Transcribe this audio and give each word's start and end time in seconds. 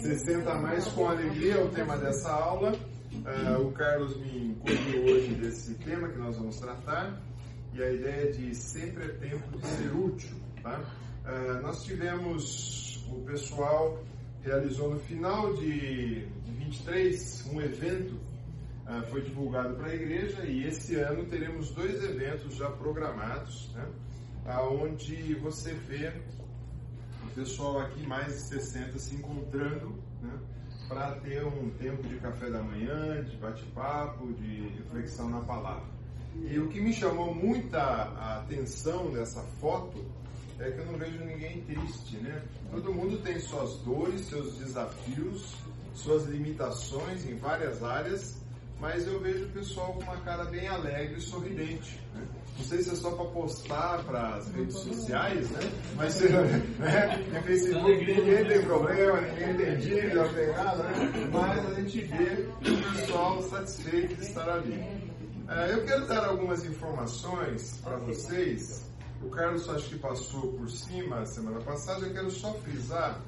60 0.00 0.54
mais 0.54 0.88
com 0.88 1.08
alegria 1.08 1.54
é 1.54 1.62
o 1.62 1.68
tema 1.68 1.96
dessa 1.96 2.30
aula. 2.32 2.72
Uh, 2.72 3.66
o 3.66 3.72
Carlos 3.72 4.16
me 4.16 4.52
incluiu 4.52 5.04
hoje 5.04 5.34
desse 5.34 5.74
tema 5.74 6.08
que 6.08 6.18
nós 6.18 6.38
vamos 6.38 6.58
tratar 6.58 7.20
e 7.74 7.82
a 7.82 7.92
ideia 7.92 8.32
de 8.32 8.54
sempre 8.54 9.04
é 9.04 9.08
tempo 9.08 9.58
de 9.58 9.66
ser 9.66 9.94
útil. 9.94 10.36
Tá? 10.62 10.80
Uh, 11.24 11.62
nós 11.62 11.84
tivemos, 11.84 13.06
o 13.08 13.20
pessoal 13.26 14.02
realizou 14.42 14.94
no 14.94 15.00
final 15.00 15.52
de, 15.54 16.24
de 16.24 16.52
23 16.52 17.50
um 17.52 17.60
evento, 17.60 18.14
uh, 18.86 19.02
foi 19.10 19.20
divulgado 19.20 19.74
para 19.74 19.88
a 19.88 19.94
igreja 19.94 20.44
e 20.46 20.66
esse 20.66 20.94
ano 20.96 21.26
teremos 21.26 21.72
dois 21.72 22.02
eventos 22.02 22.54
já 22.56 22.70
programados, 22.70 23.70
né? 23.74 23.86
onde 24.72 25.34
você 25.34 25.74
vê 25.74 26.12
o 27.30 27.34
pessoal 27.34 27.78
aqui 27.80 28.06
mais 28.06 28.26
de 28.26 28.40
60 28.40 28.98
se 28.98 29.14
encontrando 29.14 29.94
né? 30.20 30.38
para 30.88 31.12
ter 31.20 31.44
um 31.44 31.70
tempo 31.70 32.02
de 32.08 32.16
café 32.16 32.50
da 32.50 32.62
manhã, 32.62 33.22
de 33.22 33.36
bate-papo, 33.36 34.32
de 34.32 34.68
reflexão 34.78 35.30
na 35.30 35.40
palavra. 35.40 35.88
E 36.36 36.58
o 36.58 36.68
que 36.68 36.80
me 36.80 36.92
chamou 36.92 37.34
muita 37.34 37.80
atenção 38.38 39.10
nessa 39.10 39.42
foto 39.60 40.04
é 40.58 40.70
que 40.70 40.78
eu 40.78 40.86
não 40.86 40.98
vejo 40.98 41.24
ninguém 41.24 41.62
triste, 41.62 42.16
né? 42.16 42.42
Todo 42.70 42.92
mundo 42.92 43.18
tem 43.22 43.38
suas 43.38 43.76
dores, 43.78 44.22
seus 44.26 44.56
desafios, 44.58 45.56
suas 45.94 46.26
limitações 46.26 47.24
em 47.24 47.36
várias 47.36 47.82
áreas, 47.82 48.42
mas 48.80 49.06
eu 49.06 49.20
vejo 49.20 49.46
o 49.46 49.50
pessoal 49.50 49.92
com 49.94 50.02
uma 50.02 50.16
cara 50.18 50.44
bem 50.44 50.66
alegre 50.66 51.18
e 51.18 51.20
sorridente. 51.20 52.00
Né? 52.14 52.26
Não 52.60 52.66
sei 52.66 52.82
se 52.82 52.90
é 52.90 52.94
só 52.94 53.10
para 53.12 53.24
postar 53.24 54.04
para 54.04 54.34
as 54.36 54.52
redes 54.52 54.76
sociais, 54.76 55.50
né? 55.50 55.60
Mas 55.96 56.20
né? 56.78 57.26
no 57.32 57.42
Facebook 57.42 58.04
ninguém 58.04 58.44
tem 58.44 58.62
problema, 58.62 59.20
ninguém 59.22 59.56
tem 59.56 59.76
dívida, 59.78 60.24
não 60.26 60.34
tem 60.34 60.46
nada, 60.48 60.82
né? 60.82 61.30
Mas 61.32 61.66
a 61.66 61.74
gente 61.80 62.00
vê 62.02 62.46
o 62.60 62.92
pessoal 62.96 63.42
satisfeito 63.44 64.14
de 64.14 64.22
estar 64.22 64.48
ali. 64.50 64.74
É, 65.48 65.72
eu 65.72 65.86
quero 65.86 66.06
dar 66.06 66.26
algumas 66.26 66.62
informações 66.66 67.80
para 67.82 67.96
vocês. 67.96 68.84
O 69.22 69.30
Carlos 69.30 69.66
acho 69.70 69.88
que 69.88 69.98
passou 69.98 70.52
por 70.52 70.68
cima 70.68 71.24
semana 71.24 71.60
passada, 71.60 72.06
eu 72.06 72.12
quero 72.12 72.30
só 72.30 72.52
frisar 72.54 73.22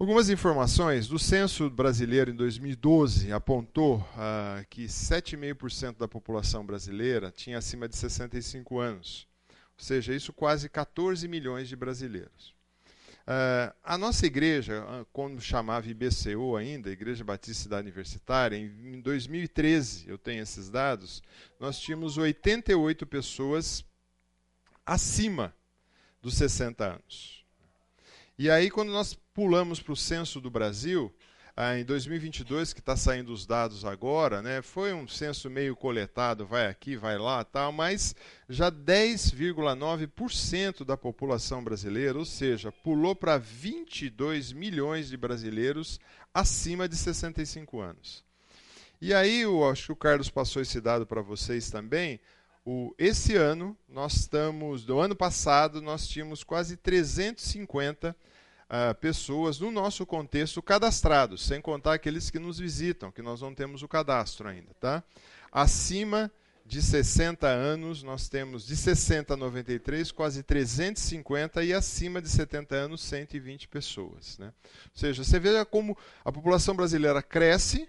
Algumas 0.00 0.30
informações 0.30 1.08
do 1.08 1.18
censo 1.18 1.68
brasileiro 1.68 2.30
em 2.30 2.34
2012 2.36 3.32
apontou 3.32 3.96
uh, 3.96 4.64
que 4.70 4.84
7,5% 4.84 5.96
da 5.98 6.06
população 6.06 6.64
brasileira 6.64 7.32
tinha 7.32 7.58
acima 7.58 7.88
de 7.88 7.96
65 7.96 8.78
anos, 8.78 9.26
ou 9.76 9.84
seja, 9.84 10.14
isso 10.14 10.32
quase 10.32 10.68
14 10.68 11.26
milhões 11.26 11.68
de 11.68 11.74
brasileiros. 11.74 12.54
Uh, 13.26 13.74
a 13.82 13.98
nossa 13.98 14.24
igreja, 14.24 14.84
uh, 14.84 15.04
quando 15.12 15.40
chamava 15.40 15.88
IBCU 15.88 16.54
ainda, 16.56 16.90
Igreja 16.90 17.24
Batista 17.24 17.64
Cidade 17.64 17.82
Universitária, 17.82 18.56
em 18.56 19.00
2013, 19.00 20.08
eu 20.08 20.16
tenho 20.16 20.44
esses 20.44 20.70
dados, 20.70 21.20
nós 21.58 21.80
tínhamos 21.80 22.16
88 22.16 23.04
pessoas 23.04 23.84
acima 24.86 25.52
dos 26.22 26.34
60 26.34 26.84
anos. 26.84 27.44
E 28.38 28.48
aí, 28.48 28.70
quando 28.70 28.92
nós 28.92 29.18
pulamos 29.38 29.80
para 29.80 29.92
o 29.92 29.96
censo 29.96 30.40
do 30.40 30.50
Brasil, 30.50 31.14
ah, 31.56 31.78
em 31.78 31.84
2022, 31.84 32.72
que 32.72 32.80
está 32.80 32.96
saindo 32.96 33.32
os 33.32 33.46
dados 33.46 33.84
agora, 33.84 34.42
né, 34.42 34.60
foi 34.62 34.92
um 34.92 35.06
censo 35.06 35.48
meio 35.48 35.76
coletado, 35.76 36.44
vai 36.44 36.66
aqui, 36.66 36.96
vai 36.96 37.16
lá, 37.16 37.44
tal, 37.44 37.70
mas 37.70 38.16
já 38.48 38.68
10,9% 38.68 40.84
da 40.84 40.96
população 40.96 41.62
brasileira, 41.62 42.18
ou 42.18 42.24
seja, 42.24 42.72
pulou 42.72 43.14
para 43.14 43.38
22 43.38 44.50
milhões 44.50 45.08
de 45.08 45.16
brasileiros 45.16 46.00
acima 46.34 46.88
de 46.88 46.96
65 46.96 47.80
anos. 47.80 48.24
E 49.00 49.14
aí, 49.14 49.42
eu 49.42 49.70
acho 49.70 49.86
que 49.86 49.92
o 49.92 49.96
Carlos 49.96 50.28
passou 50.28 50.60
esse 50.60 50.80
dado 50.80 51.06
para 51.06 51.22
vocês 51.22 51.70
também. 51.70 52.18
O, 52.64 52.92
esse 52.98 53.36
ano, 53.36 53.78
nós 53.88 54.16
estamos, 54.16 54.84
do 54.84 54.98
ano 54.98 55.14
passado, 55.14 55.80
nós 55.80 56.08
tínhamos 56.08 56.42
quase 56.42 56.76
350 56.76 58.16
uh, 58.68 58.94
pessoas 58.96 59.58
no 59.58 59.70
nosso 59.70 60.06
contexto 60.06 60.62
cadastrados, 60.62 61.44
sem 61.44 61.60
contar 61.60 61.94
aqueles 61.94 62.30
que 62.30 62.38
nos 62.38 62.58
visitam, 62.58 63.10
que 63.10 63.22
nós 63.22 63.40
não 63.40 63.54
temos 63.54 63.82
o 63.82 63.88
cadastro 63.88 64.48
ainda. 64.48 64.72
Tá? 64.80 65.02
Acima 65.50 66.30
de 66.68 66.82
60 66.82 67.46
anos, 67.46 68.02
nós 68.02 68.28
temos 68.28 68.66
de 68.66 68.76
60 68.76 69.32
a 69.32 69.36
93, 69.36 70.12
quase 70.12 70.42
350, 70.42 71.64
e 71.64 71.72
acima 71.72 72.20
de 72.20 72.28
70 72.28 72.74
anos, 72.74 73.00
120 73.00 73.68
pessoas. 73.68 74.36
Né? 74.38 74.52
Ou 74.66 74.90
seja, 74.92 75.24
você 75.24 75.40
vê 75.40 75.64
como 75.64 75.96
a 76.22 76.30
população 76.30 76.76
brasileira 76.76 77.22
cresce 77.22 77.88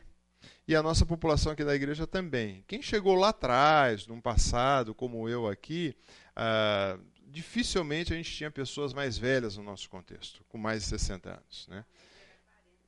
e 0.65 0.75
a 0.75 0.81
nossa 0.81 1.05
população 1.05 1.51
aqui 1.51 1.65
da 1.65 1.75
igreja 1.75 2.07
também. 2.07 2.63
Quem 2.67 2.81
chegou 2.81 3.15
lá 3.15 3.29
atrás, 3.29 4.07
num 4.07 4.21
passado, 4.21 4.95
como 4.95 5.27
eu 5.27 5.45
aqui, 5.45 5.93
uh, 6.37 7.03
dificilmente 7.29 8.13
a 8.13 8.15
gente 8.15 8.31
tinha 8.31 8.51
pessoas 8.51 8.93
mais 8.93 9.17
velhas 9.17 9.57
no 9.57 9.63
nosso 9.63 9.89
contexto, 9.89 10.43
com 10.49 10.57
mais 10.57 10.83
de 10.83 10.89
60 10.89 11.29
anos. 11.29 11.67
Né? 11.67 11.85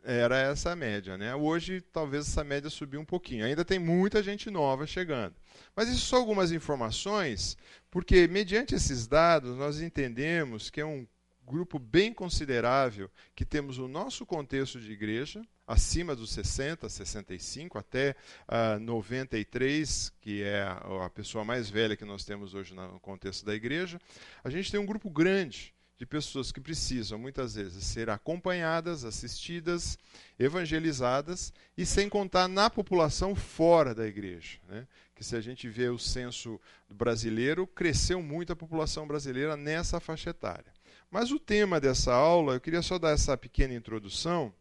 Era 0.04 0.40
essa 0.40 0.72
a 0.72 0.76
média. 0.76 1.18
Né? 1.18 1.34
Hoje, 1.36 1.82
talvez 1.82 2.28
essa 2.28 2.44
média 2.44 2.70
subiu 2.70 3.00
um 3.00 3.06
pouquinho. 3.06 3.46
Ainda 3.46 3.64
tem 3.64 3.78
muita 3.78 4.24
gente 4.24 4.50
nova 4.50 4.88
chegando. 4.88 5.36
Mas 5.76 5.90
isso 5.90 6.06
são 6.08 6.20
algumas 6.20 6.52
informações, 6.52 7.58
porque, 7.90 8.28
mediante 8.28 8.76
esses 8.76 9.08
dados, 9.08 9.56
nós 9.56 9.80
entendemos 9.80 10.70
que 10.70 10.82
é 10.82 10.86
um 10.86 11.08
grupo 11.46 11.78
bem 11.78 12.14
considerável 12.14 13.10
que 13.36 13.46
temos 13.46 13.78
o 13.78 13.88
nosso 13.88 14.26
contexto 14.26 14.80
de 14.80 14.92
igreja, 14.92 15.46
acima 15.72 16.16
dos 16.16 16.32
60, 16.32 16.90
65 16.90 17.78
até 17.78 18.16
uh, 18.48 18.80
93, 18.80 20.12
que 20.20 20.44
é 20.44 20.64
a, 20.64 21.06
a 21.06 21.10
pessoa 21.10 21.46
mais 21.46 21.70
velha 21.70 21.96
que 21.96 22.06
nós 22.06 22.26
temos 22.26 22.54
hoje 22.54 22.74
no 22.74 23.00
contexto 23.00 23.46
da 23.46 23.56
igreja. 23.56 24.00
A 24.44 24.50
gente 24.50 24.70
tem 24.70 24.80
um 24.80 24.86
grupo 24.86 25.10
grande 25.10 25.74
de 25.98 26.06
pessoas 26.06 26.52
que 26.52 26.60
precisam 26.60 27.20
muitas 27.20 27.54
vezes 27.56 27.86
ser 27.86 28.10
acompanhadas, 28.10 29.06
assistidas, 29.06 29.98
evangelizadas 30.38 31.54
e 31.78 31.86
sem 31.86 32.10
contar 32.10 32.48
na 32.48 32.70
população 32.70 33.36
fora 33.36 33.94
da 33.94 34.08
igreja. 34.08 34.58
Né? 34.68 34.88
Que 35.16 35.24
se 35.24 35.36
a 35.36 35.42
gente 35.42 35.70
vê 35.70 35.90
o 35.90 36.00
censo 36.00 36.60
brasileiro, 36.90 37.68
cresceu 37.68 38.22
muito 38.22 38.52
a 38.52 38.56
população 38.56 39.08
brasileira 39.08 39.56
nessa 39.56 40.00
faixa 40.00 40.32
etária. 40.32 40.74
Mas 41.12 41.32
o 41.32 41.40
tema 41.40 41.80
dessa 41.80 42.12
aula, 42.12 42.56
eu 42.56 42.62
queria 42.62 42.82
só 42.82 42.98
dar 42.98 43.12
essa 43.12 43.38
pequena 43.38 43.76
introdução, 43.76 44.52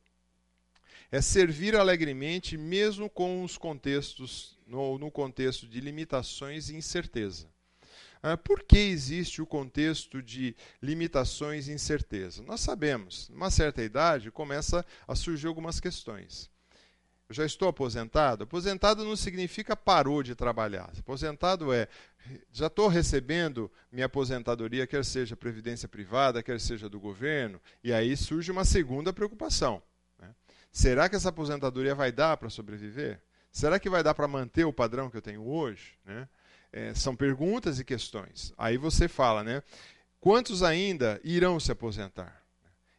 é 1.10 1.20
servir 1.20 1.74
alegremente 1.74 2.56
mesmo 2.56 3.10
com 3.10 3.42
os 3.42 3.58
contextos, 3.58 4.58
no, 4.66 4.98
no 4.98 5.10
contexto 5.10 5.66
de 5.66 5.80
limitações 5.80 6.68
e 6.68 6.76
incerteza. 6.76 7.48
Ah, 8.22 8.36
por 8.36 8.62
que 8.62 8.76
existe 8.76 9.40
o 9.40 9.46
contexto 9.46 10.22
de 10.22 10.54
limitações 10.82 11.68
e 11.68 11.72
incerteza? 11.72 12.42
Nós 12.42 12.60
sabemos, 12.60 13.28
numa 13.30 13.50
certa 13.50 13.82
idade 13.82 14.30
começa 14.30 14.84
a 15.08 15.14
surgir 15.14 15.46
algumas 15.46 15.80
questões. 15.80 16.50
Eu 17.28 17.34
já 17.34 17.46
estou 17.46 17.68
aposentado? 17.68 18.44
Aposentado 18.44 19.04
não 19.04 19.16
significa 19.16 19.76
parou 19.76 20.22
de 20.22 20.34
trabalhar. 20.34 20.90
Aposentado 20.98 21.72
é 21.72 21.88
já 22.52 22.66
estou 22.66 22.88
recebendo 22.88 23.70
minha 23.90 24.06
aposentadoria, 24.06 24.86
quer 24.86 25.04
seja 25.04 25.36
previdência 25.36 25.88
privada, 25.88 26.42
quer 26.42 26.60
seja 26.60 26.88
do 26.88 27.00
governo, 27.00 27.60
e 27.82 27.92
aí 27.92 28.16
surge 28.16 28.50
uma 28.50 28.64
segunda 28.64 29.12
preocupação. 29.12 29.82
Será 30.72 31.08
que 31.08 31.16
essa 31.16 31.30
aposentadoria 31.30 31.94
vai 31.94 32.12
dar 32.12 32.36
para 32.36 32.50
sobreviver? 32.50 33.20
Será 33.50 33.78
que 33.80 33.90
vai 33.90 34.02
dar 34.02 34.14
para 34.14 34.28
manter 34.28 34.64
o 34.64 34.72
padrão 34.72 35.10
que 35.10 35.16
eu 35.16 35.22
tenho 35.22 35.46
hoje? 35.46 35.98
Né? 36.04 36.28
É, 36.72 36.94
são 36.94 37.16
perguntas 37.16 37.80
e 37.80 37.84
questões. 37.84 38.52
Aí 38.56 38.76
você 38.76 39.08
fala, 39.08 39.42
né? 39.42 39.62
Quantos 40.20 40.62
ainda 40.62 41.20
irão 41.24 41.58
se 41.58 41.72
aposentar? 41.72 42.44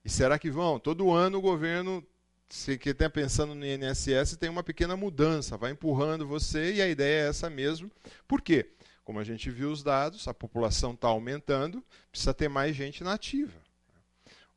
E 0.03 0.09
será 0.09 0.37
que 0.37 0.49
vão? 0.49 0.79
Todo 0.79 1.11
ano 1.11 1.37
o 1.37 1.41
governo 1.41 2.05
se 2.49 2.77
que 2.77 2.89
está 2.89 3.09
pensando 3.09 3.55
no 3.55 3.65
INSS 3.65 4.35
tem 4.37 4.49
uma 4.49 4.63
pequena 4.63 4.97
mudança, 4.97 5.57
vai 5.57 5.71
empurrando 5.71 6.27
você 6.27 6.73
e 6.73 6.81
a 6.81 6.87
ideia 6.87 7.25
é 7.25 7.29
essa 7.29 7.49
mesmo. 7.49 7.89
Por 8.27 8.41
quê? 8.41 8.71
Como 9.03 9.19
a 9.19 9.23
gente 9.23 9.49
viu 9.49 9.71
os 9.71 9.81
dados, 9.81 10.27
a 10.27 10.33
população 10.33 10.93
está 10.93 11.07
aumentando, 11.07 11.83
precisa 12.11 12.33
ter 12.33 12.49
mais 12.49 12.75
gente 12.75 13.03
nativa. 13.03 13.53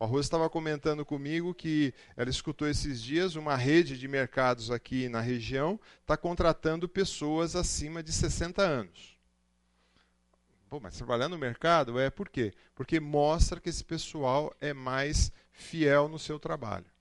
A 0.05 0.07
Rosa 0.07 0.27
estava 0.27 0.49
comentando 0.51 1.05
comigo 1.05 1.55
que 1.55 1.93
ela 2.17 2.31
escutou 2.31 2.69
esses 2.69 3.03
dias 3.03 3.37
uma 3.37 3.57
rede 3.57 3.99
de 3.99 4.07
mercados 4.07 4.71
aqui 4.71 5.09
na 5.09 5.21
região 5.21 5.81
está 6.01 6.17
contratando 6.17 6.89
pessoas 6.89 7.57
acima 7.57 8.03
de 8.03 8.13
60 8.13 8.63
anos. 8.63 9.19
Pô, 10.71 10.79
mas 10.81 10.97
trabalhar 10.97 11.29
no 11.29 11.39
mercado 11.39 11.99
é 11.99 12.11
por 12.11 12.29
quê? 12.29 12.53
Porque 12.75 13.01
mostra 13.01 13.61
que 13.61 13.69
esse 13.69 13.85
pessoal 13.85 14.55
é 14.61 14.73
mais 14.73 15.33
fiel 15.51 16.09
no 16.09 16.19
seu 16.19 16.39
trabalho 16.39 16.95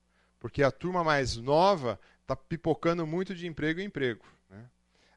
porque 0.44 0.62
a 0.62 0.70
turma 0.70 1.06
mais 1.06 1.38
nova 1.38 1.98
está 2.22 2.36
pipocando 2.36 3.08
muito 3.08 3.34
de 3.34 3.48
emprego 3.48 3.80
em 3.80 3.86
emprego. 3.86 4.26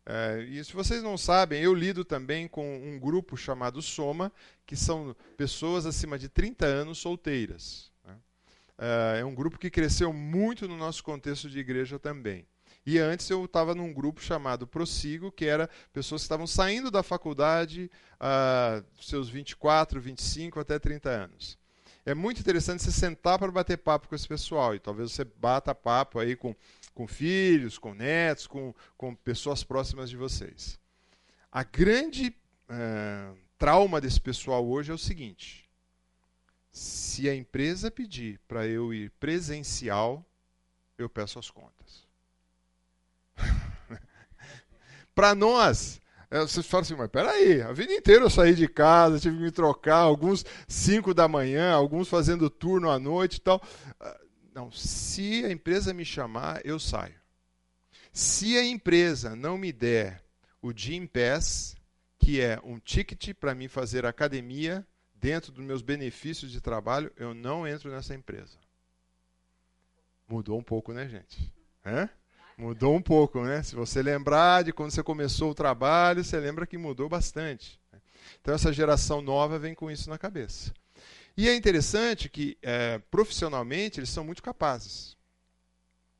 É, 0.08 0.40
e 0.48 0.64
se 0.64 0.72
vocês 0.72 1.02
não 1.02 1.18
sabem, 1.18 1.60
eu 1.60 1.74
lido 1.74 2.04
também 2.04 2.46
com 2.46 2.78
um 2.78 2.96
grupo 2.96 3.36
chamado 3.36 3.82
Soma, 3.82 4.32
que 4.64 4.76
são 4.76 5.16
pessoas 5.36 5.84
acima 5.84 6.16
de 6.16 6.28
30 6.28 6.64
anos 6.64 6.98
solteiras. 6.98 7.90
Né? 8.04 8.14
Uh, 8.78 9.16
é 9.18 9.24
um 9.24 9.34
grupo 9.34 9.58
que 9.58 9.68
cresceu 9.68 10.12
muito 10.12 10.68
no 10.68 10.76
nosso 10.76 11.02
contexto 11.02 11.50
de 11.50 11.58
igreja 11.58 11.98
também. 11.98 12.46
E 12.86 13.00
antes 13.00 13.28
eu 13.28 13.44
estava 13.44 13.74
num 13.74 13.92
grupo 13.92 14.20
chamado 14.20 14.64
Prossigo, 14.64 15.32
que 15.32 15.44
era 15.44 15.68
pessoas 15.92 16.22
que 16.22 16.26
estavam 16.26 16.46
saindo 16.46 16.88
da 16.88 17.02
faculdade, 17.02 17.90
uh, 18.14 18.84
seus 19.02 19.28
24, 19.28 20.00
25 20.00 20.60
até 20.60 20.78
30 20.78 21.10
anos. 21.10 21.58
É 22.06 22.14
muito 22.14 22.40
interessante 22.40 22.84
você 22.84 22.92
sentar 22.92 23.36
para 23.36 23.50
bater 23.50 23.76
papo 23.76 24.06
com 24.06 24.14
esse 24.14 24.28
pessoal. 24.28 24.72
E 24.76 24.78
talvez 24.78 25.10
você 25.10 25.24
bata 25.24 25.74
papo 25.74 26.20
aí 26.20 26.36
com, 26.36 26.54
com 26.96 27.06
filhos, 27.06 27.76
com 27.76 27.92
netos, 27.92 28.46
com, 28.46 28.74
com 28.96 29.14
pessoas 29.14 29.62
próximas 29.62 30.08
de 30.08 30.16
vocês. 30.16 30.80
A 31.52 31.62
grande 31.62 32.34
uh, 32.70 33.36
trauma 33.58 34.00
desse 34.00 34.18
pessoal 34.18 34.66
hoje 34.66 34.90
é 34.90 34.94
o 34.94 34.98
seguinte: 34.98 35.68
se 36.72 37.28
a 37.28 37.36
empresa 37.36 37.90
pedir 37.90 38.40
para 38.48 38.66
eu 38.66 38.94
ir 38.94 39.10
presencial, 39.20 40.24
eu 40.96 41.06
peço 41.06 41.38
as 41.38 41.50
contas. 41.50 42.06
para 45.14 45.34
nós, 45.34 46.00
é, 46.30 46.40
vocês 46.40 46.64
falam 46.64 46.80
assim, 46.80 46.94
mas 46.94 47.10
peraí, 47.10 47.60
a 47.60 47.72
vida 47.72 47.92
inteira 47.92 48.24
eu 48.24 48.30
saí 48.30 48.54
de 48.54 48.66
casa, 48.66 49.20
tive 49.20 49.36
que 49.36 49.42
me 49.42 49.50
trocar, 49.50 49.98
alguns 49.98 50.46
5 50.66 51.12
da 51.12 51.28
manhã, 51.28 51.74
alguns 51.74 52.08
fazendo 52.08 52.48
turno 52.48 52.90
à 52.90 52.98
noite 52.98 53.36
e 53.36 53.40
tal. 53.40 53.62
Não, 54.56 54.72
se 54.72 55.44
a 55.44 55.52
empresa 55.52 55.92
me 55.92 56.02
chamar, 56.02 56.64
eu 56.64 56.80
saio. 56.80 57.20
Se 58.10 58.56
a 58.56 58.64
empresa 58.64 59.36
não 59.36 59.58
me 59.58 59.70
der 59.70 60.24
o 60.62 60.72
Gym 60.72 61.06
Pass, 61.06 61.76
que 62.18 62.40
é 62.40 62.58
um 62.64 62.78
ticket 62.78 63.34
para 63.34 63.54
mim 63.54 63.68
fazer 63.68 64.06
academia, 64.06 64.86
dentro 65.14 65.52
dos 65.52 65.62
meus 65.62 65.82
benefícios 65.82 66.50
de 66.50 66.58
trabalho, 66.58 67.12
eu 67.18 67.34
não 67.34 67.68
entro 67.68 67.90
nessa 67.90 68.14
empresa. 68.14 68.56
Mudou 70.26 70.58
um 70.58 70.62
pouco, 70.62 70.90
né, 70.90 71.06
gente? 71.06 71.52
Hã? 71.84 72.08
Mudou 72.56 72.96
um 72.96 73.02
pouco, 73.02 73.44
né? 73.44 73.62
Se 73.62 73.74
você 73.74 74.02
lembrar 74.02 74.64
de 74.64 74.72
quando 74.72 74.90
você 74.90 75.02
começou 75.02 75.50
o 75.50 75.54
trabalho, 75.54 76.24
você 76.24 76.40
lembra 76.40 76.66
que 76.66 76.78
mudou 76.78 77.10
bastante. 77.10 77.78
Então, 78.40 78.54
essa 78.54 78.72
geração 78.72 79.20
nova 79.20 79.58
vem 79.58 79.74
com 79.74 79.90
isso 79.90 80.08
na 80.08 80.16
cabeça. 80.16 80.72
E 81.36 81.48
é 81.48 81.54
interessante 81.54 82.28
que, 82.28 82.56
é, 82.62 82.98
profissionalmente, 83.10 84.00
eles 84.00 84.08
são 84.08 84.24
muito 84.24 84.42
capazes. 84.42 85.16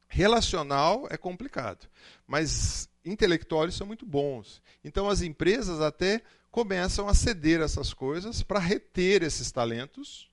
Relacional 0.09 1.07
é 1.11 1.17
complicado, 1.17 1.89
mas 2.27 2.89
intelectuais 3.05 3.75
são 3.75 3.87
muito 3.87 4.05
bons. 4.05 4.63
Então, 4.85 5.09
as 5.09 5.23
empresas 5.23 5.81
até 5.81 6.23
começam 6.51 7.09
a 7.09 7.15
ceder 7.15 7.61
essas 7.61 7.93
coisas 7.93 8.43
para 8.43 8.59
reter 8.59 9.23
esses 9.23 9.51
talentos 9.51 10.29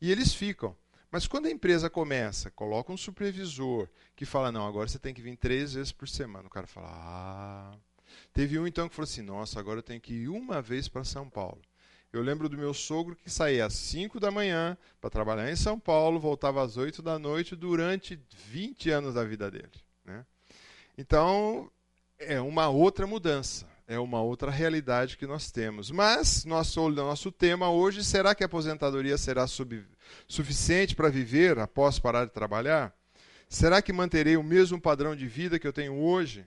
e 0.00 0.10
eles 0.10 0.34
ficam. 0.34 0.76
Mas 1.10 1.26
quando 1.26 1.46
a 1.46 1.50
empresa 1.50 1.88
começa, 1.88 2.50
coloca 2.50 2.92
um 2.92 2.96
supervisor 2.96 3.88
que 4.14 4.26
fala: 4.26 4.52
não, 4.52 4.66
agora 4.66 4.88
você 4.88 4.98
tem 4.98 5.14
que 5.14 5.22
vir 5.22 5.36
três 5.36 5.72
vezes 5.72 5.92
por 5.92 6.08
semana. 6.08 6.46
O 6.46 6.50
cara 6.50 6.66
fala: 6.66 6.88
ah. 6.90 7.78
Teve 8.32 8.58
um 8.58 8.66
então 8.66 8.88
que 8.88 8.94
falou 8.94 9.08
assim: 9.08 9.22
nossa, 9.22 9.58
agora 9.58 9.78
eu 9.78 9.82
tenho 9.82 10.00
que 10.00 10.12
ir 10.12 10.28
uma 10.28 10.60
vez 10.60 10.86
para 10.86 11.04
São 11.04 11.28
Paulo. 11.28 11.60
Eu 12.12 12.22
lembro 12.22 12.48
do 12.48 12.56
meu 12.56 12.72
sogro 12.72 13.14
que 13.16 13.30
saía 13.30 13.66
às 13.66 13.74
5 13.74 14.18
da 14.18 14.30
manhã 14.30 14.76
para 15.00 15.10
trabalhar 15.10 15.50
em 15.50 15.56
São 15.56 15.78
Paulo, 15.78 16.18
voltava 16.18 16.62
às 16.62 16.76
8 16.76 17.02
da 17.02 17.18
noite 17.18 17.54
durante 17.54 18.18
20 18.48 18.90
anos 18.90 19.14
da 19.14 19.24
vida 19.24 19.50
dele. 19.50 19.70
Né? 20.04 20.24
Então, 20.96 21.70
é 22.18 22.40
uma 22.40 22.68
outra 22.68 23.06
mudança 23.06 23.66
é 23.88 23.98
uma 23.98 24.20
outra 24.20 24.50
realidade 24.50 25.16
que 25.16 25.26
nós 25.26 25.50
temos. 25.50 25.90
Mas 25.90 26.44
nosso, 26.44 26.90
nosso 26.90 27.32
tema 27.32 27.70
hoje, 27.70 28.04
será 28.04 28.34
que 28.34 28.44
a 28.44 28.46
aposentadoria 28.46 29.16
será 29.16 29.46
sub, 29.46 29.82
suficiente 30.28 30.94
para 30.94 31.08
viver 31.08 31.58
após 31.58 31.98
parar 31.98 32.26
de 32.26 32.32
trabalhar? 32.32 32.94
Será 33.48 33.80
que 33.80 33.90
manterei 33.90 34.36
o 34.36 34.42
mesmo 34.42 34.78
padrão 34.78 35.16
de 35.16 35.26
vida 35.26 35.58
que 35.58 35.66
eu 35.66 35.72
tenho 35.72 35.94
hoje? 35.94 36.44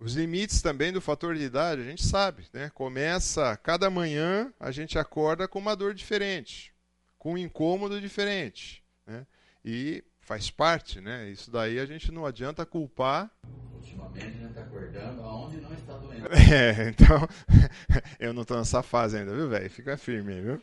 Os 0.00 0.14
limites 0.14 0.62
também 0.62 0.90
do 0.90 1.00
fator 1.00 1.34
de 1.34 1.42
idade, 1.42 1.82
a 1.82 1.84
gente 1.84 2.02
sabe, 2.02 2.46
né? 2.54 2.70
Começa 2.70 3.54
cada 3.58 3.90
manhã, 3.90 4.50
a 4.58 4.70
gente 4.70 4.98
acorda 4.98 5.46
com 5.46 5.58
uma 5.58 5.76
dor 5.76 5.92
diferente, 5.92 6.72
com 7.18 7.34
um 7.34 7.38
incômodo 7.38 8.00
diferente, 8.00 8.82
né? 9.06 9.26
E 9.62 10.02
faz 10.22 10.50
parte, 10.50 11.02
né? 11.02 11.28
Isso 11.28 11.50
daí 11.50 11.78
a 11.78 11.84
gente 11.84 12.10
não 12.10 12.24
adianta 12.24 12.64
culpar. 12.64 13.30
Ultimamente 13.74 14.26
a 14.26 14.30
gente 14.30 14.44
está 14.46 14.62
acordando 14.62 15.22
aonde 15.22 15.56
não 15.58 15.72
está 15.74 15.92
doendo. 15.92 16.28
É, 16.50 16.88
então 16.88 17.28
eu 18.18 18.32
não 18.32 18.42
estou 18.42 18.56
nessa 18.56 18.82
fase 18.82 19.18
ainda, 19.18 19.34
viu, 19.34 19.50
velho? 19.50 19.68
Fica 19.68 19.98
firme, 19.98 20.40
viu? 20.40 20.62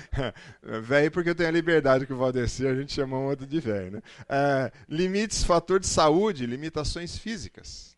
velho 0.80 1.10
porque 1.10 1.28
eu 1.28 1.34
tenho 1.34 1.50
a 1.50 1.52
liberdade 1.52 2.06
que 2.06 2.12
o 2.12 2.16
Valdeci, 2.16 2.66
a 2.66 2.74
gente 2.74 2.92
chama 2.94 3.18
um 3.18 3.26
outro 3.26 3.46
de 3.46 3.60
velho, 3.60 3.90
né? 3.90 4.02
É, 4.28 4.72
limites, 4.88 5.44
fator 5.44 5.78
de 5.78 5.86
saúde, 5.86 6.46
limitações 6.46 7.18
físicas? 7.18 7.95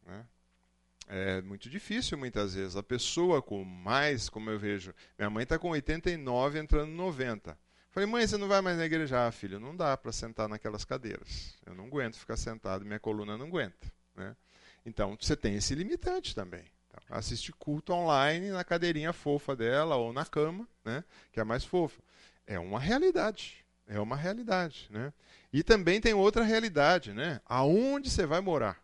É 1.10 1.40
muito 1.43 1.69
difícil 1.70 2.19
muitas 2.19 2.55
vezes. 2.55 2.76
A 2.76 2.82
pessoa 2.82 3.40
com 3.40 3.64
mais, 3.64 4.28
como 4.28 4.50
eu 4.50 4.58
vejo, 4.58 4.94
minha 5.19 5.31
mãe 5.31 5.43
está 5.43 5.58
com 5.58 5.70
89 5.70 6.58
entrando 6.58 6.90
90 6.93 7.58
Falei, 7.99 8.08
mãe, 8.08 8.26
você 8.26 8.37
não 8.37 8.46
vai 8.46 8.60
mais 8.60 8.76
na 8.76 8.84
igreja? 8.84 9.26
Ah, 9.26 9.32
filho, 9.32 9.58
não 9.58 9.75
dá 9.75 9.96
para 9.96 10.12
sentar 10.12 10.49
naquelas 10.49 10.84
cadeiras. 10.84 11.55
Eu 11.66 11.75
não 11.75 11.87
aguento 11.87 12.16
ficar 12.16 12.37
sentado, 12.37 12.84
minha 12.84 13.00
coluna 13.00 13.37
não 13.37 13.46
aguenta. 13.46 13.93
Né? 14.14 14.37
Então, 14.84 15.16
você 15.19 15.34
tem 15.34 15.56
esse 15.56 15.75
limitante 15.75 16.34
também. 16.34 16.64
Então, 16.87 17.02
assiste 17.10 17.50
culto 17.52 17.93
online 17.93 18.50
na 18.50 18.62
cadeirinha 18.62 19.12
fofa 19.12 19.56
dela 19.56 19.96
ou 19.96 20.12
na 20.12 20.25
cama, 20.25 20.69
né? 20.84 21.02
que 21.32 21.40
é 21.40 21.44
mais 21.44 21.64
fofa. 21.64 22.00
É 22.46 22.56
uma 22.58 22.78
realidade. 22.78 23.64
É 23.87 23.99
uma 23.99 24.14
realidade. 24.14 24.87
Né? 24.90 25.12
E 25.52 25.62
também 25.64 26.00
tem 26.00 26.12
outra 26.12 26.44
realidade. 26.44 27.12
Né? 27.12 27.40
Aonde 27.46 28.10
você 28.10 28.26
vai 28.26 28.40
morar? 28.40 28.81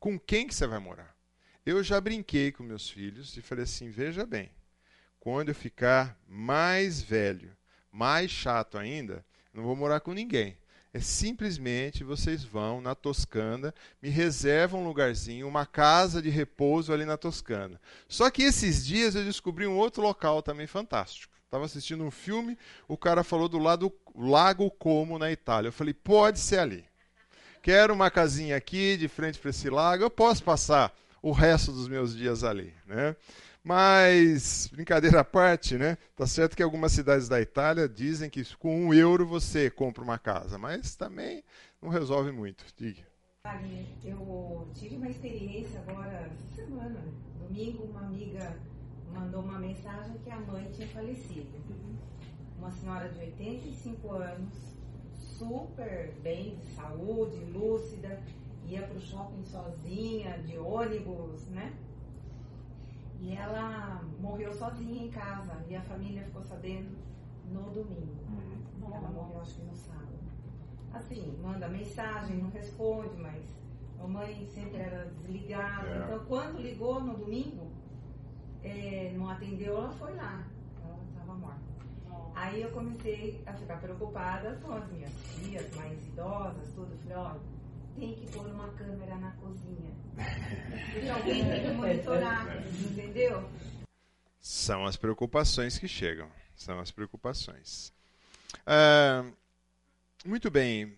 Com 0.00 0.18
quem 0.18 0.46
que 0.46 0.54
você 0.54 0.66
vai 0.66 0.78
morar? 0.78 1.16
Eu 1.68 1.82
já 1.82 2.00
brinquei 2.00 2.50
com 2.50 2.62
meus 2.62 2.88
filhos 2.88 3.36
e 3.36 3.42
falei 3.42 3.64
assim: 3.64 3.90
veja 3.90 4.24
bem, 4.24 4.50
quando 5.20 5.50
eu 5.50 5.54
ficar 5.54 6.18
mais 6.26 7.02
velho 7.02 7.54
mais 7.92 8.30
chato 8.30 8.78
ainda, 8.78 9.22
não 9.52 9.64
vou 9.64 9.76
morar 9.76 10.00
com 10.00 10.14
ninguém. 10.14 10.56
É 10.94 11.00
simplesmente 11.00 12.02
vocês 12.02 12.42
vão 12.42 12.80
na 12.80 12.94
Toscana, 12.94 13.74
me 14.00 14.08
reservam 14.08 14.80
um 14.80 14.86
lugarzinho, 14.86 15.46
uma 15.46 15.66
casa 15.66 16.22
de 16.22 16.30
repouso 16.30 16.90
ali 16.90 17.04
na 17.04 17.18
Toscana. 17.18 17.78
Só 18.08 18.30
que 18.30 18.44
esses 18.44 18.86
dias 18.86 19.14
eu 19.14 19.22
descobri 19.22 19.66
um 19.66 19.76
outro 19.76 20.00
local 20.00 20.40
também 20.40 20.66
fantástico. 20.66 21.34
Estava 21.44 21.66
assistindo 21.66 22.02
um 22.02 22.10
filme, 22.10 22.56
o 22.88 22.96
cara 22.96 23.22
falou 23.22 23.46
do 23.46 23.58
lado 23.58 23.92
Lago 24.14 24.70
Como 24.70 25.18
na 25.18 25.30
Itália. 25.30 25.68
Eu 25.68 25.72
falei, 25.72 25.92
pode 25.92 26.38
ser 26.38 26.60
ali. 26.60 26.86
Quero 27.62 27.92
uma 27.92 28.10
casinha 28.10 28.56
aqui 28.56 28.96
de 28.96 29.06
frente 29.06 29.38
para 29.38 29.50
esse 29.50 29.68
lago, 29.68 30.02
eu 30.02 30.10
posso 30.10 30.42
passar 30.42 30.90
o 31.22 31.32
resto 31.32 31.72
dos 31.72 31.88
meus 31.88 32.16
dias 32.16 32.44
ali, 32.44 32.72
né? 32.86 33.14
Mas, 33.62 34.68
brincadeira 34.72 35.20
à 35.20 35.24
parte, 35.24 35.76
né? 35.76 35.98
Tá 36.16 36.26
certo 36.26 36.56
que 36.56 36.62
algumas 36.62 36.92
cidades 36.92 37.28
da 37.28 37.40
Itália 37.40 37.88
dizem 37.88 38.30
que 38.30 38.44
com 38.56 38.86
um 38.86 38.94
euro 38.94 39.26
você 39.26 39.70
compra 39.70 40.02
uma 40.02 40.18
casa, 40.18 40.56
mas 40.56 40.96
também 40.96 41.44
não 41.82 41.90
resolve 41.90 42.32
muito. 42.32 42.64
Diga. 42.76 43.06
Eu 44.04 44.68
tive 44.74 44.96
uma 44.96 45.08
experiência 45.08 45.80
agora, 45.86 46.30
semana, 46.54 47.00
domingo, 47.40 47.84
uma 47.84 48.00
amiga 48.00 48.56
mandou 49.12 49.40
uma 49.42 49.58
mensagem 49.58 50.16
que 50.18 50.30
a 50.30 50.38
mãe 50.38 50.70
tinha 50.74 50.86
falecido. 50.88 51.48
Uma 52.58 52.70
senhora 52.70 53.08
de 53.08 53.18
85 53.20 54.12
anos, 54.12 54.54
super 55.38 56.12
bem 56.22 56.56
de 56.56 56.66
saúde, 56.74 57.36
lúcida, 57.52 58.20
ia 58.68 58.82
para 58.82 58.96
o 58.96 59.00
shopping 59.00 59.42
sozinha, 59.44 60.38
de 60.42 60.58
ônibus, 60.58 61.48
né? 61.48 61.74
E 63.20 63.34
ela 63.34 64.02
morreu 64.20 64.52
sozinha 64.52 65.04
em 65.04 65.10
casa. 65.10 65.56
E 65.68 65.74
a 65.74 65.82
família 65.82 66.22
ficou 66.24 66.42
sabendo 66.42 66.96
no 67.50 67.62
domingo. 67.70 68.14
Uhum. 68.28 68.94
Ela 68.94 69.08
morreu, 69.08 69.40
acho 69.40 69.56
que 69.56 69.62
no 69.62 69.74
sábado. 69.74 70.18
Assim, 70.92 71.36
manda 71.42 71.68
mensagem, 71.68 72.36
não 72.36 72.50
responde, 72.50 73.16
mas 73.16 73.42
a 74.00 74.06
mãe 74.06 74.46
sempre 74.54 74.78
era 74.78 75.06
desligada. 75.06 75.88
É. 75.88 76.04
Então, 76.04 76.24
quando 76.26 76.60
ligou 76.60 77.00
no 77.00 77.16
domingo, 77.16 77.70
é, 78.62 79.12
não 79.16 79.28
atendeu, 79.28 79.76
ela 79.76 79.90
foi 79.92 80.14
lá. 80.14 80.44
Ela 80.84 80.98
estava 81.10 81.34
morta. 81.34 81.68
Aí 82.34 82.62
eu 82.62 82.70
comecei 82.70 83.42
a 83.46 83.52
ficar 83.52 83.80
preocupada 83.80 84.58
com 84.62 84.72
as 84.72 84.88
minhas 84.92 85.12
tias 85.34 85.74
mais 85.74 86.06
idosas, 86.06 86.72
tudo. 86.72 86.96
Falei, 87.02 87.16
olha, 87.16 87.40
tem 87.98 88.14
que 88.14 88.30
pôr 88.30 88.46
uma 88.46 88.72
câmera 88.72 89.16
na 89.18 89.32
cozinha. 89.32 89.94
Porque 90.92 91.08
alguém 91.08 91.44
tem 91.48 91.62
que 91.62 91.70
monitorar, 91.72 92.62
entendeu? 92.66 93.50
São 94.40 94.86
as 94.86 94.96
preocupações 94.96 95.78
que 95.78 95.88
chegam. 95.88 96.30
São 96.54 96.78
as 96.80 96.90
preocupações. 96.90 97.92
Ah, 98.66 99.24
muito 100.24 100.50
bem. 100.50 100.96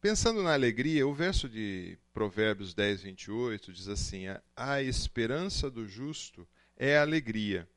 Pensando 0.00 0.42
na 0.42 0.54
alegria, 0.54 1.06
o 1.06 1.12
verso 1.12 1.48
de 1.48 1.98
Provérbios 2.12 2.72
10, 2.72 3.02
28 3.02 3.72
diz 3.72 3.88
assim: 3.88 4.24
A 4.56 4.82
esperança 4.82 5.70
do 5.70 5.86
justo 5.86 6.48
é 6.76 6.96
a 6.96 7.02
alegria. 7.02 7.68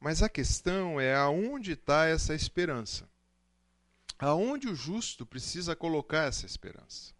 Mas 0.00 0.22
a 0.22 0.28
questão 0.28 1.00
é 1.00 1.14
aonde 1.14 1.72
está 1.72 2.06
essa 2.06 2.34
esperança. 2.34 3.08
Aonde 4.18 4.68
o 4.68 4.74
justo 4.74 5.26
precisa 5.26 5.76
colocar 5.76 6.28
essa 6.28 6.46
esperança? 6.46 7.15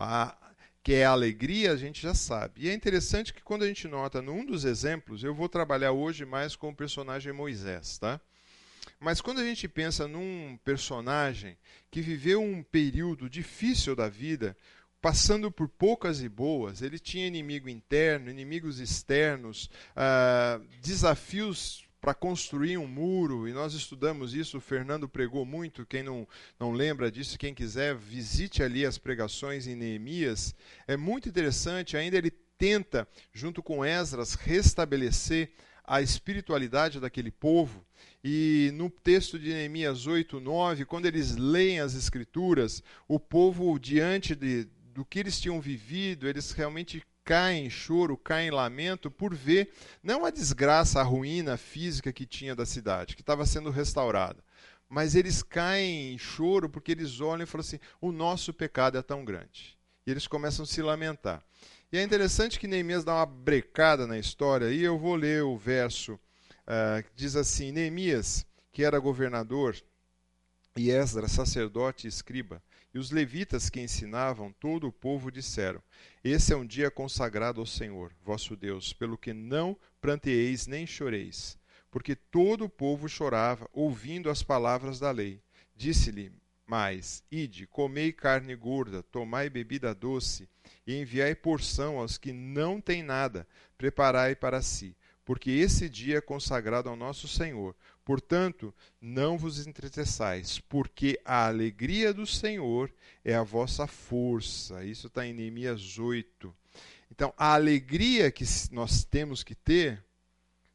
A, 0.00 0.34
que 0.82 0.94
é 0.94 1.04
a 1.04 1.10
alegria, 1.10 1.72
a 1.72 1.76
gente 1.76 2.00
já 2.00 2.14
sabe. 2.14 2.62
E 2.62 2.70
é 2.70 2.74
interessante 2.74 3.34
que 3.34 3.42
quando 3.42 3.62
a 3.62 3.66
gente 3.66 3.86
nota 3.86 4.22
num 4.22 4.44
dos 4.44 4.64
exemplos, 4.64 5.22
eu 5.22 5.34
vou 5.34 5.48
trabalhar 5.48 5.92
hoje 5.92 6.24
mais 6.24 6.56
com 6.56 6.70
o 6.70 6.74
personagem 6.74 7.32
Moisés, 7.32 7.98
tá? 7.98 8.18
Mas 8.98 9.20
quando 9.20 9.40
a 9.40 9.44
gente 9.44 9.68
pensa 9.68 10.08
num 10.08 10.58
personagem 10.64 11.56
que 11.90 12.00
viveu 12.00 12.42
um 12.42 12.62
período 12.62 13.28
difícil 13.28 13.94
da 13.94 14.08
vida, 14.08 14.56
passando 15.00 15.50
por 15.50 15.68
poucas 15.68 16.22
e 16.22 16.28
boas, 16.28 16.82
ele 16.82 16.98
tinha 16.98 17.26
inimigo 17.26 17.68
interno, 17.68 18.30
inimigos 18.30 18.80
externos, 18.80 19.70
uh, 19.96 20.64
desafios 20.80 21.86
para 22.00 22.14
construir 22.14 22.78
um 22.78 22.86
muro, 22.86 23.46
e 23.46 23.52
nós 23.52 23.74
estudamos 23.74 24.34
isso, 24.34 24.56
o 24.56 24.60
Fernando 24.60 25.08
pregou 25.08 25.44
muito, 25.44 25.84
quem 25.84 26.02
não, 26.02 26.26
não 26.58 26.72
lembra 26.72 27.10
disso, 27.10 27.38
quem 27.38 27.52
quiser, 27.52 27.94
visite 27.94 28.62
ali 28.62 28.86
as 28.86 28.96
pregações 28.96 29.66
em 29.66 29.76
Neemias. 29.76 30.54
É 30.88 30.96
muito 30.96 31.28
interessante, 31.28 31.96
ainda 31.96 32.16
ele 32.16 32.30
tenta, 32.56 33.06
junto 33.32 33.62
com 33.62 33.84
Esdras, 33.84 34.34
restabelecer 34.34 35.52
a 35.84 36.00
espiritualidade 36.00 37.00
daquele 37.00 37.30
povo. 37.30 37.84
E 38.22 38.70
no 38.74 38.88
texto 38.88 39.38
de 39.38 39.48
Neemias 39.48 40.06
8, 40.06 40.38
9, 40.38 40.84
quando 40.84 41.06
eles 41.06 41.36
leem 41.36 41.80
as 41.80 41.94
escrituras, 41.94 42.82
o 43.08 43.18
povo, 43.18 43.78
diante 43.78 44.34
de, 44.34 44.68
do 44.94 45.04
que 45.04 45.18
eles 45.18 45.40
tinham 45.40 45.60
vivido, 45.60 46.28
eles 46.28 46.52
realmente 46.52 47.02
caem 47.24 47.66
em 47.66 47.70
choro, 47.70 48.16
caem 48.16 48.48
em 48.48 48.50
lamento 48.50 49.10
por 49.10 49.34
ver 49.34 49.72
não 50.02 50.24
a 50.24 50.30
desgraça, 50.30 51.00
a 51.00 51.04
ruína 51.04 51.56
física 51.56 52.12
que 52.12 52.26
tinha 52.26 52.54
da 52.54 52.66
cidade, 52.66 53.14
que 53.14 53.22
estava 53.22 53.46
sendo 53.46 53.70
restaurada, 53.70 54.42
mas 54.88 55.14
eles 55.14 55.42
caem 55.42 56.14
em 56.14 56.18
choro 56.18 56.68
porque 56.68 56.90
eles 56.92 57.20
olham 57.20 57.44
e 57.44 57.46
falam 57.46 57.64
assim: 57.64 57.78
o 58.00 58.10
nosso 58.10 58.52
pecado 58.52 58.98
é 58.98 59.02
tão 59.02 59.24
grande. 59.24 59.78
E 60.04 60.10
eles 60.10 60.26
começam 60.26 60.64
a 60.64 60.66
se 60.66 60.82
lamentar. 60.82 61.42
E 61.92 61.98
é 61.98 62.02
interessante 62.02 62.58
que 62.58 62.66
Neemias 62.66 63.04
dá 63.04 63.14
uma 63.14 63.26
brecada 63.26 64.06
na 64.06 64.18
história, 64.18 64.70
e 64.70 64.82
eu 64.82 64.98
vou 64.98 65.14
ler 65.14 65.44
o 65.44 65.56
verso 65.56 66.14
uh, 66.14 67.02
que 67.04 67.10
diz 67.14 67.36
assim: 67.36 67.70
Neemias, 67.70 68.44
que 68.72 68.84
era 68.84 68.98
governador, 68.98 69.76
e 70.76 70.90
Esdras, 70.90 71.32
sacerdote 71.32 72.06
e 72.06 72.08
escriba, 72.08 72.62
e 72.92 72.98
os 72.98 73.10
levitas 73.10 73.70
que 73.70 73.80
ensinavam 73.80 74.52
todo 74.52 74.88
o 74.88 74.92
povo 74.92 75.30
disseram: 75.30 75.82
Esse 76.22 76.52
é 76.52 76.56
um 76.56 76.66
dia 76.66 76.90
consagrado 76.90 77.60
ao 77.60 77.66
Senhor, 77.66 78.12
vosso 78.22 78.56
Deus, 78.56 78.92
pelo 78.92 79.16
que 79.16 79.32
não 79.32 79.76
pranteeis 80.00 80.66
nem 80.66 80.86
choreis. 80.86 81.58
Porque 81.90 82.14
todo 82.14 82.64
o 82.64 82.68
povo 82.68 83.08
chorava, 83.08 83.68
ouvindo 83.72 84.30
as 84.30 84.42
palavras 84.42 85.00
da 85.00 85.10
lei. 85.10 85.42
Disse-lhe 85.76 86.32
mais: 86.66 87.22
Ide, 87.30 87.66
comei 87.66 88.12
carne 88.12 88.54
gorda, 88.54 89.02
tomai 89.02 89.50
bebida 89.50 89.94
doce, 89.94 90.48
e 90.86 90.96
enviai 90.96 91.34
porção 91.34 91.98
aos 91.98 92.16
que 92.16 92.32
não 92.32 92.80
têm 92.80 93.02
nada, 93.02 93.46
preparai 93.76 94.36
para 94.36 94.62
si. 94.62 94.96
Porque 95.24 95.50
esse 95.50 95.88
dia 95.88 96.18
é 96.18 96.20
consagrado 96.20 96.88
ao 96.88 96.96
nosso 96.96 97.28
Senhor. 97.28 97.76
Portanto, 98.10 98.74
não 99.00 99.38
vos 99.38 99.64
entristeçais, 99.64 100.58
porque 100.58 101.20
a 101.24 101.46
alegria 101.46 102.12
do 102.12 102.26
Senhor 102.26 102.92
é 103.24 103.36
a 103.36 103.44
vossa 103.44 103.86
força. 103.86 104.84
Isso 104.84 105.06
está 105.06 105.24
em 105.24 105.32
Neemias 105.32 105.96
8. 105.96 106.52
Então, 107.08 107.32
a 107.36 107.54
alegria 107.54 108.28
que 108.32 108.42
nós 108.72 109.04
temos 109.04 109.44
que 109.44 109.54
ter 109.54 110.04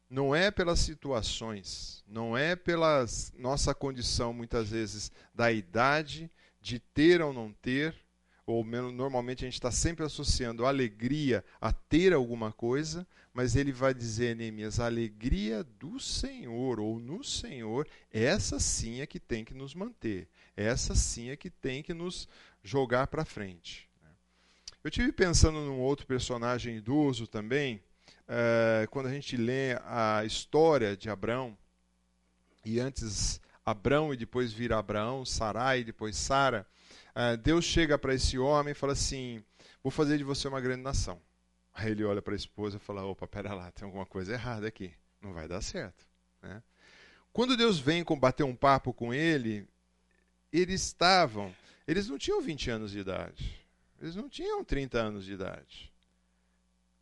não 0.08 0.34
é 0.34 0.50
pelas 0.50 0.78
situações, 0.78 2.02
não 2.08 2.34
é 2.34 2.56
pela 2.56 3.04
nossa 3.36 3.74
condição, 3.74 4.32
muitas 4.32 4.70
vezes, 4.70 5.12
da 5.34 5.52
idade, 5.52 6.30
de 6.58 6.78
ter 6.78 7.20
ou 7.20 7.34
não 7.34 7.52
ter, 7.52 7.94
ou 8.46 8.64
normalmente 8.64 9.44
a 9.44 9.48
gente 9.48 9.54
está 9.54 9.72
sempre 9.72 10.04
associando 10.04 10.64
alegria 10.64 11.44
a 11.60 11.72
ter 11.72 12.12
alguma 12.12 12.52
coisa, 12.52 13.04
mas 13.34 13.56
ele 13.56 13.72
vai 13.72 13.92
dizer, 13.92 14.36
Neemias, 14.36 14.78
a 14.78 14.86
alegria 14.86 15.64
do 15.64 15.98
Senhor, 15.98 16.78
ou 16.78 17.00
no 17.00 17.24
Senhor, 17.24 17.88
essa 18.10 18.60
sim 18.60 19.00
é 19.00 19.06
que 19.06 19.18
tem 19.18 19.44
que 19.44 19.52
nos 19.52 19.74
manter, 19.74 20.28
essa 20.56 20.94
sim 20.94 21.30
é 21.30 21.36
que 21.36 21.50
tem 21.50 21.82
que 21.82 21.92
nos 21.92 22.28
jogar 22.62 23.08
para 23.08 23.24
frente. 23.24 23.90
Eu 24.82 24.90
tive 24.92 25.10
pensando 25.10 25.58
num 25.58 25.80
outro 25.80 26.06
personagem 26.06 26.76
idoso 26.76 27.26
também, 27.26 27.82
uh, 28.28 28.88
quando 28.90 29.06
a 29.06 29.12
gente 29.12 29.36
lê 29.36 29.76
a 29.84 30.24
história 30.24 30.96
de 30.96 31.10
Abraão, 31.10 31.58
e 32.64 32.78
antes 32.78 33.40
Abraão 33.64 34.14
e 34.14 34.16
depois 34.16 34.52
vira 34.52 34.78
Abraão, 34.78 35.24
Sarai 35.24 35.80
e 35.80 35.84
depois 35.84 36.16
Sara, 36.16 36.64
Deus 37.42 37.64
chega 37.64 37.98
para 37.98 38.14
esse 38.14 38.38
homem 38.38 38.72
e 38.72 38.74
fala 38.74 38.92
assim: 38.92 39.42
Vou 39.82 39.90
fazer 39.90 40.18
de 40.18 40.24
você 40.24 40.48
uma 40.48 40.60
grande 40.60 40.82
nação. 40.82 41.20
Aí 41.72 41.90
ele 41.90 42.04
olha 42.04 42.20
para 42.20 42.34
a 42.34 42.36
esposa 42.36 42.76
e 42.76 42.80
fala: 42.80 43.04
Opa, 43.04 43.26
pera 43.26 43.54
lá, 43.54 43.70
tem 43.70 43.86
alguma 43.86 44.04
coisa 44.04 44.32
errada 44.32 44.66
aqui. 44.66 44.92
Não 45.20 45.32
vai 45.32 45.48
dar 45.48 45.62
certo. 45.62 46.06
Né? 46.42 46.62
Quando 47.32 47.56
Deus 47.56 47.78
vem 47.78 48.02
combater 48.02 48.42
um 48.42 48.54
papo 48.54 48.92
com 48.92 49.14
ele, 49.14 49.68
eles 50.52 50.82
estavam. 50.82 51.54
Eles 51.86 52.08
não 52.08 52.18
tinham 52.18 52.40
20 52.40 52.70
anos 52.70 52.90
de 52.90 52.98
idade. 52.98 53.64
Eles 54.00 54.16
não 54.16 54.28
tinham 54.28 54.64
30 54.64 54.98
anos 54.98 55.24
de 55.24 55.32
idade. 55.32 55.92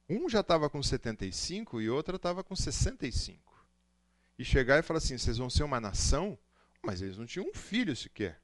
Um 0.08 0.28
já 0.28 0.40
estava 0.40 0.68
com 0.68 0.82
75 0.82 1.80
e 1.80 1.88
outra 1.88 2.16
estava 2.16 2.44
com 2.44 2.54
65. 2.54 3.66
E 4.38 4.44
chegar 4.44 4.78
e 4.78 4.82
falar 4.82 4.98
assim: 4.98 5.16
vocês 5.16 5.38
vão 5.38 5.48
ser 5.48 5.62
uma 5.62 5.80
nação? 5.80 6.38
Mas 6.82 7.00
eles 7.00 7.16
não 7.16 7.26
tinham 7.26 7.48
um 7.48 7.54
filho 7.54 7.96
sequer. 7.96 8.43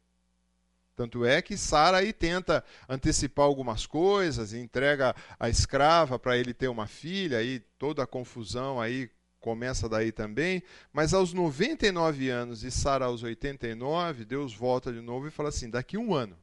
Tanto 1.00 1.24
é 1.24 1.40
que 1.40 1.56
Sara 1.56 1.96
aí 1.96 2.12
tenta 2.12 2.62
antecipar 2.86 3.46
algumas 3.46 3.86
coisas, 3.86 4.52
entrega 4.52 5.16
a 5.38 5.48
escrava 5.48 6.18
para 6.18 6.36
ele 6.36 6.52
ter 6.52 6.68
uma 6.68 6.86
filha, 6.86 7.38
aí 7.38 7.60
toda 7.78 8.02
a 8.02 8.06
confusão 8.06 8.78
aí 8.78 9.08
começa 9.40 9.88
daí 9.88 10.12
também. 10.12 10.62
Mas 10.92 11.14
aos 11.14 11.32
99 11.32 12.28
anos 12.28 12.64
e 12.64 12.70
Sara 12.70 13.06
aos 13.06 13.22
89, 13.22 14.26
Deus 14.26 14.54
volta 14.54 14.92
de 14.92 15.00
novo 15.00 15.26
e 15.26 15.30
fala 15.30 15.48
assim: 15.48 15.70
daqui 15.70 15.96
um 15.96 16.14
ano 16.14 16.36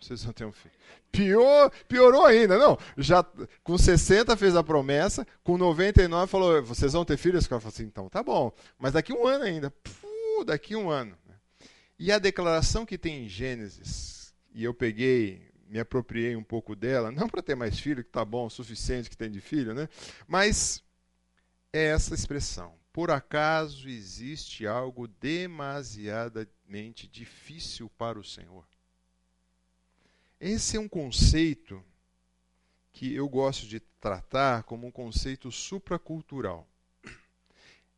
vocês 0.00 0.24
vão 0.24 0.32
ter 0.32 0.46
um 0.46 0.52
filho. 0.52 0.72
Pior, 1.12 1.70
piorou 1.86 2.24
ainda, 2.24 2.56
não. 2.56 2.78
Já 2.96 3.22
com 3.62 3.76
60 3.76 4.34
fez 4.34 4.56
a 4.56 4.64
promessa, 4.64 5.26
com 5.44 5.58
99 5.58 6.26
falou: 6.26 6.62
vocês 6.62 6.94
vão 6.94 7.04
ter 7.04 7.18
filhos? 7.18 7.44
O 7.44 7.50
cara 7.50 7.60
falou 7.60 7.74
assim: 7.74 7.84
então 7.84 8.08
tá 8.08 8.22
bom, 8.22 8.50
mas 8.78 8.94
daqui 8.94 9.12
um 9.12 9.26
ano 9.26 9.44
ainda. 9.44 9.70
Puh, 9.70 10.42
daqui 10.46 10.74
um 10.74 10.88
ano. 10.88 11.14
E 11.98 12.12
a 12.12 12.18
declaração 12.18 12.86
que 12.86 12.96
tem 12.96 13.24
em 13.24 13.28
Gênesis, 13.28 14.32
e 14.54 14.62
eu 14.62 14.72
peguei, 14.72 15.50
me 15.68 15.80
apropriei 15.80 16.36
um 16.36 16.44
pouco 16.44 16.76
dela, 16.76 17.10
não 17.10 17.28
para 17.28 17.42
ter 17.42 17.56
mais 17.56 17.80
filho, 17.80 18.04
que 18.04 18.10
está 18.10 18.24
bom, 18.24 18.46
o 18.46 18.50
suficiente 18.50 19.10
que 19.10 19.16
tem 19.16 19.30
de 19.30 19.40
filho, 19.40 19.74
né? 19.74 19.88
mas 20.26 20.82
é 21.72 21.86
essa 21.86 22.14
expressão. 22.14 22.78
Por 22.92 23.10
acaso 23.10 23.88
existe 23.88 24.66
algo 24.66 25.08
demasiadamente 25.08 27.08
difícil 27.08 27.90
para 27.90 28.18
o 28.18 28.24
Senhor? 28.24 28.66
Esse 30.40 30.76
é 30.76 30.80
um 30.80 30.88
conceito 30.88 31.84
que 32.92 33.12
eu 33.12 33.28
gosto 33.28 33.66
de 33.66 33.80
tratar 34.00 34.62
como 34.62 34.86
um 34.86 34.90
conceito 34.90 35.50
supracultural. 35.50 36.66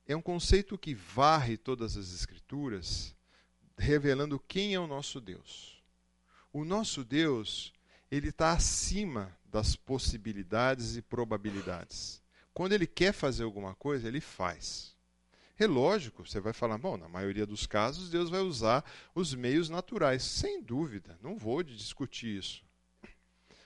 É 0.07 0.17
um 0.17 0.23
conceito 0.23 0.79
que 0.79 0.95
varre 0.95 1.57
todas 1.57 1.97
as 1.97 2.13
escrituras 2.13 3.15
revelando 3.81 4.39
quem 4.39 4.75
é 4.75 4.79
o 4.79 4.87
nosso 4.87 5.21
Deus. 5.21 5.83
O 6.53 6.65
nosso 6.65 7.03
Deus, 7.03 7.73
ele 8.11 8.29
está 8.29 8.53
acima 8.53 9.37
das 9.45 9.75
possibilidades 9.75 10.97
e 10.97 11.03
probabilidades. 11.03 12.23
Quando 12.53 12.73
ele 12.73 12.87
quer 12.87 13.13
fazer 13.13 13.45
alguma 13.45 13.75
coisa, 13.75 14.07
ele 14.07 14.21
faz. 14.21 14.95
É 15.59 15.67
lógico, 15.67 16.27
você 16.27 16.41
vai 16.41 16.53
falar, 16.53 16.79
bom, 16.79 16.97
na 16.97 17.09
maioria 17.09 17.47
dos 17.47 17.67
casos, 17.67 18.11
Deus 18.11 18.31
vai 18.31 18.41
usar 18.41 18.85
os 19.15 19.35
meios 19.35 19.69
naturais. 19.69 20.23
Sem 20.23 20.63
dúvida, 20.63 21.19
não 21.23 21.37
vou 21.37 21.63
discutir 21.63 22.39
isso. 22.39 22.65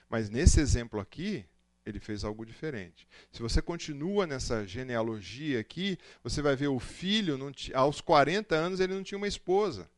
Mas 0.09 0.29
nesse 0.29 0.59
exemplo 0.59 0.99
aqui, 0.99 1.45
ele 1.85 1.99
fez 1.99 2.23
algo 2.23 2.45
diferente. 2.45 3.07
Se 3.31 3.41
você 3.41 3.61
continua 3.61 4.25
nessa 4.27 4.65
genealogia 4.65 5.59
aqui, 5.59 5.97
você 6.23 6.41
vai 6.41 6.55
ver 6.55 6.67
o 6.67 6.79
filho, 6.79 7.39
aos 7.73 8.01
40 8.01 8.55
anos, 8.55 8.79
ele 8.79 8.93
não 8.93 9.03
tinha 9.03 9.17
uma 9.17 9.27
esposa. 9.27 9.89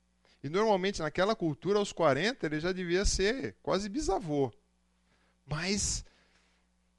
E 0.43 0.49
normalmente 0.49 1.01
naquela 1.01 1.35
cultura, 1.35 1.79
aos 1.79 1.91
40, 1.91 2.45
ele 2.45 2.59
já 2.59 2.71
devia 2.71 3.05
ser 3.05 3.55
quase 3.61 3.89
bisavô. 3.89 4.51
Mas 5.45 6.05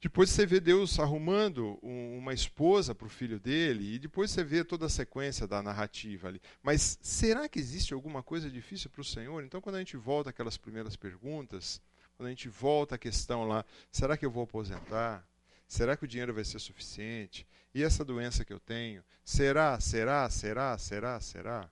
depois 0.01 0.29
você 0.29 0.45
vê 0.45 0.61
Deus 0.61 0.97
arrumando 0.97 1.77
uma 1.81 2.33
esposa 2.33 2.95
para 2.95 3.07
o 3.07 3.09
filho 3.09 3.37
dele, 3.37 3.95
e 3.95 3.99
depois 3.99 4.31
você 4.31 4.43
vê 4.43 4.63
toda 4.63 4.85
a 4.85 4.89
sequência 4.89 5.45
da 5.45 5.61
narrativa 5.61 6.29
ali. 6.29 6.41
Mas 6.63 6.97
será 7.01 7.49
que 7.49 7.59
existe 7.59 7.93
alguma 7.93 8.23
coisa 8.23 8.49
difícil 8.49 8.89
para 8.89 9.01
o 9.01 9.05
Senhor? 9.05 9.43
Então, 9.43 9.59
quando 9.59 9.75
a 9.75 9.79
gente 9.79 9.97
volta 9.97 10.29
aquelas 10.29 10.55
primeiras 10.55 10.95
perguntas, 10.95 11.81
quando 12.15 12.27
a 12.27 12.29
gente 12.29 12.47
volta 12.47 12.95
à 12.95 12.97
questão 12.97 13.45
lá, 13.45 13.65
será 13.91 14.15
que 14.15 14.25
eu 14.25 14.31
vou 14.31 14.43
aposentar? 14.43 15.27
Será 15.67 15.97
que 15.97 16.05
o 16.05 16.07
dinheiro 16.07 16.33
vai 16.33 16.45
ser 16.45 16.59
suficiente? 16.59 17.45
E 17.75 17.83
essa 17.83 18.03
doença 18.03 18.45
que 18.45 18.53
eu 18.53 18.59
tenho? 18.59 19.03
Será, 19.23 19.79
será, 19.81 20.29
será, 20.29 20.77
será, 20.77 21.19
será? 21.19 21.69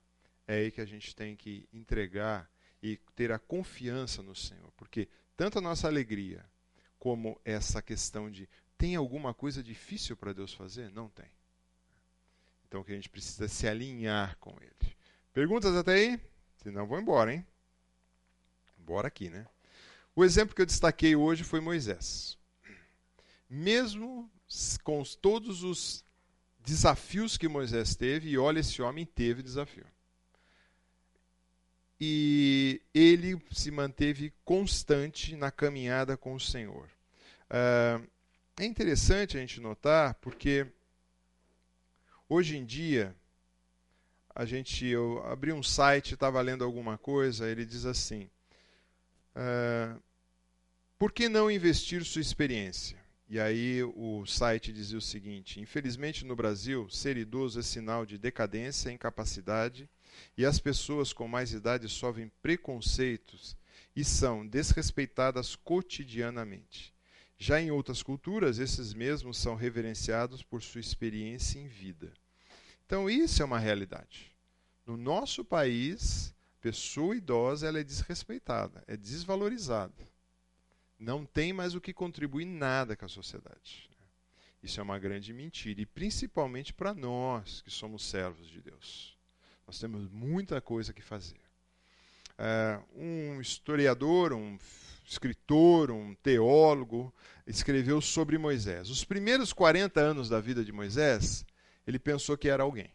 É 0.48 0.54
aí 0.54 0.70
que 0.70 0.80
a 0.80 0.86
gente 0.86 1.14
tem 1.14 1.36
que 1.36 1.68
entregar 1.72 2.50
e 2.82 2.96
ter 3.14 3.30
a 3.30 3.38
confiança 3.38 4.22
no 4.22 4.34
Senhor. 4.34 4.72
Porque 4.78 5.06
tanto 5.36 5.58
a 5.58 5.60
nossa 5.60 5.86
alegria 5.86 6.44
como 6.98 7.38
essa 7.44 7.82
questão 7.82 8.30
de 8.30 8.48
tem 8.78 8.96
alguma 8.96 9.34
coisa 9.34 9.62
difícil 9.62 10.16
para 10.16 10.32
Deus 10.32 10.54
fazer? 10.54 10.90
Não 10.90 11.08
tem. 11.10 11.30
Então 12.66 12.82
que 12.82 12.92
a 12.92 12.94
gente 12.94 13.10
precisa 13.10 13.46
se 13.46 13.68
alinhar 13.68 14.38
com 14.38 14.56
Ele. 14.62 14.96
Perguntas 15.34 15.76
até 15.76 15.92
aí? 15.92 16.20
Senão 16.56 16.86
vou 16.86 16.98
embora, 16.98 17.34
hein? 17.34 17.46
Bora 18.78 19.08
aqui, 19.08 19.28
né? 19.28 19.46
O 20.16 20.24
exemplo 20.24 20.54
que 20.54 20.62
eu 20.62 20.66
destaquei 20.66 21.14
hoje 21.14 21.44
foi 21.44 21.60
Moisés. 21.60 22.38
Mesmo 23.50 24.30
com 24.82 25.02
todos 25.20 25.62
os 25.62 26.02
desafios 26.60 27.36
que 27.36 27.48
Moisés 27.48 27.94
teve, 27.94 28.30
e 28.30 28.38
olha, 28.38 28.60
esse 28.60 28.80
homem 28.80 29.04
teve 29.04 29.42
desafio. 29.42 29.86
E 32.00 32.80
ele 32.94 33.40
se 33.50 33.70
manteve 33.70 34.32
constante 34.44 35.34
na 35.34 35.50
caminhada 35.50 36.16
com 36.16 36.34
o 36.34 36.40
Senhor. 36.40 36.88
Uh, 37.50 38.06
é 38.58 38.64
interessante 38.64 39.36
a 39.36 39.40
gente 39.40 39.60
notar, 39.60 40.14
porque 40.14 40.66
hoje 42.28 42.56
em 42.56 42.64
dia, 42.64 43.14
a 44.34 44.44
gente, 44.44 44.86
eu 44.86 45.20
abri 45.26 45.52
um 45.52 45.62
site, 45.62 46.14
estava 46.14 46.40
lendo 46.40 46.62
alguma 46.62 46.96
coisa, 46.96 47.48
ele 47.48 47.64
diz 47.64 47.84
assim: 47.84 48.30
uh, 49.34 50.00
por 50.98 51.12
que 51.12 51.28
não 51.28 51.50
investir 51.50 52.04
sua 52.04 52.20
experiência? 52.20 52.98
E 53.28 53.38
aí 53.38 53.82
o 53.82 54.24
site 54.26 54.72
dizia 54.72 54.98
o 54.98 55.02
seguinte: 55.02 55.60
infelizmente 55.60 56.24
no 56.24 56.34
Brasil, 56.34 56.88
ser 56.88 57.16
idoso 57.16 57.60
é 57.60 57.62
sinal 57.62 58.06
de 58.06 58.16
decadência, 58.16 58.90
incapacidade, 58.90 59.88
e 60.36 60.44
as 60.44 60.58
pessoas 60.58 61.12
com 61.12 61.26
mais 61.26 61.52
idade 61.52 61.88
sofrem 61.88 62.30
preconceitos 62.42 63.56
e 63.94 64.04
são 64.04 64.46
desrespeitadas 64.46 65.56
cotidianamente. 65.56 66.94
Já 67.36 67.60
em 67.60 67.70
outras 67.70 68.02
culturas, 68.02 68.58
esses 68.58 68.94
mesmos 68.94 69.38
são 69.38 69.54
reverenciados 69.54 70.42
por 70.42 70.62
sua 70.62 70.80
experiência 70.80 71.58
em 71.58 71.68
vida. 71.68 72.12
Então, 72.86 73.10
isso 73.10 73.42
é 73.42 73.44
uma 73.44 73.58
realidade. 73.58 74.32
No 74.86 74.96
nosso 74.96 75.44
país, 75.44 76.34
pessoa 76.60 77.16
idosa 77.16 77.66
ela 77.66 77.80
é 77.80 77.84
desrespeitada, 77.84 78.82
é 78.86 78.96
desvalorizada. 78.96 80.08
Não 80.98 81.26
tem 81.26 81.52
mais 81.52 81.74
o 81.74 81.80
que 81.80 81.92
contribuir 81.92 82.46
nada 82.46 82.96
com 82.96 83.04
a 83.04 83.08
sociedade. 83.08 83.90
Isso 84.62 84.80
é 84.80 84.82
uma 84.82 84.98
grande 84.98 85.32
mentira, 85.32 85.80
e 85.80 85.86
principalmente 85.86 86.72
para 86.72 86.94
nós 86.94 87.62
que 87.62 87.70
somos 87.70 88.04
servos 88.04 88.48
de 88.48 88.62
Deus. 88.62 89.17
Nós 89.68 89.78
temos 89.78 90.08
muita 90.08 90.62
coisa 90.62 90.94
que 90.94 91.02
fazer. 91.02 91.36
É, 92.38 92.80
um 92.96 93.38
historiador, 93.38 94.32
um 94.32 94.58
escritor, 95.04 95.90
um 95.90 96.14
teólogo, 96.14 97.14
escreveu 97.46 98.00
sobre 98.00 98.38
Moisés. 98.38 98.88
Os 98.88 99.04
primeiros 99.04 99.52
40 99.52 100.00
anos 100.00 100.26
da 100.26 100.40
vida 100.40 100.64
de 100.64 100.72
Moisés, 100.72 101.44
ele 101.86 101.98
pensou 101.98 102.34
que 102.38 102.48
era 102.48 102.62
alguém. 102.62 102.90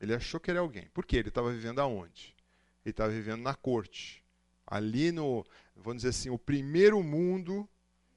Ele 0.00 0.14
achou 0.14 0.40
que 0.40 0.50
era 0.50 0.60
alguém. 0.60 0.88
Por 0.94 1.04
quê? 1.04 1.18
Ele 1.18 1.28
estava 1.28 1.52
vivendo 1.52 1.80
aonde? 1.80 2.34
Ele 2.82 2.90
estava 2.90 3.10
vivendo 3.10 3.42
na 3.42 3.54
corte. 3.54 4.24
Ali 4.66 5.12
no, 5.12 5.44
vamos 5.76 5.98
dizer 5.98 6.08
assim, 6.08 6.30
o 6.30 6.38
primeiro 6.38 7.02
mundo 7.02 7.68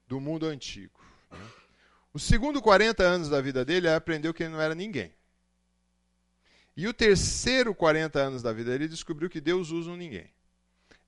do 0.08 0.18
mundo 0.18 0.46
antigo. 0.46 0.98
Né? 1.30 1.46
Os 2.14 2.22
segundo 2.22 2.62
40 2.62 3.02
anos 3.02 3.28
da 3.28 3.42
vida 3.42 3.66
dele, 3.66 3.88
ele 3.88 3.94
aprendeu 3.94 4.32
que 4.32 4.44
ele 4.44 4.52
não 4.52 4.62
era 4.62 4.74
ninguém. 4.74 5.14
E 6.76 6.88
o 6.88 6.94
terceiro 6.94 7.74
40 7.74 8.18
anos 8.18 8.42
da 8.42 8.52
vida 8.52 8.74
ele 8.74 8.88
descobriu 8.88 9.30
que 9.30 9.40
Deus 9.40 9.70
usa 9.70 9.90
um 9.90 9.96
ninguém. 9.96 10.28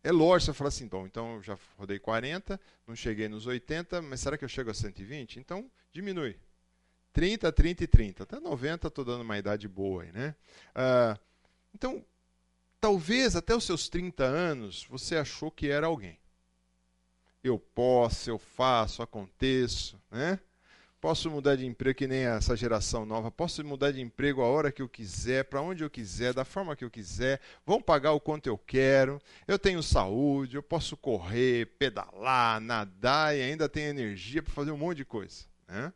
É 0.03 0.13
lógico, 0.13 0.53
você 0.53 0.57
fala 0.57 0.69
assim, 0.69 0.87
bom, 0.87 1.05
então 1.05 1.35
eu 1.35 1.43
já 1.43 1.59
rodei 1.77 1.99
40, 1.99 2.61
não 2.87 2.95
cheguei 2.95 3.29
nos 3.29 3.47
80, 3.47 4.01
mas 4.03 4.21
será 4.21 4.39
que 4.39 4.45
eu 4.45 4.49
chego 4.49 4.71
a 4.71 4.75
120? 4.75 5.41
Então 5.41 5.69
diminui. 5.93 6.39
30, 7.13 7.51
30 7.51 7.85
e 7.85 7.87
30. 7.87 8.23
Até 8.23 8.39
90 8.39 8.87
estou 8.87 9.05
dando 9.05 9.23
uma 9.23 9.39
idade 9.39 9.67
boa 9.67 10.05
aí, 10.05 10.13
né? 10.13 10.37
Ah, 10.75 11.19
então, 11.75 12.05
talvez 12.81 13.35
até 13.35 13.55
os 13.57 13.65
seus 13.65 13.89
30 13.89 14.23
anos 14.23 14.85
você 14.85 15.17
achou 15.17 15.51
que 15.51 15.69
era 15.69 15.87
alguém. 15.87 16.19
Eu 17.43 17.59
posso, 17.59 18.31
eu 18.31 18.39
faço, 18.39 19.03
aconteço, 19.03 20.01
né? 20.11 20.39
Posso 21.01 21.31
mudar 21.31 21.57
de 21.57 21.67
emprego 21.67 21.97
que 21.97 22.07
nem 22.07 22.25
essa 22.25 22.57
geração 22.57 23.05
nova. 23.05 23.31
Posso 23.31 23.65
mudar 23.65 23.93
de 23.93 24.01
emprego 24.01 24.43
a 24.43 24.47
hora 24.47 24.73
que 24.73 24.81
eu 24.81 24.89
quiser, 24.89 25.45
para 25.45 25.61
onde 25.61 25.85
eu 25.85 25.91
quiser, 25.91 26.33
da 26.33 26.45
forma 26.45 26.75
que 26.75 26.85
eu 26.85 26.91
quiser. 26.91 27.41
Vão 27.65 27.81
pagar 27.81 28.13
o 28.13 28.21
quanto 28.21 28.47
eu 28.47 28.57
quero. 28.57 29.21
Eu 29.47 29.59
tenho 29.59 29.83
saúde, 29.83 30.57
eu 30.57 30.63
posso 30.63 30.97
correr, 30.97 31.67
pedalar, 31.79 32.61
nadar 32.61 33.37
e 33.37 33.43
ainda 33.43 33.69
tenho 33.69 33.91
energia 33.91 34.43
para 34.43 34.53
fazer 34.53 34.71
um 34.71 34.79
monte 34.79 34.99
de 34.99 35.05
coisa. 35.05 35.45
Né? 35.69 35.93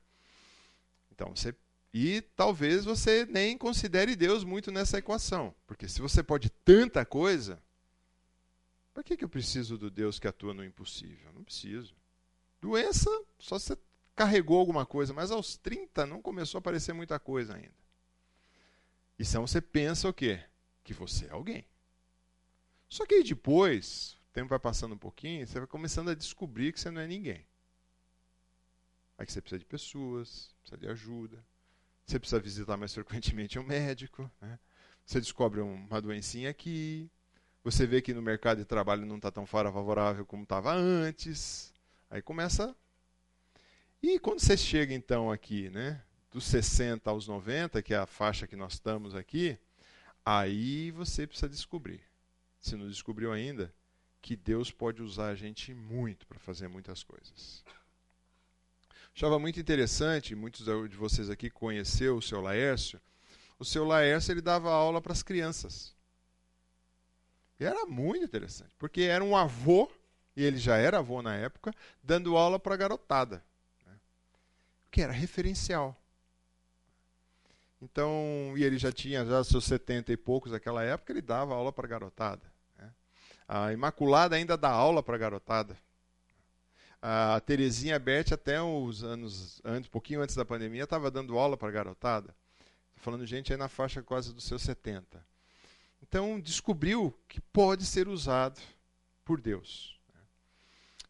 Então 1.11 1.35
você 1.35 1.55
e 1.93 2.21
talvez 2.37 2.85
você 2.85 3.27
nem 3.29 3.59
considere 3.59 4.15
Deus 4.15 4.45
muito 4.45 4.71
nessa 4.71 4.99
equação, 4.99 5.53
porque 5.67 5.89
se 5.89 6.01
você 6.01 6.23
pode 6.23 6.49
tanta 6.65 7.05
coisa, 7.05 7.61
para 8.95 9.03
que, 9.03 9.17
que 9.17 9.25
eu 9.25 9.29
preciso 9.29 9.77
do 9.77 9.91
Deus 9.91 10.19
que 10.19 10.29
atua 10.29 10.55
no 10.55 10.65
impossível? 10.65 11.33
Não 11.35 11.43
preciso. 11.43 11.95
Doença, 12.61 13.11
só 13.39 13.59
você 13.59 13.77
carregou 14.21 14.59
alguma 14.59 14.85
coisa, 14.85 15.15
mas 15.15 15.31
aos 15.31 15.57
30 15.57 16.05
não 16.05 16.21
começou 16.21 16.59
a 16.59 16.61
aparecer 16.61 16.93
muita 16.93 17.19
coisa 17.19 17.55
ainda. 17.55 17.73
E 19.19 19.23
então 19.23 19.47
você 19.47 19.63
pensa 19.63 20.11
o 20.11 20.13
quê? 20.13 20.45
Que 20.85 20.93
você 20.93 21.25
é 21.25 21.31
alguém. 21.31 21.65
Só 22.87 23.07
que 23.07 23.15
aí 23.15 23.25
depois, 23.25 24.19
o 24.29 24.33
tempo 24.35 24.51
vai 24.51 24.59
passando 24.59 24.95
um 24.95 24.99
pouquinho, 24.99 25.47
você 25.47 25.59
vai 25.59 25.67
começando 25.67 26.11
a 26.11 26.15
descobrir 26.15 26.71
que 26.71 26.79
você 26.79 26.91
não 26.91 27.01
é 27.01 27.07
ninguém. 27.07 27.47
Aí 29.17 29.25
que 29.25 29.33
você 29.33 29.41
precisa 29.41 29.59
de 29.59 29.65
pessoas, 29.65 30.55
precisa 30.61 30.79
de 30.79 30.89
ajuda, 30.89 31.43
você 32.05 32.19
precisa 32.19 32.39
visitar 32.39 32.77
mais 32.77 32.93
frequentemente 32.93 33.59
um 33.59 33.65
médico, 33.65 34.31
né? 34.39 34.59
você 35.07 35.19
descobre 35.19 35.63
uma 35.63 35.99
doencinha 35.99 36.51
aqui, 36.51 37.11
você 37.65 37.87
vê 37.87 38.03
que 38.03 38.13
no 38.13 38.21
mercado 38.21 38.59
de 38.59 38.67
trabalho 38.67 39.07
não 39.07 39.17
está 39.17 39.31
tão 39.31 39.47
favorável 39.47 40.27
como 40.27 40.43
estava 40.43 40.75
antes, 40.75 41.73
aí 42.11 42.21
começa 42.21 42.77
e 44.03 44.19
quando 44.19 44.41
você 44.41 44.57
chega 44.57 44.95
então 44.95 45.31
aqui, 45.31 45.69
né, 45.71 46.03
dos 46.31 46.45
60 46.45 47.11
aos 47.11 47.29
90, 47.29 47.83
que 47.83 47.93
é 47.93 47.99
a 47.99 48.07
faixa 48.07 48.47
que 48.47 48.57
nós 48.57 48.75
estamos 48.75 49.15
aqui, 49.15 49.59
aí 50.25 50.91
você 50.91 51.27
precisa 51.27 51.49
descobrir, 51.49 52.01
se 52.61 52.77
não 52.77 52.89
descobriu 52.89 53.33
ainda, 53.33 53.75
que 54.23 54.37
Deus 54.37 54.71
pode 54.71 55.03
usar 55.03 55.29
a 55.29 55.35
gente 55.35 55.75
muito 55.75 56.27
para 56.27 56.39
fazer 56.39 56.69
muitas 56.69 57.03
coisas. 57.03 57.65
Achava 59.15 59.39
muito 59.39 59.59
interessante, 59.59 60.35
muitos 60.35 60.65
de 60.65 60.97
vocês 60.97 61.29
aqui 61.29 61.51
conheceu 61.51 62.17
o 62.17 62.23
seu 62.23 62.41
Laércio. 62.41 63.01
O 63.59 63.65
seu 63.65 63.85
Laércio 63.85 64.33
ele 64.33 64.41
dava 64.41 64.71
aula 64.71 65.01
para 65.01 65.13
as 65.13 65.23
crianças. 65.23 65.95
E 67.59 67.65
era 67.65 67.85
muito 67.87 68.25
interessante, 68.25 68.75
porque 68.79 69.03
era 69.03 69.23
um 69.23 69.37
avô, 69.37 69.91
e 70.35 70.45
ele 70.45 70.59
já 70.59 70.77
era 70.77 70.99
avô 70.99 71.21
na 71.21 71.35
época, 71.35 71.75
dando 72.03 72.37
aula 72.37 72.59
para 72.59 72.75
a 72.75 72.79
garotada 72.79 73.45
que 74.91 75.01
era 75.01 75.13
referencial. 75.13 75.97
Então, 77.81 78.53
e 78.57 78.65
ele 78.65 78.77
já 78.77 78.93
tinha 78.93 79.25
já 79.25 79.43
seus 79.43 79.65
70 79.65 80.13
e 80.13 80.17
poucos 80.17 80.53
naquela 80.53 80.83
época, 80.83 81.13
ele 81.13 81.23
dava 81.23 81.55
aula 81.55 81.73
para 81.73 81.89
garotada. 81.89 82.43
Né? 82.77 82.93
A 83.49 83.73
Imaculada 83.73 84.37
ainda 84.37 84.57
dá 84.57 84.69
aula 84.69 85.03
para 85.03 85.17
garotada. 85.17 85.77
A 87.01 87.41
Terezinha 87.41 87.99
Bert, 87.99 88.33
até 88.33 88.61
os 88.61 89.03
anos 89.03 89.63
antes, 89.65 89.89
um 89.89 89.93
pouquinho 89.93 90.21
antes 90.21 90.37
da 90.37 90.45
pandemia, 90.45 90.85
estava 90.85 91.11
dando 91.11 91.39
aula 91.39 91.57
para 91.57 91.71
garotada. 91.71 92.35
Estou 92.91 93.03
falando 93.03 93.25
gente 93.25 93.53
aí 93.53 93.59
na 93.59 93.69
faixa 93.69 94.03
quase 94.03 94.35
dos 94.35 94.45
seus 94.45 94.61
70. 94.61 95.25
Então, 96.03 96.39
descobriu 96.39 97.19
que 97.27 97.41
pode 97.41 97.87
ser 97.87 98.09
usado 98.09 98.61
por 99.25 99.41
Deus. 99.41 99.99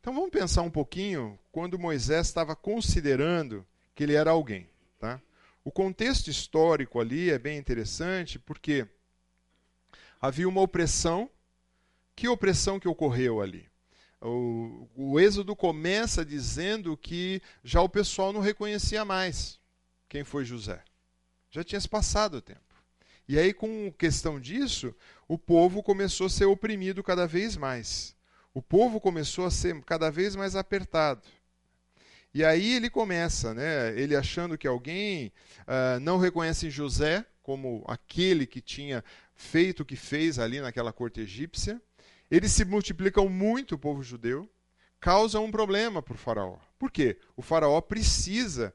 Então 0.00 0.14
vamos 0.14 0.30
pensar 0.30 0.62
um 0.62 0.70
pouquinho 0.70 1.38
quando 1.52 1.78
Moisés 1.78 2.26
estava 2.26 2.56
considerando 2.56 3.66
que 3.94 4.02
ele 4.02 4.14
era 4.14 4.30
alguém. 4.30 4.68
Tá? 4.98 5.20
O 5.64 5.70
contexto 5.70 6.28
histórico 6.28 7.00
ali 7.00 7.30
é 7.30 7.38
bem 7.38 7.58
interessante 7.58 8.38
porque 8.38 8.86
havia 10.20 10.48
uma 10.48 10.60
opressão. 10.60 11.30
Que 12.14 12.28
opressão 12.28 12.78
que 12.78 12.88
ocorreu 12.88 13.40
ali? 13.40 13.68
O, 14.20 14.86
o 14.94 15.20
Êxodo 15.20 15.56
começa 15.56 16.24
dizendo 16.24 16.96
que 16.96 17.40
já 17.64 17.80
o 17.80 17.88
pessoal 17.88 18.32
não 18.32 18.40
reconhecia 18.40 19.04
mais 19.04 19.58
quem 20.08 20.24
foi 20.24 20.44
José. 20.44 20.82
Já 21.50 21.64
tinha 21.64 21.80
se 21.80 21.88
passado 21.88 22.36
o 22.36 22.42
tempo. 22.42 22.60
E 23.26 23.38
aí, 23.38 23.54
com 23.54 23.92
questão 23.92 24.40
disso, 24.40 24.94
o 25.28 25.38
povo 25.38 25.82
começou 25.82 26.26
a 26.26 26.30
ser 26.30 26.46
oprimido 26.46 27.02
cada 27.02 27.26
vez 27.26 27.56
mais. 27.56 28.16
O 28.52 28.60
povo 28.60 29.00
começou 29.00 29.46
a 29.46 29.50
ser 29.50 29.80
cada 29.84 30.10
vez 30.10 30.34
mais 30.34 30.56
apertado. 30.56 31.22
E 32.32 32.44
aí 32.44 32.76
ele 32.76 32.88
começa, 32.88 33.52
né, 33.52 33.98
ele 34.00 34.14
achando 34.14 34.56
que 34.56 34.68
alguém 34.68 35.32
uh, 35.62 35.98
não 36.00 36.16
reconhece 36.16 36.70
José 36.70 37.24
como 37.42 37.84
aquele 37.88 38.46
que 38.46 38.60
tinha 38.60 39.02
feito 39.34 39.80
o 39.80 39.84
que 39.84 39.96
fez 39.96 40.38
ali 40.38 40.60
naquela 40.60 40.92
corte 40.92 41.20
egípcia. 41.20 41.80
Eles 42.30 42.52
se 42.52 42.64
multiplicam 42.64 43.28
muito, 43.28 43.74
o 43.74 43.78
povo 43.78 44.02
judeu, 44.02 44.48
causa 45.00 45.40
um 45.40 45.50
problema 45.50 46.00
para 46.00 46.14
o 46.14 46.18
faraó. 46.18 46.58
Por 46.78 46.92
quê? 46.92 47.18
O 47.36 47.42
faraó 47.42 47.80
precisa 47.80 48.72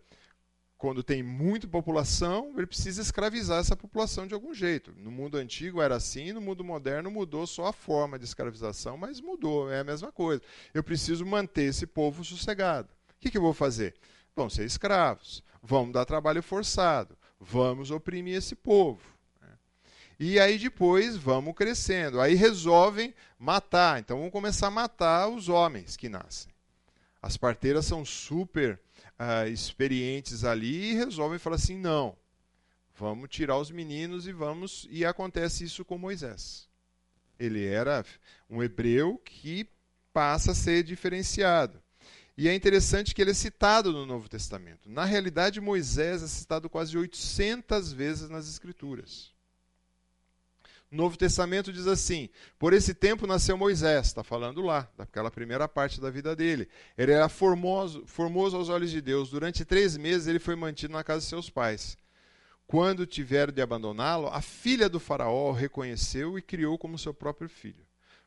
quando 0.78 1.02
tem 1.02 1.24
muita 1.24 1.68
população, 1.68 2.54
ele 2.58 2.68
precisa 2.68 3.02
escravizar 3.02 3.60
essa 3.60 3.76
população 3.76 4.28
de 4.28 4.34
algum 4.34 4.54
jeito. 4.54 4.94
No 4.98 5.10
mundo 5.10 5.38
antigo 5.38 5.82
era 5.82 5.96
assim, 5.96 6.34
no 6.34 6.42
mundo 6.42 6.64
moderno 6.64 7.10
mudou 7.10 7.48
só 7.48 7.68
a 7.68 7.74
forma 7.74 8.20
de 8.20 8.26
escravização, 8.26 8.98
mas 8.98 9.22
mudou, 9.22 9.72
é 9.72 9.80
a 9.80 9.84
mesma 9.84 10.12
coisa. 10.12 10.42
Eu 10.74 10.84
preciso 10.84 11.26
manter 11.26 11.64
esse 11.64 11.88
povo 11.88 12.24
sossegado. 12.24 12.90
Que, 13.26 13.32
que 13.32 13.38
eu 13.40 13.42
vou 13.42 13.56
fazer? 13.56 13.96
Vão 14.36 14.52
ser 14.52 14.66
escravos, 14.66 15.44
vamos 15.64 15.94
dar 15.94 16.06
trabalho 16.06 16.44
forçado, 16.44 17.18
vamos 17.40 17.90
oprimir 17.90 18.36
esse 18.36 18.54
povo. 18.56 19.02
Né? 19.42 19.50
E 20.20 20.40
aí 20.40 20.60
depois 20.60 21.18
vamos 21.18 21.56
crescendo. 21.56 22.22
Aí 22.22 22.36
resolvem 22.36 23.16
matar. 23.40 24.00
Então 24.00 24.18
vamos 24.18 24.32
começar 24.32 24.68
a 24.68 24.72
matar 24.72 25.28
os 25.28 25.50
homens 25.50 25.98
que 25.98 26.08
nascem. 26.08 26.54
As 27.20 27.36
parteiras 27.36 27.88
são 27.88 28.06
super 28.06 28.80
uh, 29.20 29.48
experientes 29.48 30.44
ali 30.44 30.92
e 30.92 30.94
resolvem 30.94 31.40
falar 31.40 31.56
assim: 31.56 31.80
não, 31.80 32.16
vamos 32.96 33.28
tirar 33.28 33.58
os 33.58 33.72
meninos 33.72 34.28
e 34.28 34.32
vamos. 34.32 34.88
E 34.92 35.04
acontece 35.04 35.64
isso 35.64 35.84
com 35.84 35.98
Moisés. 35.98 36.70
Ele 37.40 37.66
era 37.66 38.06
um 38.48 38.62
hebreu 38.62 39.18
que 39.18 39.68
passa 40.14 40.52
a 40.52 40.56
ser 40.56 40.84
diferenciado. 40.84 41.84
E 42.38 42.50
é 42.50 42.54
interessante 42.54 43.16
que 43.16 43.22
ele 43.22 43.32
é 43.32 43.34
citado 43.34 43.94
no 43.94 44.06
Novo 44.06 44.28
Testamento. 44.28 44.90
Na 44.90 45.06
realidade, 45.06 45.62
Moisés 45.62 46.22
é 46.22 46.28
citado 46.28 46.70
quase 46.70 46.98
800 46.98 47.94
vezes 47.94 48.30
nas 48.30 48.50
Escrituras. 48.50 49.34
O 50.92 50.96
Novo 50.96 51.18
Testamento 51.18 51.72
diz 51.72 51.88
assim: 51.88 52.30
Por 52.60 52.74
esse 52.74 52.94
tempo 52.94 53.26
nasceu 53.26 53.58
Moisés, 53.58 54.08
está 54.08 54.24
falando 54.24 54.62
lá, 54.62 54.90
daquela 54.98 55.32
primeira 55.32 55.68
parte 55.68 56.00
da 56.02 56.10
vida 56.10 56.36
dele. 56.36 56.68
Ele 56.98 57.14
era 57.14 57.30
formoso, 57.30 58.06
formoso 58.06 58.58
aos 58.58 58.68
olhos 58.68 58.92
de 58.92 59.02
Deus. 59.02 59.30
Durante 59.30 59.64
três 59.64 59.96
meses 59.96 60.28
ele 60.28 60.40
foi 60.40 60.56
mantido 60.56 60.94
na 60.94 61.04
casa 61.04 61.22
de 61.22 61.26
seus 61.28 61.50
pais. 61.50 61.98
Quando 62.68 63.06
tiveram 63.06 63.54
de 63.54 63.62
abandoná-lo, 63.62 64.28
a 64.28 64.42
filha 64.42 64.90
do 64.90 65.00
Faraó 65.00 65.50
o 65.50 65.54
reconheceu 65.54 66.38
e 66.38 66.42
criou 66.42 66.78
como 66.78 66.98
seu 66.98 67.14
próprio 67.14 67.48
filho. 67.48 67.85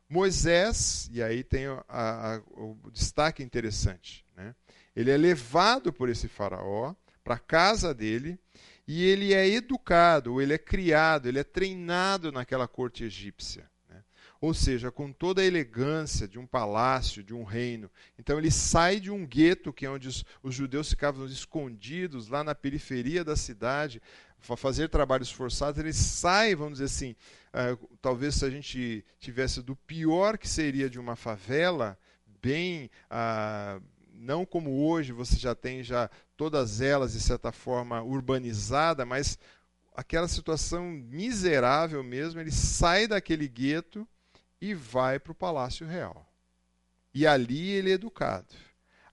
Moisés, 0.09 1.07
e 1.13 1.21
aí 1.21 1.43
tem 1.43 1.67
a, 1.67 1.83
a, 1.87 2.41
o 2.51 2.89
destaque 2.91 3.43
interessante, 3.43 4.25
né? 4.35 4.55
ele 4.95 5.11
é 5.11 5.17
levado 5.17 5.93
por 5.93 6.09
esse 6.09 6.27
Faraó 6.27 6.95
para 7.23 7.35
a 7.35 7.39
casa 7.39 7.93
dele 7.93 8.39
e 8.87 9.05
ele 9.05 9.35
é 9.35 9.47
educado, 9.47 10.41
ele 10.41 10.53
é 10.53 10.57
criado, 10.57 11.27
ele 11.27 11.37
é 11.37 11.43
treinado 11.43 12.31
naquela 12.31 12.67
corte 12.67 13.03
egípcia. 13.03 13.69
Ou 14.41 14.53
seja, 14.53 14.89
com 14.89 15.11
toda 15.11 15.41
a 15.41 15.45
elegância 15.45 16.27
de 16.27 16.39
um 16.39 16.47
palácio, 16.47 17.21
de 17.21 17.33
um 17.33 17.43
reino. 17.43 17.91
Então 18.17 18.37
ele 18.37 18.49
sai 18.49 18.99
de 18.99 19.11
um 19.11 19.25
gueto, 19.25 19.73
que 19.73 19.85
é 19.85 19.89
onde 19.89 20.07
os, 20.07 20.23
os 20.41 20.55
judeus 20.55 20.89
ficavam 20.89 21.25
escondidos, 21.25 22.29
lá 22.29 22.41
na 22.41 22.55
periferia 22.55 23.23
da 23.23 23.35
cidade, 23.35 24.01
para 24.45 24.55
fazer 24.55 24.87
trabalhos 24.87 25.29
forçados. 25.29 25.77
Ele 25.77 25.91
sai, 25.91 26.55
vamos 26.55 26.79
dizer 26.79 26.85
assim, 26.85 27.15
uh, 27.53 27.97
talvez 28.01 28.35
se 28.35 28.45
a 28.45 28.49
gente 28.49 29.05
tivesse 29.19 29.61
do 29.61 29.75
pior 29.75 30.37
que 30.37 30.47
seria 30.47 30.89
de 30.89 30.99
uma 30.99 31.17
favela, 31.17 31.97
bem. 32.41 32.89
Uh, 33.11 33.83
não 34.13 34.45
como 34.45 34.85
hoje 34.85 35.13
você 35.13 35.37
já 35.37 35.55
tem 35.55 35.81
já 35.81 36.09
todas 36.35 36.81
elas 36.81 37.13
de 37.13 37.21
certa 37.21 37.51
forma 37.51 38.01
urbanizada, 38.01 39.05
mas 39.05 39.37
aquela 39.95 40.27
situação 40.27 40.89
miserável 40.89 42.03
mesmo, 42.03 42.39
ele 42.39 42.51
sai 42.51 43.07
daquele 43.07 43.47
gueto 43.47 44.07
e 44.61 44.73
vai 44.73 45.19
para 45.19 45.31
o 45.31 45.35
palácio 45.35 45.87
real. 45.87 46.27
E 47.13 47.25
ali 47.25 47.71
ele 47.71 47.91
é 47.91 47.93
educado. 47.93 48.53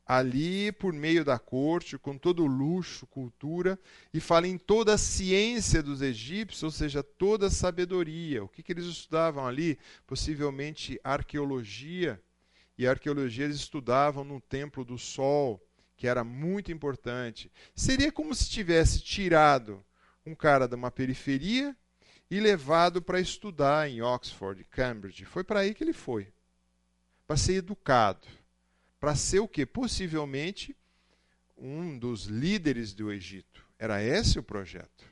Ali, 0.04 0.70
por 0.70 0.92
meio 0.92 1.24
da 1.24 1.36
corte, 1.36 1.98
com 1.98 2.16
todo 2.16 2.44
o 2.44 2.46
luxo, 2.46 3.08
cultura, 3.08 3.76
e 4.14 4.20
fala 4.20 4.46
em 4.46 4.56
toda 4.56 4.94
a 4.94 4.98
ciência 4.98 5.82
dos 5.82 6.00
egípcios, 6.00 6.62
ou 6.62 6.70
seja, 6.70 7.02
toda 7.02 7.48
a 7.48 7.50
sabedoria. 7.50 8.44
O 8.44 8.48
que, 8.48 8.62
que 8.62 8.72
eles 8.72 8.84
estudavam 8.84 9.44
ali? 9.44 9.76
Possivelmente 10.06 11.00
arqueologia, 11.02 12.22
e 12.78 12.86
a 12.86 12.90
arqueologia 12.90 13.46
eles 13.46 13.56
estudavam 13.56 14.22
no 14.22 14.40
Templo 14.40 14.84
do 14.84 14.96
Sol, 14.96 15.60
que 15.96 16.06
era 16.06 16.22
muito 16.22 16.70
importante. 16.70 17.50
Seria 17.74 18.12
como 18.12 18.34
se 18.34 18.48
tivesse 18.48 19.00
tirado 19.00 19.84
um 20.24 20.34
cara 20.34 20.68
de 20.68 20.74
uma 20.74 20.90
periferia 20.90 21.76
e 22.30 22.40
levado 22.40 23.00
para 23.00 23.20
estudar 23.20 23.88
em 23.88 24.02
Oxford, 24.02 24.64
Cambridge. 24.64 25.24
Foi 25.24 25.44
para 25.44 25.60
aí 25.60 25.74
que 25.74 25.84
ele 25.84 25.92
foi. 25.92 26.28
Para 27.26 27.36
ser 27.36 27.54
educado. 27.54 28.26
Para 28.98 29.14
ser 29.14 29.40
o 29.40 29.48
quê? 29.48 29.64
Possivelmente 29.64 30.76
um 31.56 31.98
dos 31.98 32.24
líderes 32.24 32.92
do 32.92 33.12
Egito. 33.12 33.64
Era 33.78 34.02
esse 34.02 34.38
o 34.38 34.42
projeto. 34.42 35.04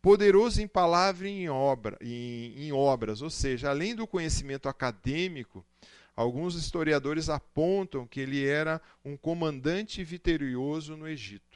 Poderoso 0.00 0.62
em 0.62 0.68
palavra 0.68 1.28
e 1.28 1.42
em, 1.42 1.48
obra, 1.48 1.98
em, 2.00 2.66
em 2.66 2.72
obras, 2.72 3.22
ou 3.22 3.30
seja, 3.30 3.70
além 3.70 3.94
do 3.94 4.06
conhecimento 4.06 4.68
acadêmico, 4.68 5.64
Alguns 6.16 6.54
historiadores 6.54 7.28
apontam 7.28 8.06
que 8.06 8.20
ele 8.20 8.46
era 8.46 8.80
um 9.04 9.18
comandante 9.18 10.02
vitorioso 10.02 10.96
no 10.96 11.06
Egito. 11.06 11.55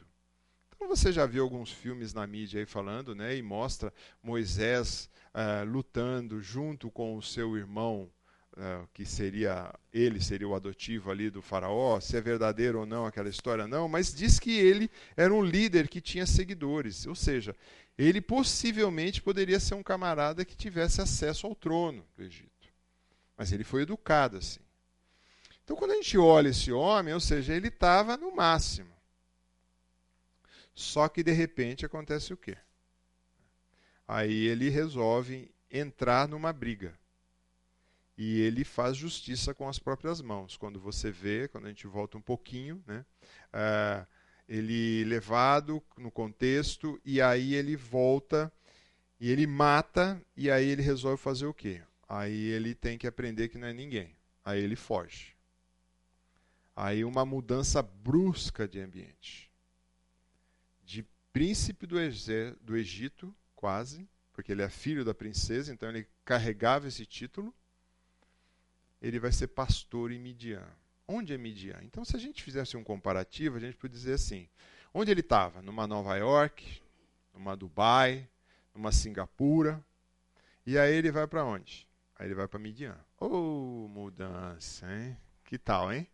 Você 0.87 1.11
já 1.11 1.25
viu 1.25 1.43
alguns 1.43 1.71
filmes 1.71 2.13
na 2.13 2.27
mídia 2.27 2.59
aí 2.59 2.65
falando, 2.65 3.15
né, 3.15 3.35
e 3.35 3.41
mostra 3.41 3.93
Moisés 4.21 5.09
uh, 5.33 5.65
lutando 5.65 6.41
junto 6.41 6.91
com 6.91 7.15
o 7.15 7.21
seu 7.21 7.55
irmão, 7.55 8.09
uh, 8.53 8.87
que 8.93 9.05
seria 9.05 9.73
ele 9.93 10.21
seria 10.21 10.47
o 10.47 10.55
adotivo 10.55 11.09
ali 11.09 11.29
do 11.29 11.41
faraó, 11.41 11.99
se 11.99 12.17
é 12.17 12.21
verdadeiro 12.21 12.79
ou 12.79 12.85
não 12.85 13.05
aquela 13.05 13.29
história 13.29 13.67
não, 13.67 13.87
mas 13.87 14.13
diz 14.13 14.39
que 14.39 14.57
ele 14.57 14.89
era 15.15 15.33
um 15.33 15.43
líder 15.43 15.87
que 15.87 16.01
tinha 16.01 16.25
seguidores, 16.25 17.07
ou 17.07 17.15
seja, 17.15 17.55
ele 17.97 18.19
possivelmente 18.19 19.21
poderia 19.21 19.59
ser 19.59 19.75
um 19.75 19.83
camarada 19.83 20.43
que 20.43 20.55
tivesse 20.55 21.01
acesso 21.01 21.47
ao 21.47 21.55
trono 21.55 22.05
do 22.15 22.23
Egito. 22.23 22.49
Mas 23.37 23.51
ele 23.51 23.63
foi 23.63 23.83
educado 23.83 24.37
assim. 24.37 24.59
Então, 25.63 25.75
quando 25.75 25.91
a 25.91 25.95
gente 25.95 26.17
olha 26.17 26.49
esse 26.49 26.71
homem, 26.71 27.13
ou 27.13 27.19
seja, 27.19 27.53
ele 27.53 27.69
estava 27.69 28.17
no 28.17 28.35
máximo. 28.35 28.90
Só 30.73 31.07
que 31.07 31.23
de 31.23 31.31
repente 31.31 31.85
acontece 31.85 32.33
o 32.33 32.37
quê? 32.37 32.57
Aí 34.07 34.47
ele 34.47 34.69
resolve 34.69 35.53
entrar 35.69 36.27
numa 36.27 36.51
briga. 36.51 36.99
E 38.17 38.41
ele 38.41 38.63
faz 38.63 38.97
justiça 38.97 39.53
com 39.53 39.67
as 39.67 39.79
próprias 39.79 40.21
mãos. 40.21 40.57
Quando 40.57 40.79
você 40.79 41.09
vê, 41.09 41.47
quando 41.47 41.65
a 41.65 41.69
gente 41.69 41.87
volta 41.87 42.17
um 42.17 42.21
pouquinho, 42.21 42.83
né? 42.85 43.05
Uh, 43.53 44.07
ele 44.47 45.05
levado 45.05 45.81
no 45.97 46.11
contexto, 46.11 46.99
e 47.05 47.21
aí 47.21 47.53
ele 47.53 47.75
volta 47.75 48.51
e 49.19 49.29
ele 49.31 49.47
mata, 49.47 50.21
e 50.35 50.51
aí 50.51 50.67
ele 50.67 50.81
resolve 50.81 51.21
fazer 51.21 51.45
o 51.45 51.53
quê? 51.53 51.81
Aí 52.09 52.47
ele 52.47 52.75
tem 52.75 52.97
que 52.97 53.07
aprender 53.07 53.47
que 53.49 53.57
não 53.57 53.67
é 53.67 53.73
ninguém. 53.73 54.15
Aí 54.43 54.61
ele 54.61 54.75
foge. 54.75 55.35
Aí 56.75 57.05
uma 57.05 57.25
mudança 57.25 57.81
brusca 57.81 58.67
de 58.67 58.79
ambiente. 58.79 59.50
Príncipe 61.33 61.87
do, 61.87 61.95
do 62.61 62.75
Egito, 62.75 63.33
quase, 63.55 64.07
porque 64.33 64.51
ele 64.51 64.61
é 64.61 64.69
filho 64.69 65.05
da 65.05 65.13
princesa, 65.13 65.71
então 65.71 65.89
ele 65.89 66.07
carregava 66.25 66.87
esse 66.87 67.05
título. 67.05 67.53
Ele 69.01 69.19
vai 69.19 69.31
ser 69.31 69.47
pastor 69.47 70.11
em 70.11 70.19
Midian. 70.19 70.67
Onde 71.07 71.33
é 71.33 71.37
Midian? 71.37 71.79
Então, 71.83 72.05
se 72.05 72.15
a 72.15 72.19
gente 72.19 72.43
fizesse 72.43 72.77
um 72.77 72.83
comparativo, 72.83 73.57
a 73.57 73.59
gente 73.59 73.75
poderia 73.75 73.99
dizer 73.99 74.13
assim: 74.13 74.47
onde 74.93 75.11
ele 75.11 75.21
estava? 75.21 75.61
Numa 75.61 75.87
Nova 75.87 76.15
York, 76.15 76.81
numa 77.33 77.55
Dubai, 77.55 78.29
numa 78.73 78.91
Singapura. 78.91 79.83
E 80.65 80.77
aí 80.77 80.93
ele 80.93 81.11
vai 81.11 81.27
para 81.27 81.43
onde? 81.43 81.87
Aí 82.15 82.27
ele 82.27 82.35
vai 82.35 82.47
para 82.47 82.59
Midian. 82.59 82.97
Ô, 83.19 83.25
oh, 83.25 83.87
mudança, 83.87 84.85
hein? 84.93 85.17
Que 85.43 85.57
tal, 85.57 85.91
hein? 85.91 86.07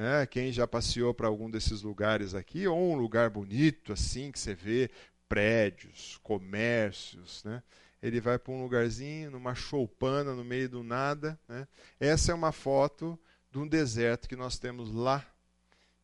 É, 0.00 0.24
quem 0.26 0.52
já 0.52 0.64
passeou 0.64 1.12
para 1.12 1.26
algum 1.26 1.50
desses 1.50 1.82
lugares 1.82 2.32
aqui, 2.32 2.68
ou 2.68 2.92
um 2.92 2.94
lugar 2.94 3.28
bonito 3.30 3.92
assim, 3.92 4.30
que 4.30 4.38
você 4.38 4.54
vê 4.54 4.88
prédios, 5.28 6.20
comércios, 6.22 7.42
né? 7.42 7.60
Ele 8.00 8.20
vai 8.20 8.38
para 8.38 8.52
um 8.52 8.62
lugarzinho, 8.62 9.32
numa 9.32 9.56
choupana, 9.56 10.34
no 10.34 10.44
meio 10.44 10.68
do 10.68 10.84
nada. 10.84 11.36
Né? 11.48 11.66
Essa 11.98 12.30
é 12.30 12.34
uma 12.36 12.52
foto 12.52 13.18
de 13.50 13.58
um 13.58 13.66
deserto 13.66 14.28
que 14.28 14.36
nós 14.36 14.56
temos 14.56 14.92
lá 14.92 15.26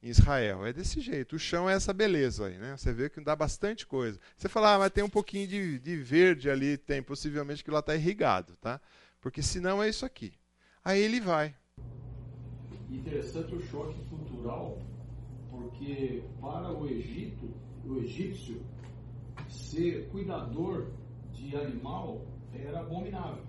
em 0.03 0.09
Israel. 0.09 0.67
É 0.67 0.73
desse 0.73 1.01
jeito. 1.01 1.37
O 1.37 1.39
chão 1.39 1.71
é 1.71 1.75
essa 1.75 1.93
beleza 1.93 2.47
aí, 2.49 2.59
né? 2.59 2.77
Você 2.77 2.93
vê 2.93 3.09
que 3.09 3.21
dá 3.21 3.37
bastante 3.37 3.87
coisa. 3.87 4.19
Você 4.37 4.49
fala, 4.49 4.75
ah, 4.75 4.79
mas 4.81 4.91
tem 4.91 5.05
um 5.05 5.09
pouquinho 5.09 5.47
de, 5.47 5.79
de 5.79 5.97
verde 5.99 6.51
ali, 6.51 6.77
tem, 6.77 7.01
possivelmente 7.01 7.63
que 7.63 7.71
lá 7.71 7.79
está 7.79 7.95
irrigado, 7.95 8.57
tá? 8.57 8.81
Porque 9.21 9.41
senão 9.41 9.81
é 9.81 9.89
isso 9.89 10.05
aqui. 10.05 10.35
Aí 10.85 11.01
ele 11.01 11.21
vai. 11.21 11.55
Interessante 12.95 13.55
o 13.55 13.61
choque 13.61 13.99
cultural, 14.09 14.79
porque 15.51 16.23
para 16.41 16.73
o 16.73 16.89
Egito, 16.89 17.51
o 17.87 17.99
egípcio, 17.99 18.63
ser 19.49 20.09
cuidador 20.09 20.91
de 21.33 21.57
animal 21.57 22.25
era 22.55 22.81
abominável. 22.81 23.45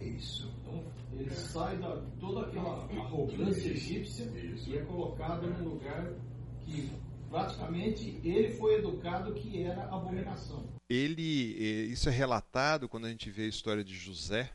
Isso. 0.00 0.50
Então 0.62 0.84
ele 1.12 1.30
sai 1.30 1.76
da 1.78 1.96
toda 2.20 2.46
aquela 2.46 2.84
arrogância 2.84 3.68
egípcia 3.68 4.24
Isso. 4.24 4.70
e 4.70 4.78
é 4.78 4.84
colocado 4.84 5.48
num 5.48 5.70
lugar 5.70 6.12
que 6.60 6.90
praticamente 7.28 8.20
ele 8.22 8.50
foi 8.52 8.76
educado 8.76 9.34
que 9.34 9.62
era 9.62 9.84
abominação. 9.92 10.64
ele 10.88 11.56
eh, 11.58 11.92
isso 11.92 12.08
é 12.08 12.12
relatado 12.12 12.88
quando 12.88 13.06
a 13.06 13.10
gente 13.10 13.28
vê 13.30 13.42
a 13.42 13.48
história 13.48 13.82
de 13.82 13.94
José, 13.94 14.50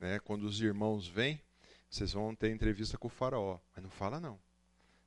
né? 0.00 0.18
Quando 0.18 0.44
os 0.44 0.60
irmãos 0.60 1.06
vêm, 1.06 1.40
vocês 1.92 2.14
vão 2.14 2.34
ter 2.34 2.50
entrevista 2.50 2.96
com 2.96 3.06
o 3.06 3.10
faraó, 3.10 3.58
mas 3.74 3.84
não 3.84 3.90
fala 3.90 4.18
não. 4.18 4.40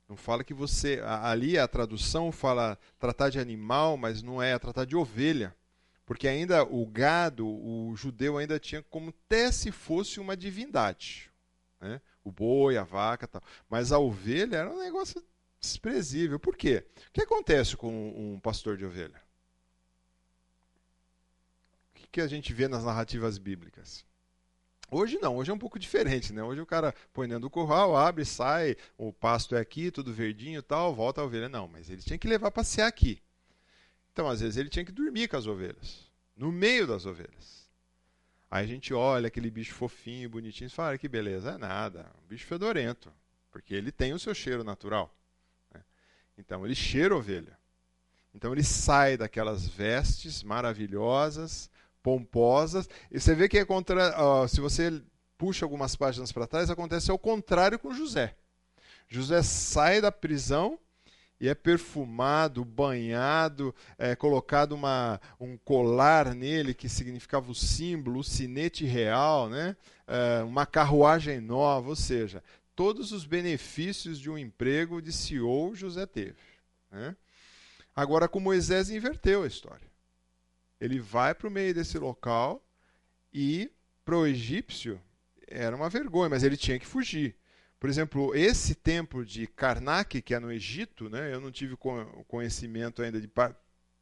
Não 0.08 0.16
fala 0.16 0.44
que 0.44 0.54
você 0.54 1.02
ali 1.04 1.58
a 1.58 1.66
tradução 1.66 2.30
fala 2.30 2.78
tratar 2.96 3.28
de 3.28 3.40
animal, 3.40 3.96
mas 3.96 4.22
não 4.22 4.40
é 4.40 4.56
tratar 4.56 4.84
de 4.84 4.94
ovelha, 4.94 5.54
porque 6.04 6.28
ainda 6.28 6.62
o 6.62 6.86
gado, 6.86 7.44
o 7.44 7.92
judeu 7.96 8.38
ainda 8.38 8.60
tinha 8.60 8.84
como 8.84 9.10
até 9.10 9.50
se 9.50 9.72
fosse 9.72 10.20
uma 10.20 10.36
divindade, 10.36 11.28
né? 11.80 12.00
O 12.22 12.30
boi, 12.30 12.76
a 12.76 12.84
vaca, 12.84 13.26
tal. 13.26 13.42
Mas 13.68 13.90
a 13.90 13.98
ovelha 13.98 14.58
era 14.58 14.70
um 14.70 14.78
negócio 14.78 15.20
desprezível. 15.58 16.38
Por 16.38 16.56
quê? 16.56 16.86
O 17.08 17.12
que 17.12 17.22
acontece 17.22 17.76
com 17.76 17.90
um 17.90 18.38
pastor 18.38 18.76
de 18.76 18.84
ovelha? 18.84 19.20
O 21.96 22.08
que 22.12 22.20
a 22.20 22.28
gente 22.28 22.52
vê 22.52 22.68
nas 22.68 22.84
narrativas 22.84 23.38
bíblicas? 23.38 24.04
Hoje 24.90 25.18
não, 25.20 25.36
hoje 25.36 25.50
é 25.50 25.54
um 25.54 25.58
pouco 25.58 25.78
diferente, 25.78 26.32
né? 26.32 26.42
Hoje 26.42 26.60
o 26.60 26.66
cara 26.66 26.94
põe 27.12 27.26
dentro 27.26 27.42
do 27.42 27.50
curral, 27.50 27.96
abre, 27.96 28.24
sai, 28.24 28.76
o 28.96 29.12
pasto 29.12 29.56
é 29.56 29.60
aqui, 29.60 29.90
tudo 29.90 30.12
verdinho 30.12 30.60
e 30.60 30.62
tal, 30.62 30.94
volta 30.94 31.20
a 31.20 31.24
ovelha. 31.24 31.48
Não, 31.48 31.66
mas 31.66 31.90
ele 31.90 32.02
tinha 32.02 32.18
que 32.18 32.28
levar 32.28 32.50
passear 32.52 32.86
aqui. 32.86 33.20
Então, 34.12 34.28
às 34.28 34.40
vezes, 34.40 34.56
ele 34.56 34.68
tinha 34.68 34.84
que 34.84 34.92
dormir 34.92 35.28
com 35.28 35.36
as 35.36 35.46
ovelhas, 35.46 36.06
no 36.36 36.50
meio 36.52 36.86
das 36.86 37.04
ovelhas. 37.04 37.68
Aí 38.50 38.64
a 38.64 38.68
gente 38.68 38.94
olha 38.94 39.26
aquele 39.26 39.50
bicho 39.50 39.74
fofinho, 39.74 40.30
bonitinho, 40.30 40.68
e 40.68 40.70
fala, 40.70 40.94
"Ah, 40.94 40.98
que 40.98 41.08
beleza. 41.08 41.50
É 41.52 41.58
nada, 41.58 42.06
um 42.24 42.28
bicho 42.28 42.46
fedorento, 42.46 43.12
porque 43.50 43.74
ele 43.74 43.90
tem 43.92 44.12
o 44.14 44.18
seu 44.18 44.34
cheiro 44.34 44.62
natural. 44.64 45.12
né? 45.74 45.82
Então, 46.38 46.64
ele 46.64 46.74
cheira 46.74 47.14
ovelha. 47.14 47.58
Então, 48.34 48.52
ele 48.52 48.62
sai 48.62 49.16
daquelas 49.16 49.66
vestes 49.66 50.42
maravilhosas, 50.42 51.68
pomposas, 52.06 52.88
e 53.10 53.18
você 53.18 53.34
vê 53.34 53.48
que 53.48 53.58
é 53.58 53.64
contra, 53.64 54.14
ó, 54.16 54.46
se 54.46 54.60
você 54.60 55.02
puxa 55.36 55.64
algumas 55.64 55.96
páginas 55.96 56.30
para 56.30 56.46
trás, 56.46 56.70
acontece 56.70 57.10
ao 57.10 57.18
contrário 57.18 57.80
com 57.80 57.92
José. 57.92 58.36
José 59.08 59.42
sai 59.42 60.00
da 60.00 60.12
prisão 60.12 60.78
e 61.40 61.48
é 61.48 61.54
perfumado, 61.54 62.64
banhado, 62.64 63.74
é 63.98 64.14
colocado 64.14 64.70
uma, 64.70 65.20
um 65.40 65.56
colar 65.56 66.32
nele 66.32 66.74
que 66.74 66.88
significava 66.88 67.50
o 67.50 67.56
símbolo, 67.56 68.20
o 68.20 68.24
sinete 68.24 68.84
real, 68.84 69.48
né? 69.48 69.76
É, 70.06 70.44
uma 70.44 70.64
carruagem 70.64 71.40
nova, 71.40 71.88
ou 71.88 71.96
seja, 71.96 72.40
todos 72.76 73.10
os 73.10 73.26
benefícios 73.26 74.20
de 74.20 74.30
um 74.30 74.38
emprego 74.38 75.02
de 75.02 75.12
CEO 75.12 75.74
José 75.74 76.06
teve. 76.06 76.38
Né? 76.88 77.16
Agora 77.96 78.28
com 78.28 78.38
Moisés 78.38 78.90
inverteu 78.90 79.42
a 79.42 79.48
história. 79.48 79.85
Ele 80.80 80.98
vai 81.00 81.34
para 81.34 81.48
o 81.48 81.50
meio 81.50 81.74
desse 81.74 81.98
local 81.98 82.64
e 83.32 83.70
para 84.04 84.16
o 84.16 84.26
egípcio 84.26 85.00
era 85.48 85.74
uma 85.76 85.88
vergonha, 85.88 86.28
mas 86.30 86.42
ele 86.42 86.56
tinha 86.56 86.78
que 86.78 86.86
fugir. 86.86 87.36
Por 87.78 87.90
exemplo, 87.90 88.34
esse 88.34 88.74
templo 88.74 89.24
de 89.24 89.46
Karnak, 89.46 90.22
que 90.22 90.34
é 90.34 90.38
no 90.40 90.50
Egito, 90.50 91.08
né, 91.10 91.32
eu 91.32 91.40
não 91.40 91.50
tive 91.50 91.76
co- 91.76 92.24
conhecimento 92.26 93.02
ainda 93.02 93.20
de 93.20 93.30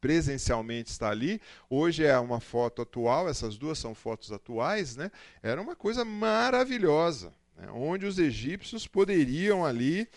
presencialmente 0.01 0.91
estar 0.91 1.11
ali. 1.11 1.41
Hoje 1.69 2.05
é 2.05 2.19
uma 2.19 2.41
foto 2.41 2.83
atual, 2.83 3.29
essas 3.29 3.57
duas 3.59 3.79
são 3.79 3.95
fotos 3.95 4.31
atuais, 4.31 4.97
né? 4.97 5.11
Era 5.43 5.61
uma 5.61 5.75
coisa 5.75 6.05
maravilhosa, 6.05 7.35
né, 7.57 7.69
onde 7.73 8.07
os 8.07 8.19
egípcios 8.19 8.87
poderiam 8.87 9.65
ali 9.65 10.09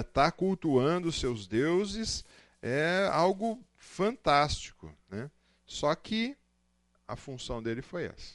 estar 0.00 0.32
cultuando 0.32 1.08
os 1.08 1.18
seus 1.18 1.46
deuses. 1.46 2.24
É 2.62 3.08
algo 3.10 3.64
fantástico, 3.76 4.92
né? 5.08 5.30
Só 5.70 5.94
que 5.94 6.36
a 7.06 7.14
função 7.14 7.62
dele 7.62 7.80
foi 7.80 8.06
essa. 8.06 8.34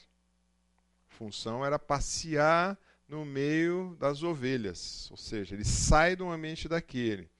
A 1.06 1.12
função 1.12 1.62
era 1.62 1.78
passear 1.78 2.78
no 3.06 3.26
meio 3.26 3.94
das 4.00 4.22
ovelhas, 4.22 5.10
ou 5.10 5.18
seja, 5.18 5.54
ele 5.54 5.62
sai 5.62 6.16
do 6.16 6.30
ambiente 6.30 6.66
daquele. 6.66 7.30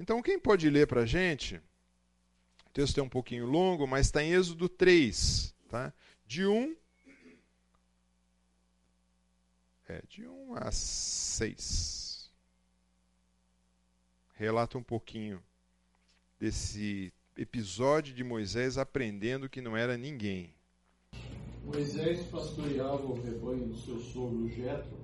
Então, 0.00 0.20
quem 0.20 0.36
pode 0.36 0.68
ler 0.68 0.88
para 0.88 1.02
a 1.02 1.06
gente? 1.06 1.62
O 2.66 2.70
texto 2.72 2.98
é 2.98 3.02
um 3.04 3.08
pouquinho 3.08 3.46
longo, 3.46 3.86
mas 3.86 4.06
está 4.06 4.20
em 4.20 4.32
Êxodo 4.32 4.68
3, 4.68 5.54
tá? 5.68 5.94
de 6.26 6.44
1 6.44 6.76
é, 9.88 10.02
de 10.08 10.26
1 10.26 10.56
a 10.56 10.72
6. 10.72 12.32
Relata 14.34 14.76
um 14.76 14.82
pouquinho 14.82 15.40
desse 16.36 17.12
episódio 17.36 18.14
de 18.14 18.24
Moisés 18.24 18.78
aprendendo 18.78 19.48
que 19.48 19.60
não 19.60 19.76
era 19.76 19.98
ninguém. 19.98 20.54
Moisés 21.62 22.26
pastoreava 22.28 23.04
o 23.04 23.20
rebanho 23.20 23.66
do 23.66 23.76
seu 23.76 24.00
sogro 24.00 24.48
Jetro, 24.48 24.96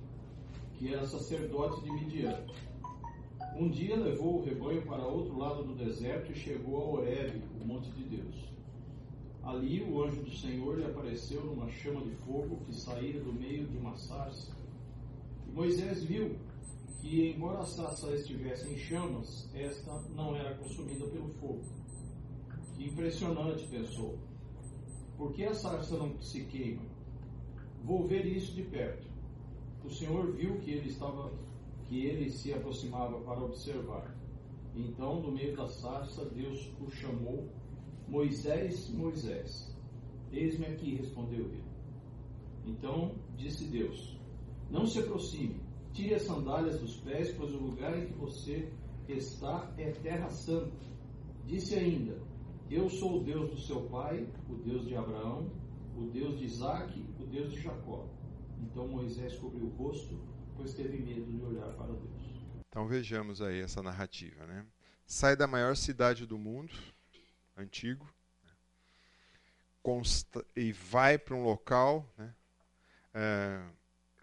que 0.79 0.95
era 0.95 1.07
sacerdote 1.07 1.83
de 1.85 1.91
Midian. 1.93 2.43
Um 3.55 3.69
dia 3.69 3.97
levou 3.97 4.41
o 4.41 4.45
rebanho 4.45 4.81
para 4.83 5.07
outro 5.07 5.37
lado 5.37 5.63
do 5.63 5.75
deserto 5.75 6.33
e 6.33 6.35
chegou 6.35 6.81
a 6.81 6.85
Horebe, 6.87 7.43
o 7.61 7.67
monte 7.67 7.91
de 7.91 8.05
Deus. 8.05 8.35
Ali 9.43 9.83
o 9.83 10.03
anjo 10.03 10.23
do 10.23 10.31
Senhor 10.31 10.79
lhe 10.79 10.87
apareceu 10.87 11.45
numa 11.45 11.69
chama 11.71 12.01
de 12.01 12.15
fogo 12.25 12.65
que 12.65 12.75
saía 12.75 13.21
do 13.21 13.33
meio 13.33 13.67
de 13.67 13.77
uma 13.77 13.95
sarça. 13.97 14.53
E 15.47 15.53
Moisés 15.53 16.03
viu 16.05 16.37
que, 17.01 17.35
embora 17.37 17.59
a 17.59 17.67
sarça 17.67 18.15
estivesse 18.15 18.73
em 18.73 18.79
chamas, 18.79 19.51
esta 19.55 20.01
não 20.15 20.35
era 20.35 20.55
consumida 20.55 21.05
pelo 21.07 21.29
fogo. 21.35 21.82
Impressionante, 22.85 23.65
pensou. 23.69 24.19
Por 25.17 25.33
que 25.33 25.45
a 25.45 25.55
sarça 25.55 25.97
não 25.97 26.21
se 26.21 26.45
queima? 26.45 26.83
Vou 27.85 28.09
ver 28.09 28.27
isso 28.27 28.53
de 28.55 28.63
perto. 28.63 29.07
O 29.85 29.91
Senhor 29.91 30.33
viu 30.33 30.59
que 30.59 30.73
ele 30.73 30.89
estava 30.89 31.33
que 31.85 32.07
ele 32.07 32.31
se 32.31 32.53
aproximava 32.53 33.21
para 33.21 33.45
observar. 33.45 34.17
Então, 34.75 35.21
do 35.21 35.31
meio 35.31 35.55
da 35.57 35.69
sarça, 35.69 36.25
Deus 36.25 36.73
o 36.81 36.91
chamou: 36.91 37.49
Moisés, 38.09 38.91
Moisés. 38.91 39.77
Eis-me 40.33 40.67
aqui, 40.67 40.97
respondeu 40.97 41.47
ele. 41.47 41.65
Então 42.67 43.15
disse 43.37 43.65
Deus: 43.65 44.19
Não 44.71 44.87
se 44.87 44.99
aproxime, 44.99 45.61
tire 45.93 46.15
as 46.15 46.23
sandálias 46.23 46.81
dos 46.81 46.97
pés, 46.97 47.33
pois 47.37 47.55
o 47.55 47.59
lugar 47.59 47.97
em 47.97 48.07
que 48.07 48.15
você 48.15 48.73
está 49.09 49.73
é 49.79 49.91
terra 49.91 50.31
santa. 50.31 50.73
Disse 51.47 51.75
ainda: 51.75 52.17
Eu 52.75 52.89
sou 52.89 53.21
o 53.21 53.25
Deus 53.25 53.51
do 53.51 53.61
seu 53.61 53.83
pai, 53.91 54.27
o 54.49 54.55
Deus 54.55 54.87
de 54.89 54.97
Abraão, 54.97 55.51
o 55.95 56.07
Deus 56.11 56.39
de 56.39 56.47
Isaque, 56.47 57.01
o 57.21 57.27
Deus 57.27 57.53
de 57.53 57.61
Jacó. 57.61 58.09
Então 58.63 58.89
Moisés 58.89 59.35
cobriu 59.35 59.67
o 59.67 59.69
rosto, 59.69 60.19
pois 60.57 60.73
teve 60.73 60.97
medo 60.99 61.31
de 61.31 61.45
olhar 61.45 61.71
para 61.75 61.89
Deus. 61.89 62.23
Então 62.71 62.87
vejamos 62.89 63.43
aí 63.43 63.61
essa 63.61 63.83
narrativa, 63.83 64.47
né? 64.47 64.65
Sai 65.05 65.37
da 65.37 65.47
maior 65.47 65.77
cidade 65.77 66.25
do 66.27 66.39
mundo, 66.39 66.73
antigo, 67.59 68.09
consta- 69.83 70.43
e 70.57 70.73
vai 70.73 71.19
para 71.19 71.35
um 71.35 71.45
local, 71.45 72.09
né? 72.17 72.35
É, 73.13 73.63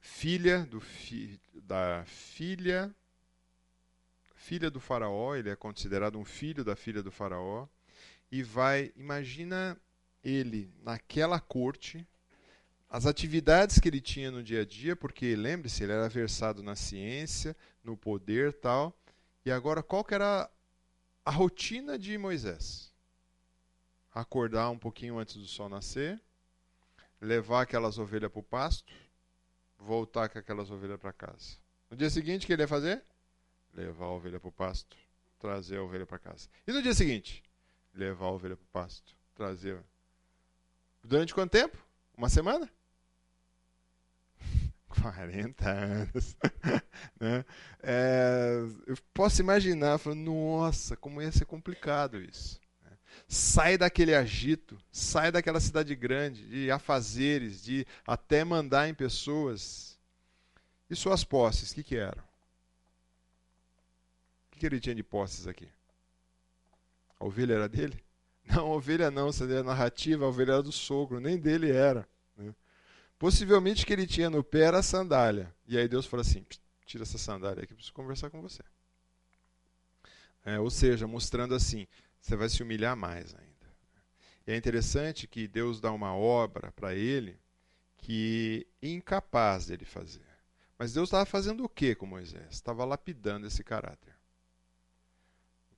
filha 0.01 0.65
do 0.65 0.81
fi, 0.81 1.39
da 1.53 2.03
filha 2.07 2.91
filha 4.33 4.71
do 4.71 4.79
faraó, 4.79 5.35
ele 5.35 5.51
é 5.51 5.55
considerado 5.55 6.17
um 6.17 6.25
filho 6.25 6.63
da 6.63 6.75
filha 6.75 7.03
do 7.03 7.11
faraó 7.11 7.67
e 8.31 8.43
vai, 8.43 8.91
imagina 8.95 9.79
ele 10.23 10.71
naquela 10.83 11.39
corte, 11.39 12.07
as 12.89 13.05
atividades 13.05 13.79
que 13.79 13.87
ele 13.87 14.01
tinha 14.01 14.31
no 14.31 14.41
dia 14.41 14.61
a 14.61 14.65
dia, 14.65 14.95
porque 14.95 15.35
lembre-se, 15.35 15.83
ele 15.83 15.93
era 15.93 16.09
versado 16.09 16.63
na 16.63 16.75
ciência, 16.75 17.55
no 17.83 17.95
poder 17.95 18.51
tal. 18.53 18.97
E 19.45 19.51
agora, 19.51 19.83
qual 19.83 20.03
que 20.03 20.13
era 20.13 20.49
a 21.23 21.31
rotina 21.31 21.99
de 21.99 22.17
Moisés? 22.17 22.91
Acordar 24.11 24.71
um 24.71 24.77
pouquinho 24.77 25.19
antes 25.19 25.35
do 25.35 25.45
sol 25.45 25.69
nascer, 25.69 26.19
levar 27.21 27.61
aquelas 27.61 27.99
ovelhas 27.99 28.31
para 28.31 28.39
o 28.39 28.43
pasto, 28.43 28.91
voltar 29.77 30.27
com 30.29 30.39
aquelas 30.39 30.71
ovelhas 30.71 30.99
para 30.99 31.13
casa. 31.13 31.57
No 31.91 31.95
dia 31.95 32.09
seguinte, 32.09 32.43
o 32.43 32.47
que 32.47 32.53
ele 32.53 32.63
ia 32.63 32.67
fazer? 32.67 33.03
Levar 33.73 34.05
a 34.05 34.11
ovelha 34.11 34.39
para 34.39 34.49
o 34.49 34.51
pasto, 34.51 34.97
trazer 35.37 35.77
a 35.77 35.83
ovelha 35.83 36.07
para 36.07 36.17
casa. 36.17 36.49
E 36.67 36.71
no 36.71 36.81
dia 36.81 36.93
seguinte? 36.93 37.43
Levar 37.93 38.25
a 38.25 38.31
ovelha 38.31 38.55
para 38.55 38.63
o 38.63 38.67
pasto, 38.67 39.15
trazer. 39.35 39.83
Durante 41.03 41.33
quanto 41.33 41.51
tempo? 41.51 41.77
Uma 42.15 42.29
semana? 42.29 42.69
40 44.89 45.69
anos. 45.69 46.35
né? 47.19 47.45
É, 47.81 48.59
eu 48.87 48.97
posso 49.13 49.41
imaginar, 49.41 49.97
falando, 49.97 50.21
nossa, 50.21 50.97
como 50.97 51.21
ia 51.21 51.31
ser 51.31 51.45
complicado 51.45 52.21
isso. 52.21 52.59
né? 52.83 52.91
sai 53.27 53.77
daquele 53.77 54.13
agito, 54.13 54.77
sai 54.91 55.31
daquela 55.31 55.59
cidade 55.59 55.95
grande, 55.95 56.45
de 56.47 56.71
afazeres, 56.71 57.63
de 57.63 57.85
até 58.05 58.43
mandar 58.43 58.89
em 58.89 58.93
pessoas. 58.93 59.97
E 60.89 60.95
suas 60.95 61.23
posses, 61.23 61.71
o 61.71 61.75
que, 61.75 61.83
que 61.83 61.95
eram? 61.95 62.23
O 64.47 64.51
que, 64.51 64.59
que 64.59 64.65
ele 64.65 64.79
tinha 64.79 64.95
de 64.95 65.03
posses 65.03 65.47
aqui? 65.47 65.69
A 67.19 67.25
ovelha 67.25 67.55
era 67.55 67.69
dele? 67.69 68.01
Não, 68.45 68.65
a 68.65 68.75
ovelha 68.75 69.11
não, 69.11 69.31
se 69.31 69.43
é 69.43 69.61
narrativa, 69.61 70.25
a 70.25 70.27
ovelha 70.27 70.53
era 70.53 70.63
do 70.63 70.71
sogro, 70.71 71.19
nem 71.19 71.37
dele 71.37 71.71
era. 71.71 72.07
Né? 72.35 72.55
Possivelmente 73.19 73.85
que 73.85 73.93
ele 73.93 74.07
tinha 74.07 74.29
no 74.29 74.43
pé 74.43 74.61
era 74.61 74.79
a 74.79 74.83
sandália. 74.83 75.53
E 75.67 75.77
aí 75.77 75.87
Deus 75.87 76.05
falou 76.07 76.21
assim: 76.21 76.43
tira 76.85 77.03
essa 77.03 77.17
sandália 77.19 77.63
aqui, 77.63 77.75
preciso 77.75 77.93
conversar 77.93 78.29
com 78.31 78.41
você. 78.41 78.63
É, 80.43 80.59
ou 80.59 80.71
seja, 80.71 81.05
mostrando 81.05 81.53
assim, 81.53 81.85
você 82.19 82.35
vai 82.35 82.49
se 82.49 82.63
humilhar 82.63 82.95
mais 82.95 83.35
ainda. 83.35 83.49
E 84.47 84.51
é 84.51 84.55
interessante 84.57 85.27
que 85.27 85.47
Deus 85.47 85.79
dá 85.79 85.91
uma 85.91 86.15
obra 86.15 86.71
para 86.71 86.95
ele 86.95 87.39
que 87.97 88.65
é 88.81 88.87
incapaz 88.87 89.67
dele 89.67 89.85
fazer. 89.85 90.25
Mas 90.77 90.93
Deus 90.93 91.09
estava 91.09 91.25
fazendo 91.25 91.63
o 91.63 91.69
que 91.69 91.93
com 91.93 92.05
Moisés? 92.05 92.47
Estava 92.49 92.85
lapidando 92.85 93.45
esse 93.45 93.63
caráter. 93.63 94.08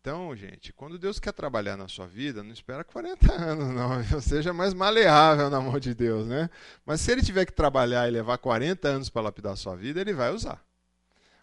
Então, 0.01 0.35
gente, 0.35 0.73
quando 0.73 0.97
Deus 0.97 1.19
quer 1.19 1.31
trabalhar 1.31 1.77
na 1.77 1.87
sua 1.87 2.07
vida, 2.07 2.41
não 2.41 2.51
espera 2.51 2.83
40 2.83 3.31
anos, 3.39 3.67
não. 3.69 4.19
Seja 4.19 4.51
mais 4.51 4.73
maleável 4.73 5.47
na 5.47 5.61
mão 5.61 5.79
de 5.79 5.93
Deus, 5.93 6.25
né? 6.25 6.49
Mas 6.83 7.01
se 7.01 7.11
ele 7.11 7.21
tiver 7.21 7.45
que 7.45 7.53
trabalhar 7.53 8.07
e 8.07 8.11
levar 8.11 8.39
40 8.39 8.87
anos 8.87 9.09
para 9.09 9.21
lapidar 9.21 9.53
a 9.53 9.55
sua 9.55 9.75
vida, 9.75 10.01
ele 10.01 10.11
vai 10.11 10.33
usar. 10.33 10.65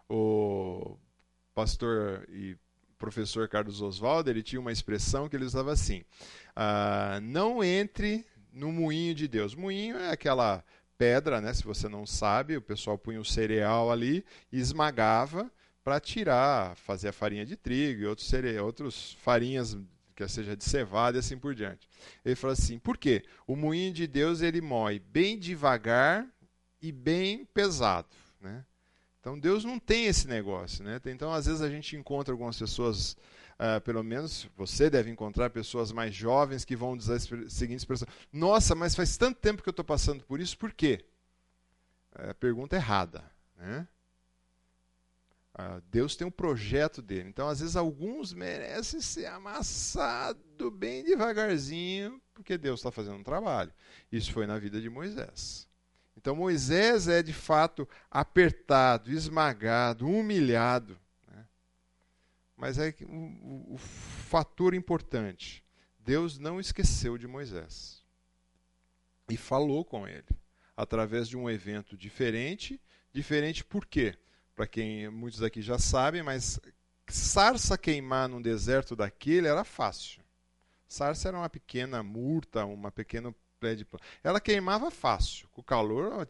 O 0.08 0.96
pastor 1.54 2.26
e 2.30 2.56
professor 2.98 3.48
Carlos 3.48 3.80
Oswaldo, 3.80 4.28
ele 4.28 4.42
tinha 4.42 4.60
uma 4.60 4.72
expressão 4.72 5.28
que 5.28 5.36
ele 5.36 5.44
usava 5.44 5.70
assim: 5.72 6.02
ah, 6.56 7.20
não 7.22 7.62
entre 7.62 8.26
no 8.52 8.72
moinho 8.72 9.14
de 9.14 9.28
Deus. 9.28 9.54
Moinho 9.54 9.96
é 9.98 10.10
aquela 10.10 10.64
pedra, 10.96 11.40
né? 11.40 11.54
Se 11.54 11.62
você 11.62 11.88
não 11.88 12.04
sabe, 12.04 12.56
o 12.56 12.62
pessoal 12.62 12.98
punha 12.98 13.20
o 13.20 13.24
cereal 13.24 13.88
ali 13.92 14.24
esmagava 14.50 15.48
para 15.88 16.00
tirar, 16.00 16.76
fazer 16.76 17.08
a 17.08 17.12
farinha 17.14 17.46
de 17.46 17.56
trigo 17.56 18.02
e 18.02 18.06
outros 18.06 18.28
cereais, 18.28 18.60
outros 18.60 19.16
farinhas 19.22 19.74
que 20.14 20.28
seja 20.28 20.54
de 20.54 20.62
cevada 20.62 21.16
e 21.16 21.20
assim 21.20 21.38
por 21.38 21.54
diante. 21.54 21.88
Ele 22.22 22.34
falou 22.34 22.52
assim: 22.52 22.78
por 22.78 22.98
quê? 22.98 23.24
O 23.46 23.56
moinho 23.56 23.90
de 23.90 24.06
Deus 24.06 24.42
ele 24.42 24.60
moe 24.60 24.98
bem 24.98 25.38
devagar 25.38 26.28
e 26.82 26.92
bem 26.92 27.46
pesado, 27.54 28.14
né? 28.38 28.66
Então 29.18 29.40
Deus 29.40 29.64
não 29.64 29.78
tem 29.78 30.04
esse 30.04 30.28
negócio, 30.28 30.84
né? 30.84 31.00
Então 31.06 31.32
às 31.32 31.46
vezes 31.46 31.62
a 31.62 31.70
gente 31.70 31.96
encontra 31.96 32.34
algumas 32.34 32.58
pessoas, 32.58 33.16
uh, 33.54 33.80
pelo 33.80 34.04
menos 34.04 34.46
você 34.58 34.90
deve 34.90 35.10
encontrar 35.10 35.48
pessoas 35.48 35.90
mais 35.90 36.14
jovens 36.14 36.66
que 36.66 36.76
vão 36.76 36.98
dizer 36.98 37.14
a 37.14 37.48
seguinte 37.48 37.78
expressão: 37.78 38.06
Nossa, 38.30 38.74
mas 38.74 38.94
faz 38.94 39.16
tanto 39.16 39.40
tempo 39.40 39.62
que 39.62 39.68
eu 39.70 39.72
estou 39.72 39.86
passando 39.86 40.22
por 40.24 40.38
isso, 40.38 40.58
por 40.58 40.70
quê? 40.70 41.02
É 42.14 42.34
pergunta 42.34 42.76
errada, 42.76 43.24
né? 43.56 43.88
Uh, 45.58 45.82
Deus 45.90 46.14
tem 46.14 46.24
um 46.24 46.30
projeto 46.30 47.02
dele. 47.02 47.28
Então, 47.28 47.48
às 47.48 47.58
vezes, 47.58 47.74
alguns 47.74 48.32
merecem 48.32 49.00
ser 49.00 49.26
amassado 49.26 50.70
bem 50.70 51.02
devagarzinho, 51.02 52.22
porque 52.32 52.56
Deus 52.56 52.78
está 52.78 52.92
fazendo 52.92 53.16
um 53.16 53.24
trabalho. 53.24 53.72
Isso 54.12 54.32
foi 54.32 54.46
na 54.46 54.56
vida 54.56 54.80
de 54.80 54.88
Moisés. 54.88 55.68
Então 56.18 56.34
Moisés 56.34 57.06
é 57.06 57.22
de 57.22 57.32
fato 57.32 57.88
apertado, 58.10 59.12
esmagado, 59.12 60.04
humilhado. 60.04 60.98
Né? 61.28 61.46
Mas 62.56 62.76
é 62.76 62.92
o, 63.02 63.14
o, 63.14 63.74
o 63.74 63.78
fator 63.78 64.74
importante: 64.74 65.64
Deus 66.00 66.36
não 66.36 66.58
esqueceu 66.58 67.16
de 67.16 67.28
Moisés 67.28 68.04
e 69.30 69.36
falou 69.36 69.84
com 69.84 70.08
ele 70.08 70.26
através 70.76 71.28
de 71.28 71.36
um 71.36 71.48
evento 71.48 71.96
diferente. 71.96 72.80
Diferente 73.12 73.64
por 73.64 73.86
quê? 73.86 74.18
Para 74.58 74.66
quem 74.66 75.08
muitos 75.08 75.40
aqui 75.40 75.62
já 75.62 75.78
sabem, 75.78 76.20
mas 76.20 76.58
sarça 77.06 77.78
queimar 77.78 78.28
num 78.28 78.42
deserto 78.42 78.96
daquele 78.96 79.46
era 79.46 79.62
fácil. 79.62 80.20
Sarça 80.88 81.28
era 81.28 81.38
uma 81.38 81.48
pequena 81.48 82.02
murta, 82.02 82.64
uma 82.64 82.90
pequena 82.90 83.32
de 83.76 83.86
ela 84.24 84.40
queimava 84.40 84.90
fácil. 84.90 85.48
Com 85.52 85.60
o 85.60 85.64
calor, 85.64 86.26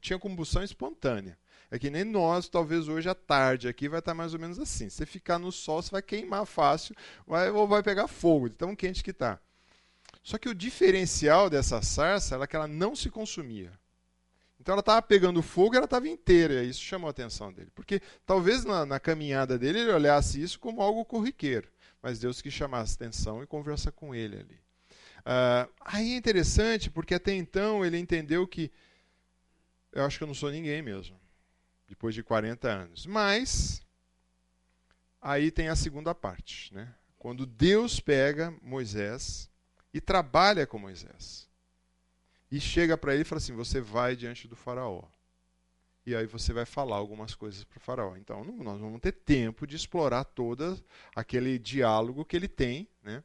tinha, 0.00 0.16
combustão 0.16 0.62
espontânea. 0.62 1.36
É 1.72 1.76
que 1.76 1.90
nem 1.90 2.04
nós, 2.04 2.48
talvez 2.48 2.86
hoje 2.86 3.08
à 3.08 3.16
tarde 3.16 3.66
aqui 3.66 3.88
vai 3.88 3.98
estar 3.98 4.14
mais 4.14 4.32
ou 4.32 4.38
menos 4.38 4.60
assim. 4.60 4.88
Se 4.88 5.04
ficar 5.04 5.40
no 5.40 5.50
sol, 5.50 5.82
você 5.82 5.90
vai 5.90 6.02
queimar 6.02 6.46
fácil 6.46 6.94
vai, 7.26 7.50
ou 7.50 7.66
vai 7.66 7.82
pegar 7.82 8.06
fogo, 8.06 8.48
de 8.48 8.54
tão 8.54 8.76
quente 8.76 9.02
que 9.02 9.10
está. 9.10 9.40
Só 10.22 10.38
que 10.38 10.48
o 10.48 10.54
diferencial 10.54 11.50
dessa 11.50 11.82
sarça 11.82 12.36
era 12.36 12.46
que 12.46 12.54
ela 12.54 12.68
não 12.68 12.94
se 12.94 13.10
consumia. 13.10 13.72
Então 14.62 14.74
ela 14.74 14.80
estava 14.80 15.02
pegando 15.02 15.42
fogo 15.42 15.74
e 15.74 15.76
ela 15.76 15.86
estava 15.86 16.08
inteira. 16.08 16.62
Isso 16.62 16.80
chamou 16.80 17.08
a 17.08 17.10
atenção 17.10 17.52
dele. 17.52 17.68
Porque 17.74 18.00
talvez 18.24 18.64
na, 18.64 18.86
na, 18.86 19.00
caminhada 19.00 19.58
dele 19.58 19.80
ele 19.80 19.90
olhasse 19.90 20.40
isso 20.40 20.60
como 20.60 20.80
algo 20.80 21.04
corriqueiro. 21.04 21.68
Mas 22.00 22.20
Deus 22.20 22.40
quis 22.40 22.54
chamar 22.54 22.78
a 22.78 22.82
atenção 22.84 23.42
e 23.42 23.46
conversa 23.46 23.90
com 23.90 24.14
ele 24.14 24.36
ali. 24.36 24.54
Uh, 25.22 25.72
aí 25.80 26.12
é 26.12 26.16
interessante, 26.16 26.88
porque 26.88 27.12
até 27.12 27.34
então 27.34 27.84
ele 27.84 27.98
entendeu 27.98 28.46
que 28.46 28.70
eu 29.90 30.04
acho 30.04 30.16
que 30.16 30.22
eu 30.22 30.28
não 30.28 30.34
sou 30.34 30.50
ninguém 30.50 30.80
mesmo, 30.80 31.20
depois 31.88 32.14
de 32.14 32.22
40 32.22 32.68
anos. 32.68 33.04
Mas 33.04 33.84
aí 35.20 35.50
tem 35.50 35.68
a 35.68 35.76
segunda 35.76 36.14
parte, 36.14 36.72
né? 36.72 36.94
Quando 37.18 37.44
Deus 37.44 37.98
pega 37.98 38.54
Moisés 38.62 39.50
e 39.92 40.00
trabalha 40.00 40.68
com 40.68 40.78
Moisés. 40.78 41.50
E 42.52 42.60
chega 42.60 42.98
para 42.98 43.14
ele 43.14 43.22
e 43.22 43.24
fala 43.24 43.38
assim: 43.38 43.54
Você 43.54 43.80
vai 43.80 44.14
diante 44.14 44.46
do 44.46 44.54
Faraó. 44.54 45.02
E 46.04 46.14
aí 46.14 46.26
você 46.26 46.52
vai 46.52 46.66
falar 46.66 46.96
algumas 46.96 47.34
coisas 47.34 47.64
para 47.64 47.78
o 47.78 47.80
Faraó. 47.80 48.14
Então 48.16 48.44
não, 48.44 48.62
nós 48.62 48.78
vamos 48.78 49.00
ter 49.00 49.12
tempo 49.12 49.66
de 49.66 49.74
explorar 49.74 50.24
todo 50.24 50.78
aquele 51.16 51.58
diálogo 51.58 52.26
que 52.26 52.36
ele 52.36 52.48
tem, 52.48 52.86
né? 53.02 53.24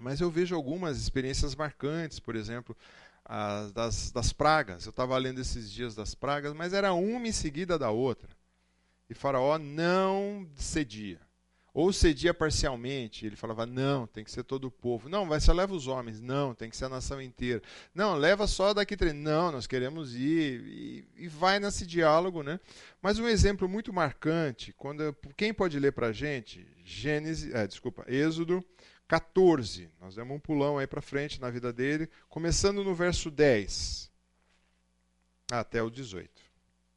Mas 0.00 0.20
eu 0.20 0.30
vejo 0.30 0.54
algumas 0.54 0.96
experiências 0.96 1.54
marcantes, 1.54 2.18
por 2.18 2.34
exemplo, 2.34 2.74
as, 3.22 3.70
das, 3.72 4.10
das 4.10 4.32
pragas. 4.32 4.86
Eu 4.86 4.90
estava 4.90 5.18
lendo 5.18 5.40
esses 5.40 5.70
dias 5.70 5.94
das 5.94 6.14
pragas, 6.14 6.54
mas 6.54 6.72
era 6.72 6.94
uma 6.94 7.28
em 7.28 7.32
seguida 7.32 7.78
da 7.78 7.90
outra. 7.90 8.30
E 9.10 9.14
Faraó 9.14 9.58
não 9.58 10.48
cedia. 10.56 11.20
Ou 11.74 11.90
cedia 11.90 12.34
parcialmente, 12.34 13.24
ele 13.24 13.34
falava: 13.34 13.64
não, 13.64 14.06
tem 14.06 14.22
que 14.22 14.30
ser 14.30 14.44
todo 14.44 14.66
o 14.66 14.70
povo. 14.70 15.08
Não, 15.08 15.26
vai 15.26 15.40
só 15.40 15.52
leva 15.52 15.72
os 15.72 15.86
homens. 15.86 16.20
Não, 16.20 16.54
tem 16.54 16.68
que 16.68 16.76
ser 16.76 16.84
a 16.84 16.90
nação 16.90 17.20
inteira. 17.20 17.62
Não, 17.94 18.14
leva 18.14 18.46
só 18.46 18.74
daqui 18.74 18.94
três. 18.94 19.14
Não, 19.14 19.50
nós 19.50 19.66
queremos 19.66 20.14
ir. 20.14 20.62
E, 20.66 21.08
e, 21.16 21.28
vai 21.28 21.58
nesse 21.58 21.86
diálogo, 21.86 22.42
né? 22.42 22.60
Mas 23.00 23.18
um 23.18 23.26
exemplo 23.26 23.66
muito 23.66 23.92
marcante, 23.92 24.72
quando 24.74 25.16
quem 25.34 25.54
pode 25.54 25.78
ler 25.78 25.92
para 25.92 26.08
a 26.08 26.12
gente? 26.12 26.66
Gênesis, 26.84 27.54
é, 27.54 27.66
desculpa, 27.66 28.04
Êxodo 28.06 28.62
14. 29.08 29.90
Nós 29.98 30.14
demos 30.14 30.36
um 30.36 30.40
pulão 30.40 30.76
aí 30.76 30.86
para 30.86 31.00
frente 31.00 31.40
na 31.40 31.48
vida 31.48 31.72
dele, 31.72 32.08
começando 32.28 32.84
no 32.84 32.94
verso 32.94 33.30
10 33.30 34.10
até 35.50 35.82
o 35.82 35.90
18. 35.90 36.30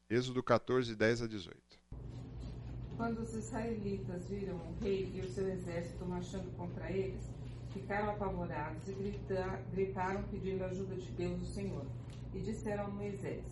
Êxodo 0.10 0.44
14, 0.44 0.96
10 0.96 1.22
a 1.22 1.28
18. 1.28 1.65
Quando 2.98 3.20
os 3.20 3.34
israelitas 3.34 4.30
viram 4.30 4.56
o 4.56 4.84
rei 4.84 5.12
e 5.14 5.20
o 5.20 5.30
seu 5.30 5.50
exército 5.50 6.06
marchando 6.06 6.56
contra 6.56 6.90
eles, 6.90 7.30
ficaram 7.74 8.12
apavorados 8.12 8.88
e 8.88 8.94
gritaram 9.74 10.24
pedindo 10.32 10.64
ajuda 10.64 10.96
de 10.96 11.12
Deus, 11.12 11.42
o 11.42 11.46
Senhor. 11.46 11.86
E 12.34 12.40
disseram 12.40 12.86
a 12.86 12.90
Moisés: 12.90 13.44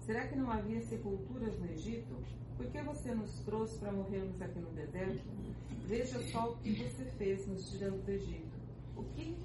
Será 0.00 0.26
que 0.26 0.34
não 0.34 0.50
havia 0.50 0.80
sepulturas 0.82 1.56
no 1.60 1.70
Egito? 1.70 2.16
Por 2.56 2.66
que 2.66 2.82
você 2.82 3.14
nos 3.14 3.38
trouxe 3.44 3.78
para 3.78 3.92
morrermos 3.92 4.42
aqui 4.42 4.58
no 4.58 4.70
deserto? 4.70 5.22
Veja 5.86 6.20
só 6.32 6.50
o 6.50 6.56
que 6.56 6.72
você 6.72 7.04
fez 7.16 7.46
nos 7.46 7.70
tirando 7.70 8.04
do 8.04 8.10
Egito. 8.10 8.58
O 8.96 9.04
que 9.04 9.36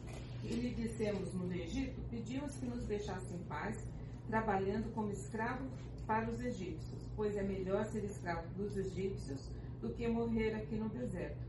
lhe 0.43 0.73
dissemos 0.73 1.32
no 1.32 1.53
Egito? 1.53 2.01
Pedimos 2.09 2.55
que 2.55 2.65
nos 2.65 2.88
deixasse 2.88 3.36
em 3.36 3.43
paz, 3.43 3.88
trabalhando 4.28 4.91
como 4.95 5.11
escravo 5.11 5.67
para 6.06 6.30
os 6.30 6.39
egípcios, 6.39 7.10
pois 7.16 7.36
é 7.36 7.43
melhor 7.43 7.86
ser 7.86 8.04
escravo 8.04 8.47
dos 8.56 8.76
egípcios 8.78 9.49
do 9.82 9.89
que 9.89 10.08
morrer 10.08 10.54
aqui 10.56 10.76
no 10.76 10.89
deserto. 10.89 11.47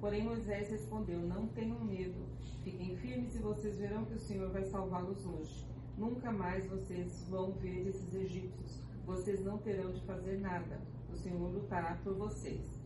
Porém 0.00 0.24
Moisés 0.24 0.70
respondeu: 0.70 1.20
Não 1.20 1.46
tenham 1.48 1.84
medo, 1.84 2.26
fiquem 2.64 2.96
firmes 2.96 3.34
e 3.34 3.38
vocês 3.38 3.78
verão 3.78 4.04
que 4.04 4.14
o 4.14 4.20
Senhor 4.20 4.50
vai 4.50 4.64
salvá-los 4.64 5.24
hoje. 5.26 5.66
Nunca 5.96 6.32
mais 6.32 6.66
vocês 6.66 7.26
vão 7.28 7.52
ver 7.52 7.88
esses 7.88 8.14
egípcios 8.14 8.82
vocês 9.04 9.44
não 9.44 9.58
terão 9.58 9.90
de 9.90 10.00
fazer 10.02 10.38
nada. 10.38 10.80
O 11.12 11.16
Senhor 11.16 11.52
lutará 11.52 11.98
por 12.04 12.14
vocês. 12.14 12.80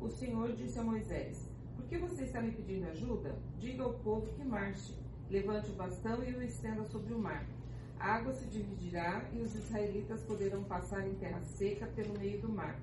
O 0.00 0.08
Senhor 0.08 0.52
disse 0.52 0.78
a 0.78 0.84
Moisés: 0.84 1.50
Por 1.74 1.86
que 1.86 1.98
você 1.98 2.24
está 2.24 2.40
me 2.40 2.52
pedindo 2.52 2.86
ajuda? 2.86 3.34
Diga 3.58 3.82
ao 3.82 3.94
povo 3.94 4.32
que 4.34 4.44
marche. 4.44 4.94
Levante 5.30 5.70
o 5.70 5.74
bastão 5.74 6.22
e 6.22 6.34
o 6.34 6.42
estenda 6.42 6.84
sobre 6.84 7.12
o 7.12 7.18
mar. 7.18 7.46
A 7.98 8.14
água 8.14 8.32
se 8.32 8.46
dividirá 8.46 9.28
e 9.32 9.40
os 9.40 9.54
israelitas 9.54 10.22
poderão 10.22 10.62
passar 10.64 11.06
em 11.06 11.14
terra 11.14 11.40
seca 11.44 11.86
pelo 11.86 12.18
meio 12.18 12.40
do 12.40 12.48
mar. 12.48 12.78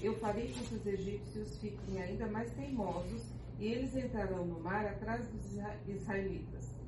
Eu 0.00 0.14
farei 0.18 0.52
com 0.52 0.60
que 0.60 0.74
os 0.74 0.86
egípcios 0.86 1.58
fiquem 1.58 2.02
ainda 2.02 2.26
mais 2.26 2.52
teimosos 2.52 3.22
e 3.58 3.66
eles 3.66 3.96
entrarão 3.96 4.44
no 4.44 4.60
mar 4.60 4.86
atrás 4.86 5.26
dos 5.28 5.44
israelitas. 5.86 6.78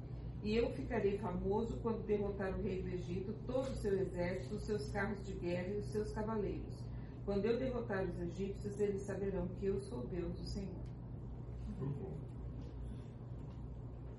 E 0.43 0.57
eu 0.57 0.71
ficarei 0.71 1.19
famoso 1.19 1.77
quando 1.83 2.07
derrotar 2.07 2.51
o 2.57 2.63
rei 2.63 2.83
do 2.83 2.89
Egito, 2.89 3.35
todo 3.47 3.71
o 3.71 3.77
seu 3.77 3.99
exército, 4.01 4.55
os 4.55 4.63
seus 4.63 4.89
carros 4.91 5.23
de 5.27 5.33
guerra 5.33 5.69
e 5.69 5.79
os 5.79 5.87
seus 5.87 6.13
cavaleiros. 6.13 6.85
Quando 7.27 7.45
eu 7.45 7.59
derrotar 7.59 8.05
os 8.05 8.19
egípcios, 8.21 8.81
eles 8.81 9.03
saberão 9.03 9.49
que 9.49 9.67
eu 9.67 9.79
sou 9.81 10.07
Deus, 10.07 10.41
o 10.41 10.45
Senhor. 10.45 10.81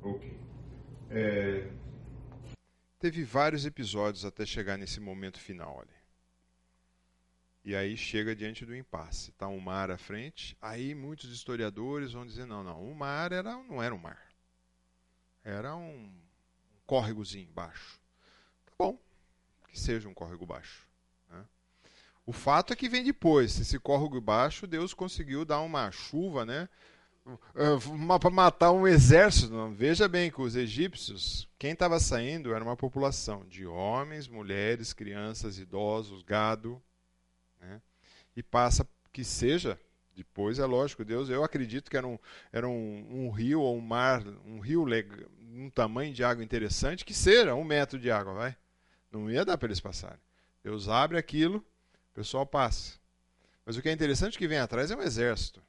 Ok. 0.04 0.38
É, 1.10 1.72
Teve 3.02 3.24
vários 3.24 3.66
episódios 3.66 4.24
até 4.26 4.46
chegar 4.46 4.78
nesse 4.78 5.00
momento 5.00 5.40
final 5.40 5.82
ali. 5.82 6.02
E 7.66 7.76
aí 7.76 7.98
chega 7.98 8.36
diante 8.36 8.64
do 8.64 8.76
impasse. 8.76 9.32
Está 9.32 9.48
um 9.48 9.60
mar 9.60 9.90
à 9.90 9.98
frente. 9.98 10.56
Aí 10.62 10.94
muitos 10.94 11.32
historiadores 11.32 12.12
vão 12.12 12.28
dizer: 12.28 12.46
não, 12.46 12.64
não, 12.64 12.80
o 12.80 12.94
mar 12.94 13.32
era, 13.32 13.56
não 13.64 13.82
era 13.82 13.96
um 13.96 13.98
mar. 13.98 14.22
Era 15.44 15.76
um 15.76 16.14
córregozinho 16.86 17.52
baixo. 17.52 18.00
Tá 18.68 18.74
bom, 18.78 19.00
que 19.68 19.80
seja 19.80 20.08
um 20.08 20.14
córrego 20.14 20.46
baixo. 20.46 20.88
Né? 21.28 21.44
O 22.24 22.32
fato 22.32 22.72
é 22.72 22.76
que 22.76 22.88
vem 22.88 23.04
depois. 23.04 23.60
Esse 23.60 23.80
córrego 23.80 24.22
baixo, 24.22 24.68
Deus 24.68 24.94
conseguiu 24.94 25.44
dar 25.44 25.62
uma 25.62 25.90
chuva, 25.90 26.46
né? 26.46 26.70
Para 28.20 28.30
matar 28.30 28.72
um 28.72 28.88
exército. 28.88 29.70
Veja 29.72 30.08
bem 30.08 30.32
que 30.32 30.42
os 30.42 30.56
egípcios, 30.56 31.48
quem 31.58 31.72
estava 31.72 32.00
saindo 32.00 32.54
era 32.54 32.64
uma 32.64 32.76
população 32.76 33.46
de 33.46 33.66
homens, 33.66 34.28
mulheres, 34.28 34.94
crianças, 34.94 35.60
idosos, 35.60 36.24
gado. 36.24 36.82
Né? 37.60 37.82
E 38.36 38.42
passa 38.42 38.88
que 39.12 39.24
seja, 39.24 39.80
depois 40.16 40.60
é 40.60 40.66
lógico, 40.66 41.04
Deus, 41.04 41.30
eu 41.30 41.44
acredito 41.44 41.90
que 41.90 41.98
era 41.98 42.08
um, 42.08 42.18
era 42.52 42.68
um, 42.68 43.08
um 43.10 43.30
rio 43.30 43.62
ou 43.62 43.78
um 43.78 43.82
mar, 43.82 44.24
um 44.46 44.60
rio 44.60 44.86
um 45.54 45.70
tamanho 45.70 46.14
de 46.14 46.24
água 46.24 46.44
interessante, 46.44 47.04
que 47.04 47.14
seja 47.14 47.54
um 47.54 47.64
metro 47.64 48.00
de 48.00 48.10
água, 48.10 48.34
vai. 48.34 48.58
Não 49.12 49.30
ia 49.30 49.44
dar 49.44 49.58
para 49.58 49.68
eles 49.68 49.82
passarem. 49.82 50.20
Deus 50.64 50.88
abre 50.88 51.18
aquilo, 51.18 51.58
o 51.58 52.14
pessoal 52.14 52.46
passa. 52.46 53.00
Mas 53.66 53.76
o 53.76 53.82
que 53.82 53.90
é 53.90 53.92
interessante 53.92 54.36
é 54.36 54.40
que 54.40 54.48
vem 54.48 54.58
atrás 54.58 54.90
é 54.90 54.96
um 54.96 55.02
exército. 55.02 55.62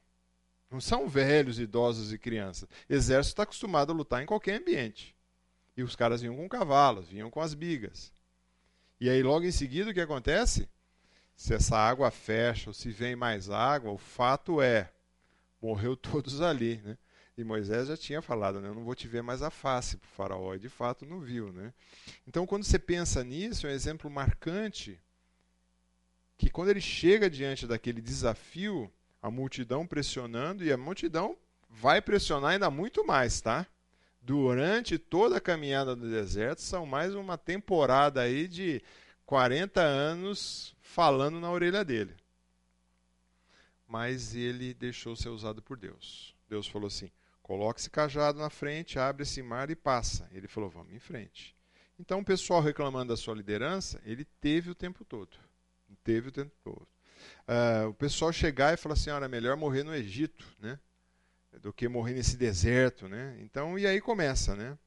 Não 0.73 0.81
são 0.81 1.07
velhos, 1.07 1.59
idosos 1.59 2.11
e 2.11 2.17
crianças. 2.17 2.67
Exército 2.89 3.33
está 3.33 3.43
acostumado 3.43 3.91
a 3.91 3.95
lutar 3.95 4.23
em 4.23 4.25
qualquer 4.25 4.59
ambiente. 4.59 5.15
E 5.77 5.83
os 5.83 5.95
caras 5.95 6.21
vinham 6.21 6.35
com 6.35 6.49
cavalos, 6.49 7.07
vinham 7.07 7.29
com 7.29 7.39
as 7.39 7.53
bigas. 7.53 8.11
E 8.99 9.07
aí, 9.07 9.21
logo 9.21 9.45
em 9.45 9.51
seguida, 9.51 9.91
o 9.91 9.93
que 9.93 10.01
acontece? 10.01 10.67
Se 11.35 11.53
essa 11.53 11.77
água 11.77 12.09
fecha 12.09 12.71
ou 12.71 12.73
se 12.73 12.89
vem 12.89 13.15
mais 13.15 13.51
água, 13.51 13.91
o 13.91 13.99
fato 13.99 14.63
é, 14.63 14.91
morreu 15.61 15.95
todos 15.97 16.41
ali. 16.41 16.81
Né? 16.83 16.97
E 17.37 17.43
Moisés 17.43 17.87
já 17.87 17.95
tinha 17.95 18.21
falado, 18.23 18.59
né? 18.59 18.69
eu 18.69 18.73
não 18.73 18.83
vou 18.83 18.95
te 18.95 19.07
ver 19.07 19.21
mais 19.21 19.43
a 19.43 19.51
face 19.51 19.97
para 19.97 20.07
o 20.07 20.09
faraó. 20.09 20.55
E 20.55 20.59
de 20.59 20.69
fato 20.69 21.05
não 21.05 21.19
viu. 21.19 21.53
Né? 21.53 21.71
Então, 22.27 22.47
quando 22.47 22.63
você 22.63 22.79
pensa 22.79 23.23
nisso, 23.23 23.67
é 23.67 23.69
um 23.69 23.73
exemplo 23.73 24.09
marcante 24.09 24.99
que 26.35 26.49
quando 26.49 26.69
ele 26.69 26.81
chega 26.81 27.29
diante 27.29 27.67
daquele 27.67 28.01
desafio, 28.01 28.91
a 29.23 29.31
multidão 29.31 29.87
pressionando, 29.87 30.65
e 30.65 30.71
a 30.73 30.75
multidão 30.75 31.37
vai 31.69 32.01
pressionar 32.01 32.51
ainda 32.51 32.69
muito 32.69 33.07
mais, 33.07 33.39
tá? 33.39 33.65
Durante 34.21 34.97
toda 34.97 35.37
a 35.37 35.41
caminhada 35.41 35.95
do 35.95 36.09
deserto, 36.09 36.61
são 36.61 36.85
mais 36.85 37.15
uma 37.15 37.37
temporada 37.37 38.19
aí 38.19 38.49
de 38.49 38.83
40 39.25 39.79
anos 39.79 40.75
falando 40.81 41.39
na 41.39 41.49
orelha 41.49 41.85
dele. 41.85 42.13
Mas 43.87 44.35
ele 44.35 44.73
deixou 44.73 45.15
ser 45.15 45.29
usado 45.29 45.61
por 45.61 45.77
Deus. 45.77 46.35
Deus 46.49 46.67
falou 46.67 46.87
assim: 46.87 47.09
coloque 47.41 47.79
esse 47.79 47.89
cajado 47.89 48.39
na 48.39 48.49
frente, 48.49 48.99
abre 48.99 49.23
esse 49.23 49.41
mar 49.41 49.69
e 49.69 49.75
passa. 49.75 50.27
Ele 50.33 50.49
falou: 50.49 50.69
vamos 50.69 50.93
em 50.93 50.99
frente. 50.99 51.55
Então, 51.97 52.19
o 52.19 52.25
pessoal 52.25 52.61
reclamando 52.61 53.13
da 53.13 53.17
sua 53.17 53.35
liderança, 53.35 54.01
ele 54.03 54.25
teve 54.25 54.69
o 54.69 54.75
tempo 54.75 55.05
todo. 55.05 55.37
Teve 56.03 56.27
o 56.27 56.31
tempo 56.31 56.51
todo 56.61 56.92
uh, 57.47 57.89
o 57.89 57.93
pessoal 57.93 58.31
chegar 58.31 58.73
e 58.73 58.77
falar 58.77 58.93
assim, 58.93 59.09
olha, 59.09 59.27
melhor 59.27 59.57
morrer 59.57 59.83
no 59.83 59.93
Egito, 59.93 60.45
né? 60.59 60.79
Do 61.61 61.71
que 61.71 61.87
morrer 61.87 62.13
nesse 62.13 62.35
deserto, 62.35 63.07
né? 63.07 63.37
Então, 63.39 63.77
e 63.77 63.85
aí 63.85 64.01
começa, 64.01 64.55
né? 64.55 64.77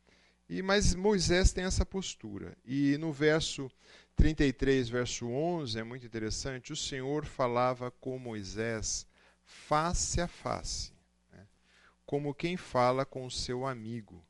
E, 0.48 0.62
mas 0.62 0.94
Moisés 0.94 1.52
tem 1.52 1.64
essa 1.64 1.84
postura. 1.84 2.56
E 2.64 2.96
no 2.98 3.12
verso 3.12 3.70
33, 4.16 4.88
verso 4.88 5.28
11, 5.28 5.78
é 5.78 5.82
muito 5.82 6.06
interessante, 6.06 6.72
o 6.72 6.76
Senhor 6.76 7.24
falava 7.24 7.90
com 7.90 8.18
Moisés 8.18 9.06
face 9.44 10.20
a 10.20 10.26
face, 10.26 10.92
né? 11.30 11.46
como 12.04 12.34
quem 12.34 12.56
fala 12.56 13.04
com 13.04 13.26
o 13.26 13.30
seu 13.30 13.66
amigo, 13.66 14.24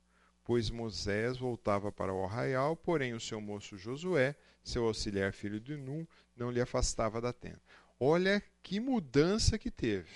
pois 0.45 0.71
Moisés 0.71 1.39
voltava 1.39 1.93
para 1.93 2.13
o 2.13 2.25
arraial, 2.25 2.77
porém 2.77 3.15
o 3.15 3.21
seu 3.21 3.41
moço 3.41 3.79
Josué, 3.79 4.35
seu 4.63 4.85
auxiliar 4.85 5.33
filho 5.33 5.61
de 5.61 5.77
Num, 5.77 6.07
não 6.37 6.51
lhe 6.51 6.61
afastava 6.61 7.21
da 7.21 7.33
tenda. 7.33 7.61
Olha 7.99 8.43
que 8.63 8.79
mudança 8.81 9.59
que 9.59 9.71
teve. 9.71 10.11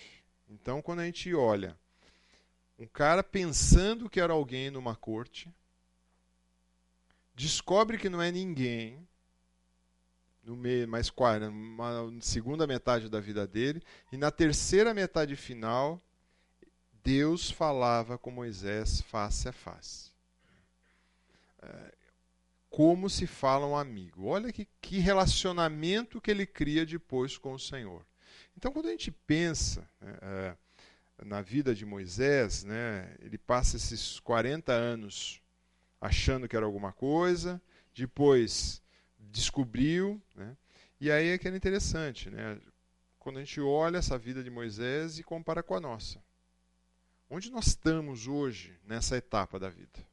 Então, 0.49 0.83
quando 0.83 1.01
a 1.01 1.05
gente 1.05 1.35
olha 1.35 1.79
um 2.79 2.87
cara 2.87 3.23
pensando 3.23 4.09
que 4.09 4.21
era 4.21 4.33
alguém 4.33 4.71
numa 4.71 4.97
corte, 4.97 5.53
descobre 7.35 7.99
que 7.99 8.09
não 8.09 8.23
é 8.23 8.31
ninguém, 8.31 9.07
no 10.43 10.57
meio, 10.57 10.89
mais 10.89 11.11
na 11.11 12.21
segunda 12.21 12.67
metade 12.67 13.09
da 13.09 13.21
vida 13.21 13.47
dele, 13.47 13.83
e 14.11 14.17
na 14.17 14.31
terceira 14.31 14.95
metade 14.95 15.37
final, 15.37 16.01
Deus 17.05 17.51
falava 17.51 18.19
com 18.19 18.31
Moisés 18.31 19.01
face 19.03 19.49
a 19.49 19.53
face. 19.53 20.11
Como 22.71 23.11
se 23.11 23.27
fala 23.27 23.67
um 23.67 23.77
amigo. 23.77 24.27
Olha 24.27 24.53
que, 24.53 24.67
que 24.81 24.99
relacionamento 24.99 26.21
que 26.21 26.31
ele 26.31 26.47
cria 26.47 26.87
depois 26.87 27.37
com 27.37 27.53
o 27.53 27.59
Senhor. 27.59 28.07
Então, 28.57 28.73
quando 28.73 28.87
a 28.87 28.91
gente 28.91 29.11
pensa 29.11 29.89
né, 30.01 30.19
é, 30.23 30.57
na 31.25 31.43
vida 31.43 31.75
de 31.75 31.85
Moisés, 31.85 32.65
né, 32.65 33.15
ele 33.21 33.37
passa 33.37 33.77
esses 33.77 34.21
40 34.21 34.73
anos 34.73 35.43
achando 36.01 36.49
que 36.49 36.57
era 36.57 36.65
alguma 36.65 36.93
coisa, 36.93 37.61
depois 37.93 38.83
descobriu, 39.19 40.23
né, 40.35 40.57
e 41.01 41.11
aí 41.11 41.29
é 41.29 41.39
que 41.39 41.47
era 41.47 41.57
interessante, 41.57 42.31
né, 42.31 42.59
quando 43.19 43.39
a 43.39 43.45
gente 43.45 43.61
olha 43.61 43.99
essa 43.99 44.17
vida 44.17 44.43
de 44.43 44.51
Moisés 44.51 45.19
e 45.19 45.23
compara 45.23 45.63
com 45.63 45.75
a 45.75 45.81
nossa. 45.81 46.23
Onde 47.29 47.51
nós 47.51 47.69
estamos 47.69 48.27
hoje 48.27 48.79
nessa 48.85 49.17
etapa 49.17 49.59
da 49.59 49.69
vida? 49.69 50.07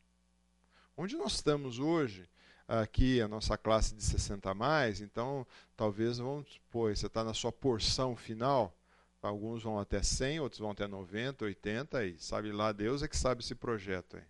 Onde 0.96 1.16
nós 1.16 1.34
estamos 1.34 1.80
hoje 1.80 2.30
aqui 2.68 3.22
a 3.22 3.28
nossa 3.28 3.58
classe 3.58 3.96
de 3.96 4.04
60 4.04 4.50
a 4.50 4.54
mais, 4.54 5.00
então 5.00 5.48
talvez 5.76 6.18
vamos, 6.18 6.60
pô, 6.70 6.90
você 6.90 7.06
está 7.08 7.24
na 7.24 7.34
sua 7.34 7.52
porção 7.52 8.16
final, 8.16 8.76
alguns 9.22 9.64
vão 9.64 9.80
até 9.80 10.04
100, 10.04 10.40
outros 10.42 10.60
vão 10.60 10.72
até 10.72 10.88
90, 10.88 11.46
80, 11.46 12.06
e 12.06 12.20
sabe 12.20 12.52
lá, 12.52 12.72
Deus 12.72 13.02
é 13.04 13.08
que 13.08 13.18
sabe 13.18 13.42
esse 13.42 13.56
projeto 13.56 14.18
aí. 14.18 14.24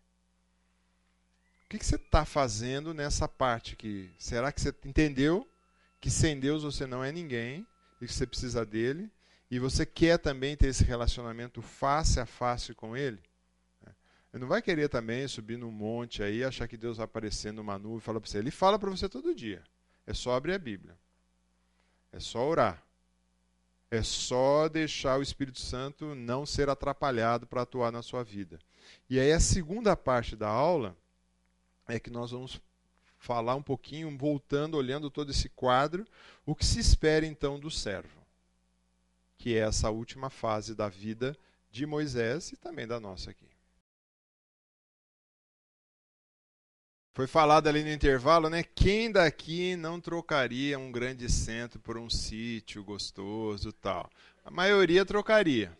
O 1.65 1.69
que, 1.69 1.79
que 1.79 1.85
você 1.85 1.95
está 1.95 2.23
fazendo 2.23 2.93
nessa 2.93 3.27
parte 3.27 3.73
aqui? 3.73 4.09
Será 4.17 4.51
que 4.53 4.61
você 4.61 4.73
entendeu 4.85 5.45
que 5.99 6.09
sem 6.09 6.39
Deus 6.39 6.63
você 6.63 6.88
não 6.88 7.03
é 7.03 7.11
ninguém 7.11 7.67
e 7.99 8.07
que 8.07 8.13
você 8.13 8.25
precisa 8.25 8.65
dele? 8.65 9.11
E 9.51 9.59
você 9.59 9.85
quer 9.85 10.17
também 10.17 10.55
ter 10.55 10.67
esse 10.67 10.83
relacionamento 10.83 11.61
face 11.61 12.19
a 12.19 12.25
face 12.25 12.73
com 12.73 12.95
ele? 12.95 13.21
Ele 14.34 14.41
não 14.41 14.47
vai 14.47 14.61
querer 14.61 14.89
também 14.89 15.28
subir 15.28 15.57
num 15.57 15.71
monte 15.71 16.21
aí, 16.21 16.43
achar 16.43 16.67
que 16.67 16.78
Deus 16.78 16.97
vai 16.97 17.05
aparecer 17.05 17.51
numa 17.53 17.78
nuvem 17.78 17.97
e 17.97 18.01
falar 18.01 18.19
para 18.19 18.30
você. 18.30 18.38
Ele 18.38 18.51
fala 18.51 18.78
para 18.78 18.89
você 18.89 19.07
todo 19.07 19.34
dia. 19.34 19.63
É 20.05 20.13
só 20.13 20.36
abrir 20.36 20.53
a 20.53 20.59
Bíblia. 20.59 20.97
É 22.11 22.19
só 22.19 22.47
orar. 22.47 22.84
É 23.89 24.03
só 24.03 24.67
deixar 24.67 25.17
o 25.17 25.23
Espírito 25.23 25.59
Santo 25.59 26.13
não 26.13 26.45
ser 26.45 26.69
atrapalhado 26.69 27.47
para 27.47 27.61
atuar 27.61 27.91
na 27.91 28.01
sua 28.01 28.23
vida. 28.23 28.59
E 29.09 29.19
aí 29.19 29.32
a 29.32 29.39
segunda 29.39 29.95
parte 29.95 30.36
da 30.36 30.49
aula 30.49 30.95
é 31.88 31.99
que 31.99 32.09
nós 32.09 32.32
vamos 32.32 32.61
falar 33.17 33.55
um 33.55 33.61
pouquinho, 33.61 34.15
voltando, 34.17 34.75
olhando 34.75 35.09
todo 35.09 35.32
esse 35.32 35.49
quadro, 35.49 36.05
o 36.45 36.53
que 36.53 36.65
se 36.65 36.80
espera 36.80 37.25
então 37.25 37.59
do 37.59 37.71
servo, 37.71 38.21
que 39.38 39.55
é 39.55 39.59
essa 39.59 39.89
última 39.89 40.30
fase 40.30 40.75
da 40.75 40.88
vida 40.88 41.36
de 41.71 41.86
Moisés 41.86 42.51
e 42.51 42.57
também 42.57 42.86
da 42.86 42.99
nossa 42.99 43.32
aqui. 43.32 43.57
Foi 47.18 47.26
falado 47.26 47.65
ali 47.65 47.84
no 47.84 47.89
intervalo, 47.89 48.47
né? 48.47 48.61
Quem 48.76 49.11
daqui 49.11 49.76
não 49.76 49.99
trocaria 49.99 50.78
um 50.78 50.91
grande 50.91 51.28
centro 51.32 51.80
por 51.80 51.97
um 51.97 52.07
sítio 52.07 52.84
gostoso 52.84 53.74
tal? 53.74 54.07
A 54.45 54.51
maioria 54.51 55.03
trocaria. 55.03 55.76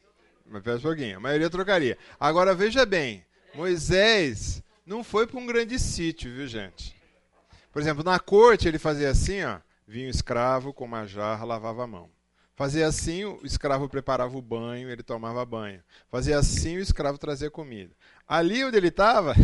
Mas 0.48 0.64
pera 0.64 0.78
um 0.78 0.82
pouquinho, 0.82 1.18
a 1.18 1.20
maioria 1.20 1.48
trocaria. 1.48 1.96
Agora 2.20 2.56
veja 2.56 2.88
bem, 2.88 3.24
Moisés 3.54 4.64
não 4.84 5.04
foi 5.04 5.28
para 5.28 5.40
um 5.40 5.46
grande 5.46 5.78
sítio, 5.78 6.34
viu 6.34 6.48
gente? 6.48 6.96
Por 7.72 7.84
exemplo, 7.84 8.04
na 8.04 8.18
corte 8.18 8.68
ele 8.68 8.80
fazia 8.80 9.12
assim, 9.12 9.44
ó, 9.44 9.60
vinha 9.88 10.08
um 10.08 10.10
escravo 10.10 10.74
com 10.74 10.86
uma 10.86 11.06
jarra, 11.06 11.46
lavava 11.46 11.84
a 11.84 11.88
mão. 11.88 12.10
Fazia 12.58 12.88
assim, 12.88 13.24
o 13.24 13.40
escravo 13.44 13.88
preparava 13.88 14.36
o 14.36 14.42
banho, 14.42 14.90
ele 14.90 15.04
tomava 15.04 15.46
banho. 15.46 15.80
Fazia 16.10 16.40
assim, 16.40 16.76
o 16.76 16.80
escravo 16.80 17.20
trazia 17.20 17.52
comida. 17.52 17.94
Ali 18.28 18.66
onde 18.66 18.76
ele 18.76 18.88
estava, 18.88 19.36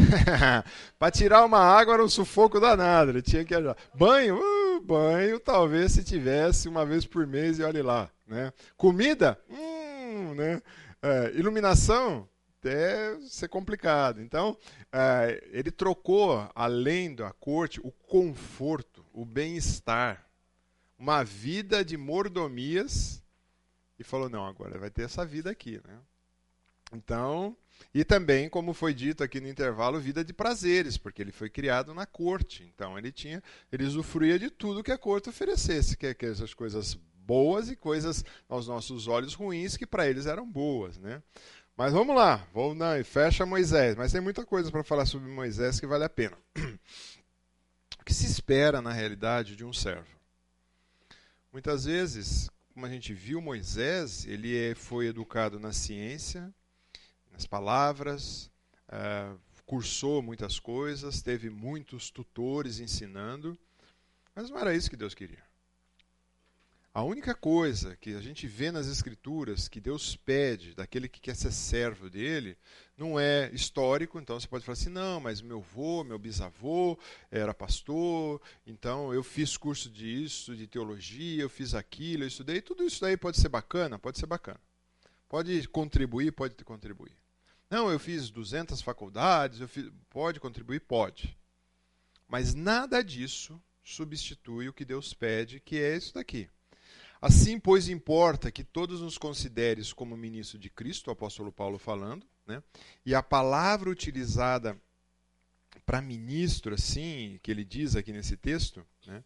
para 0.97 1.11
tirar 1.11 1.45
uma 1.45 1.59
água 1.59 1.93
era 1.93 2.03
um 2.03 2.09
sufoco 2.09 2.59
danado, 2.59 3.11
ele 3.11 3.21
tinha 3.21 3.45
que 3.45 3.53
ajudar. 3.53 3.77
Banho, 3.93 4.39
uh, 4.39 4.81
banho, 4.81 5.39
talvez 5.39 5.91
se 5.91 6.03
tivesse 6.03 6.67
uma 6.67 6.87
vez 6.87 7.05
por 7.05 7.27
mês 7.27 7.59
e 7.59 7.63
olhe 7.63 7.83
lá. 7.83 8.09
Né? 8.25 8.51
Comida, 8.75 9.39
hum, 9.47 10.33
né? 10.33 10.59
É, 10.99 11.33
iluminação, 11.35 12.27
até 12.59 13.15
ser 13.21 13.47
complicado. 13.47 14.23
Então, 14.23 14.57
é, 14.91 15.49
ele 15.51 15.69
trocou, 15.69 16.49
além 16.55 17.13
da 17.13 17.31
corte, 17.31 17.79
o 17.83 17.91
conforto, 17.91 19.05
o 19.13 19.23
bem-estar 19.23 20.25
uma 21.03 21.21
vida 21.21 21.83
de 21.83 21.97
mordomias 21.97 23.21
e 23.99 24.03
falou: 24.05 24.29
não, 24.29 24.45
agora 24.45 24.79
vai 24.79 24.89
ter 24.89 25.03
essa 25.03 25.25
vida 25.25 25.51
aqui. 25.51 25.81
Né? 25.85 25.99
Então, 26.93 27.57
e 27.93 28.05
também, 28.05 28.47
como 28.47 28.73
foi 28.73 28.93
dito 28.93 29.21
aqui 29.21 29.41
no 29.41 29.49
intervalo, 29.49 29.99
vida 29.99 30.23
de 30.23 30.31
prazeres, 30.31 30.97
porque 30.97 31.21
ele 31.21 31.33
foi 31.33 31.49
criado 31.49 31.93
na 31.93 32.05
corte. 32.05 32.63
Então, 32.73 32.97
ele 32.97 33.11
tinha, 33.11 33.43
ele 33.69 33.83
usufruía 33.83 34.39
de 34.39 34.49
tudo 34.49 34.81
que 34.81 34.93
a 34.93 34.97
corte 34.97 35.29
oferecesse, 35.29 35.97
que, 35.97 36.13
que 36.13 36.25
essas 36.25 36.53
coisas 36.53 36.97
boas 37.15 37.69
e 37.69 37.75
coisas 37.75 38.23
aos 38.47 38.67
nossos 38.67 39.07
olhos 39.07 39.33
ruins 39.33 39.75
que 39.75 39.85
para 39.85 40.07
eles 40.07 40.25
eram 40.25 40.49
boas, 40.49 40.97
né? 40.97 41.21
Mas 41.75 41.91
vamos 41.91 42.15
lá, 42.15 42.47
vamos 42.53 42.77
na, 42.77 43.03
fecha 43.03 43.45
Moisés. 43.45 43.97
Mas 43.97 44.13
tem 44.13 44.21
muita 44.21 44.45
coisa 44.45 44.71
para 44.71 44.83
falar 44.83 45.05
sobre 45.05 45.29
Moisés 45.29 45.81
que 45.81 45.87
vale 45.87 46.05
a 46.05 46.09
pena. 46.09 46.37
O 47.99 48.05
que 48.05 48.13
se 48.13 48.25
espera 48.25 48.81
na 48.81 48.91
realidade 48.91 49.55
de 49.55 49.63
um 49.63 49.71
servo? 49.71 50.13
Muitas 51.53 51.85
vezes, 51.85 52.49
como 52.73 52.83
a 52.83 52.89
gente 52.89 53.13
viu 53.13 53.39
Moisés, 53.39 54.25
ele 54.25 54.57
é, 54.57 54.73
foi 54.73 55.05
educado 55.05 55.59
na 55.59 55.71
ciência, 55.71 56.51
nas 57.31 57.45
palavras, 57.45 58.51
uh, 58.89 59.39
cursou 59.63 60.23
muitas 60.23 60.59
coisas, 60.59 61.21
teve 61.21 61.51
muitos 61.51 62.09
tutores 62.09 62.79
ensinando, 62.79 63.55
mas 64.33 64.49
não 64.49 64.57
era 64.57 64.73
isso 64.73 64.89
que 64.89 64.97
Deus 64.97 65.13
queria. 65.13 65.43
A 66.95 67.01
única 67.01 67.33
coisa 67.33 67.97
que 67.97 68.13
a 68.13 68.21
gente 68.21 68.45
vê 68.45 68.71
nas 68.71 68.85
Escrituras 68.85 69.67
que 69.67 69.81
Deus 69.81 70.15
pede 70.15 70.75
daquele 70.75 71.09
que 71.09 71.19
quer 71.19 71.35
ser 71.35 71.51
servo 71.51 72.07
dele 72.07 72.55
não 72.95 73.19
é 73.19 73.49
histórico, 73.51 74.19
então 74.19 74.39
você 74.39 74.47
pode 74.47 74.63
falar 74.63 74.73
assim: 74.73 74.91
não, 74.91 75.19
mas 75.19 75.41
meu 75.41 75.57
avô, 75.57 76.03
meu 76.03 76.19
bisavô 76.19 76.99
era 77.31 77.51
pastor, 77.51 78.39
então 78.63 79.11
eu 79.11 79.23
fiz 79.23 79.57
curso 79.57 79.89
disso, 79.89 80.55
de 80.55 80.67
teologia, 80.67 81.41
eu 81.41 81.49
fiz 81.49 81.73
aquilo, 81.73 82.25
eu 82.25 82.27
estudei. 82.27 82.61
Tudo 82.61 82.83
isso 82.83 83.01
daí 83.01 83.17
pode 83.17 83.37
ser 83.37 83.49
bacana? 83.49 83.97
Pode 83.97 84.19
ser 84.19 84.27
bacana. 84.27 84.61
Pode 85.27 85.67
contribuir? 85.69 86.31
Pode 86.31 86.53
contribuir. 86.63 87.17
Não, 87.71 87.91
eu 87.91 87.97
fiz 87.97 88.29
200 88.29 88.83
faculdades, 88.83 89.61
eu 89.61 89.67
fiz... 89.67 89.91
pode 90.11 90.39
contribuir? 90.39 90.81
Pode. 90.81 91.35
Mas 92.27 92.53
nada 92.53 93.03
disso 93.03 93.59
substitui 93.83 94.69
o 94.69 94.73
que 94.73 94.85
Deus 94.85 95.11
pede, 95.11 95.59
que 95.59 95.77
é 95.77 95.97
isso 95.97 96.13
daqui. 96.13 96.47
Assim, 97.25 97.57
pois, 97.57 97.87
importa 97.87 98.51
que 98.51 98.65
todos 98.65 98.99
nos 98.99 99.17
consideres 99.17 99.93
como 99.93 100.17
ministro 100.17 100.59
de 100.59 100.69
Cristo, 100.69 101.07
o 101.07 101.11
apóstolo 101.11 101.53
Paulo 101.53 101.79
falando, 101.79 102.27
né? 102.45 102.61
e 103.05 103.15
a 103.15 103.23
palavra 103.23 103.89
utilizada 103.89 104.77
para 105.85 106.01
ministro, 106.01 106.75
assim, 106.75 107.39
que 107.41 107.49
ele 107.49 107.63
diz 107.63 107.95
aqui 107.95 108.11
nesse 108.11 108.35
texto, 108.35 108.85
né? 109.07 109.23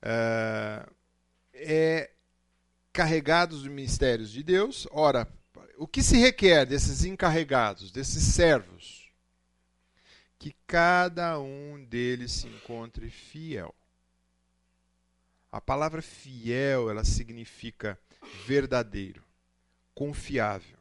é, 0.00 0.88
é 1.52 2.10
carregados 2.90 3.64
dos 3.64 3.70
mistérios 3.70 4.30
de 4.30 4.42
Deus. 4.42 4.88
Ora, 4.90 5.28
o 5.76 5.86
que 5.86 6.02
se 6.02 6.16
requer 6.16 6.64
desses 6.64 7.04
encarregados, 7.04 7.90
desses 7.90 8.22
servos? 8.22 9.12
Que 10.38 10.56
cada 10.66 11.38
um 11.38 11.84
deles 11.84 12.32
se 12.32 12.46
encontre 12.46 13.10
fiel. 13.10 13.74
A 15.50 15.60
palavra 15.60 16.02
fiel, 16.02 16.90
ela 16.90 17.04
significa 17.04 17.98
verdadeiro, 18.46 19.22
confiável. 19.94 20.78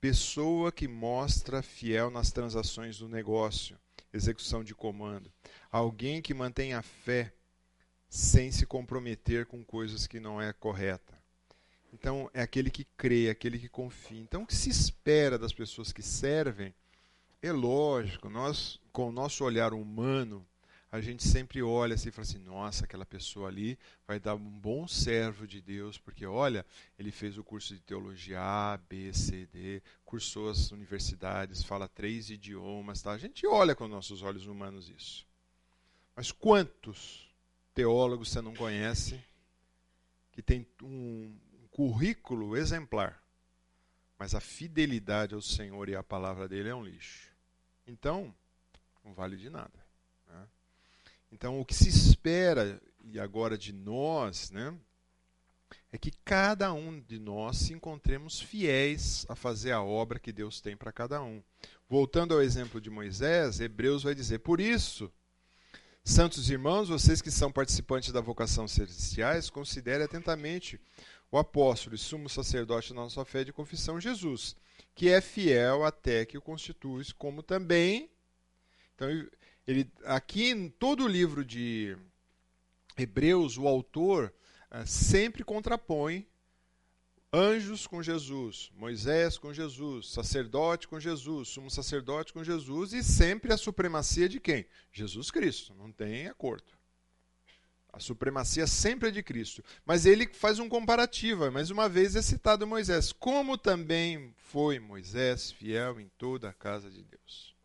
Pessoa 0.00 0.70
que 0.70 0.86
mostra 0.86 1.62
fiel 1.62 2.10
nas 2.10 2.30
transações 2.30 2.98
do 2.98 3.08
negócio, 3.08 3.78
execução 4.12 4.62
de 4.62 4.74
comando. 4.74 5.32
Alguém 5.70 6.22
que 6.22 6.34
mantém 6.34 6.74
a 6.74 6.82
fé 6.82 7.32
sem 8.08 8.50
se 8.50 8.64
comprometer 8.64 9.46
com 9.46 9.64
coisas 9.64 10.06
que 10.06 10.20
não 10.20 10.40
é 10.40 10.52
correta. 10.52 11.18
Então, 11.92 12.30
é 12.34 12.42
aquele 12.42 12.70
que 12.70 12.84
crê, 12.96 13.28
aquele 13.30 13.58
que 13.58 13.68
confia. 13.68 14.20
Então, 14.20 14.42
o 14.42 14.46
que 14.46 14.54
se 14.54 14.68
espera 14.70 15.38
das 15.38 15.52
pessoas 15.52 15.92
que 15.92 16.02
servem 16.02 16.74
é 17.40 17.52
lógico, 17.52 18.28
nós, 18.28 18.80
com 18.92 19.08
o 19.08 19.12
nosso 19.12 19.44
olhar 19.44 19.72
humano, 19.72 20.46
a 20.90 21.00
gente 21.00 21.22
sempre 21.22 21.62
olha 21.62 21.94
assim 21.94 22.08
e 22.08 22.12
fala 22.12 22.26
assim: 22.26 22.38
nossa, 22.38 22.84
aquela 22.84 23.04
pessoa 23.04 23.48
ali 23.48 23.78
vai 24.06 24.18
dar 24.18 24.34
um 24.34 24.58
bom 24.58 24.88
servo 24.88 25.46
de 25.46 25.60
Deus, 25.60 25.98
porque 25.98 26.24
olha, 26.24 26.64
ele 26.98 27.10
fez 27.10 27.36
o 27.36 27.44
curso 27.44 27.74
de 27.74 27.80
teologia 27.80 28.40
A, 28.40 28.76
B, 28.78 29.12
C, 29.12 29.46
D, 29.46 29.82
cursou 30.04 30.48
as 30.48 30.70
universidades, 30.70 31.62
fala 31.62 31.88
três 31.88 32.30
idiomas. 32.30 33.02
Tá? 33.02 33.12
A 33.12 33.18
gente 33.18 33.46
olha 33.46 33.74
com 33.74 33.86
nossos 33.86 34.22
olhos 34.22 34.46
humanos 34.46 34.88
isso. 34.88 35.26
Mas 36.16 36.32
quantos 36.32 37.28
teólogos 37.74 38.30
você 38.30 38.40
não 38.40 38.54
conhece 38.54 39.22
que 40.32 40.42
tem 40.42 40.66
um 40.82 41.38
currículo 41.70 42.56
exemplar, 42.56 43.22
mas 44.18 44.34
a 44.34 44.40
fidelidade 44.40 45.34
ao 45.34 45.42
Senhor 45.42 45.88
e 45.88 45.94
à 45.94 46.02
palavra 46.02 46.48
dele 46.48 46.70
é 46.70 46.74
um 46.74 46.82
lixo? 46.82 47.30
Então, 47.86 48.34
não 49.04 49.12
vale 49.12 49.36
de 49.36 49.50
nada. 49.50 49.87
Então, 51.30 51.60
o 51.60 51.64
que 51.64 51.74
se 51.74 51.88
espera 51.88 52.80
e 53.04 53.18
agora 53.18 53.56
de 53.56 53.72
nós, 53.72 54.50
né, 54.50 54.74
é 55.92 55.98
que 55.98 56.10
cada 56.24 56.72
um 56.72 57.00
de 57.00 57.18
nós 57.18 57.58
se 57.58 57.72
encontremos 57.72 58.40
fiéis 58.40 59.24
a 59.28 59.34
fazer 59.34 59.72
a 59.72 59.82
obra 59.82 60.18
que 60.18 60.32
Deus 60.32 60.60
tem 60.60 60.76
para 60.76 60.92
cada 60.92 61.22
um. 61.22 61.42
Voltando 61.88 62.34
ao 62.34 62.42
exemplo 62.42 62.80
de 62.80 62.90
Moisés, 62.90 63.60
Hebreus 63.60 64.02
vai 64.02 64.14
dizer: 64.14 64.40
Por 64.40 64.60
isso, 64.60 65.10
santos 66.04 66.50
irmãos, 66.50 66.88
vocês 66.88 67.22
que 67.22 67.30
são 67.30 67.50
participantes 67.50 68.12
da 68.12 68.20
vocação 68.20 68.68
celestiais, 68.68 69.48
considerem 69.50 70.04
atentamente 70.04 70.80
o 71.30 71.38
apóstolo 71.38 71.94
e 71.94 71.98
sumo 71.98 72.28
sacerdote 72.28 72.90
da 72.90 72.96
nossa 72.96 73.24
fé 73.24 73.44
de 73.44 73.52
confissão, 73.52 74.00
Jesus, 74.00 74.56
que 74.94 75.08
é 75.08 75.20
fiel 75.20 75.84
até 75.84 76.24
que 76.24 76.38
o 76.38 76.42
constitui, 76.42 77.04
como 77.16 77.42
também. 77.42 78.10
Então, 78.94 79.08
ele, 79.68 79.92
aqui 80.06 80.48
em 80.48 80.70
todo 80.70 81.04
o 81.04 81.08
livro 81.08 81.44
de 81.44 81.94
Hebreus, 82.96 83.58
o 83.58 83.68
autor 83.68 84.32
uh, 84.72 84.86
sempre 84.86 85.44
contrapõe 85.44 86.26
anjos 87.30 87.86
com 87.86 88.02
Jesus, 88.02 88.70
Moisés 88.74 89.36
com 89.36 89.52
Jesus, 89.52 90.10
sacerdote 90.10 90.88
com 90.88 90.98
Jesus, 90.98 91.50
sumo 91.50 91.70
sacerdote 91.70 92.32
com 92.32 92.42
Jesus 92.42 92.94
e 92.94 93.04
sempre 93.04 93.52
a 93.52 93.58
supremacia 93.58 94.26
de 94.26 94.40
quem? 94.40 94.64
Jesus 94.90 95.30
Cristo, 95.30 95.74
não 95.74 95.92
tem 95.92 96.28
acordo. 96.28 96.72
A 97.92 98.00
supremacia 98.00 98.66
sempre 98.66 99.08
é 99.08 99.12
de 99.12 99.22
Cristo. 99.22 99.62
Mas 99.84 100.06
ele 100.06 100.26
faz 100.32 100.58
um 100.58 100.68
comparativo, 100.68 101.50
mais 101.50 101.68
uma 101.68 101.90
vez 101.90 102.16
é 102.16 102.22
citado 102.22 102.66
Moisés, 102.66 103.12
como 103.12 103.58
também 103.58 104.34
foi 104.38 104.78
Moisés 104.78 105.50
fiel 105.50 106.00
em 106.00 106.08
toda 106.16 106.48
a 106.48 106.54
casa 106.54 106.90
de 106.90 107.02
Deus. 107.02 107.57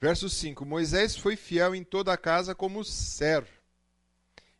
Verso 0.00 0.28
5: 0.30 0.64
Moisés 0.64 1.16
foi 1.16 1.36
fiel 1.36 1.74
em 1.74 1.84
toda 1.84 2.12
a 2.12 2.16
casa 2.16 2.54
como 2.54 2.82
servo 2.84 3.60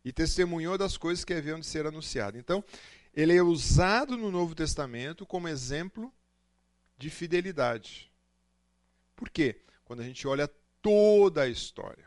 e 0.05 0.11
testemunhou 0.11 0.77
das 0.77 0.97
coisas 0.97 1.25
que 1.25 1.33
haviam 1.33 1.59
de 1.59 1.65
ser 1.65 1.85
anunciadas. 1.85 2.39
Então, 2.39 2.63
ele 3.13 3.35
é 3.35 3.41
usado 3.41 4.17
no 4.17 4.31
Novo 4.31 4.53
Testamento 4.53 5.25
como 5.25 5.47
exemplo 5.47 6.13
de 6.97 7.09
fidelidade. 7.09 8.11
Por 9.15 9.29
quê? 9.29 9.61
Quando 9.83 10.01
a 10.01 10.03
gente 10.03 10.27
olha 10.27 10.47
toda 10.81 11.43
a 11.43 11.47
história, 11.47 12.05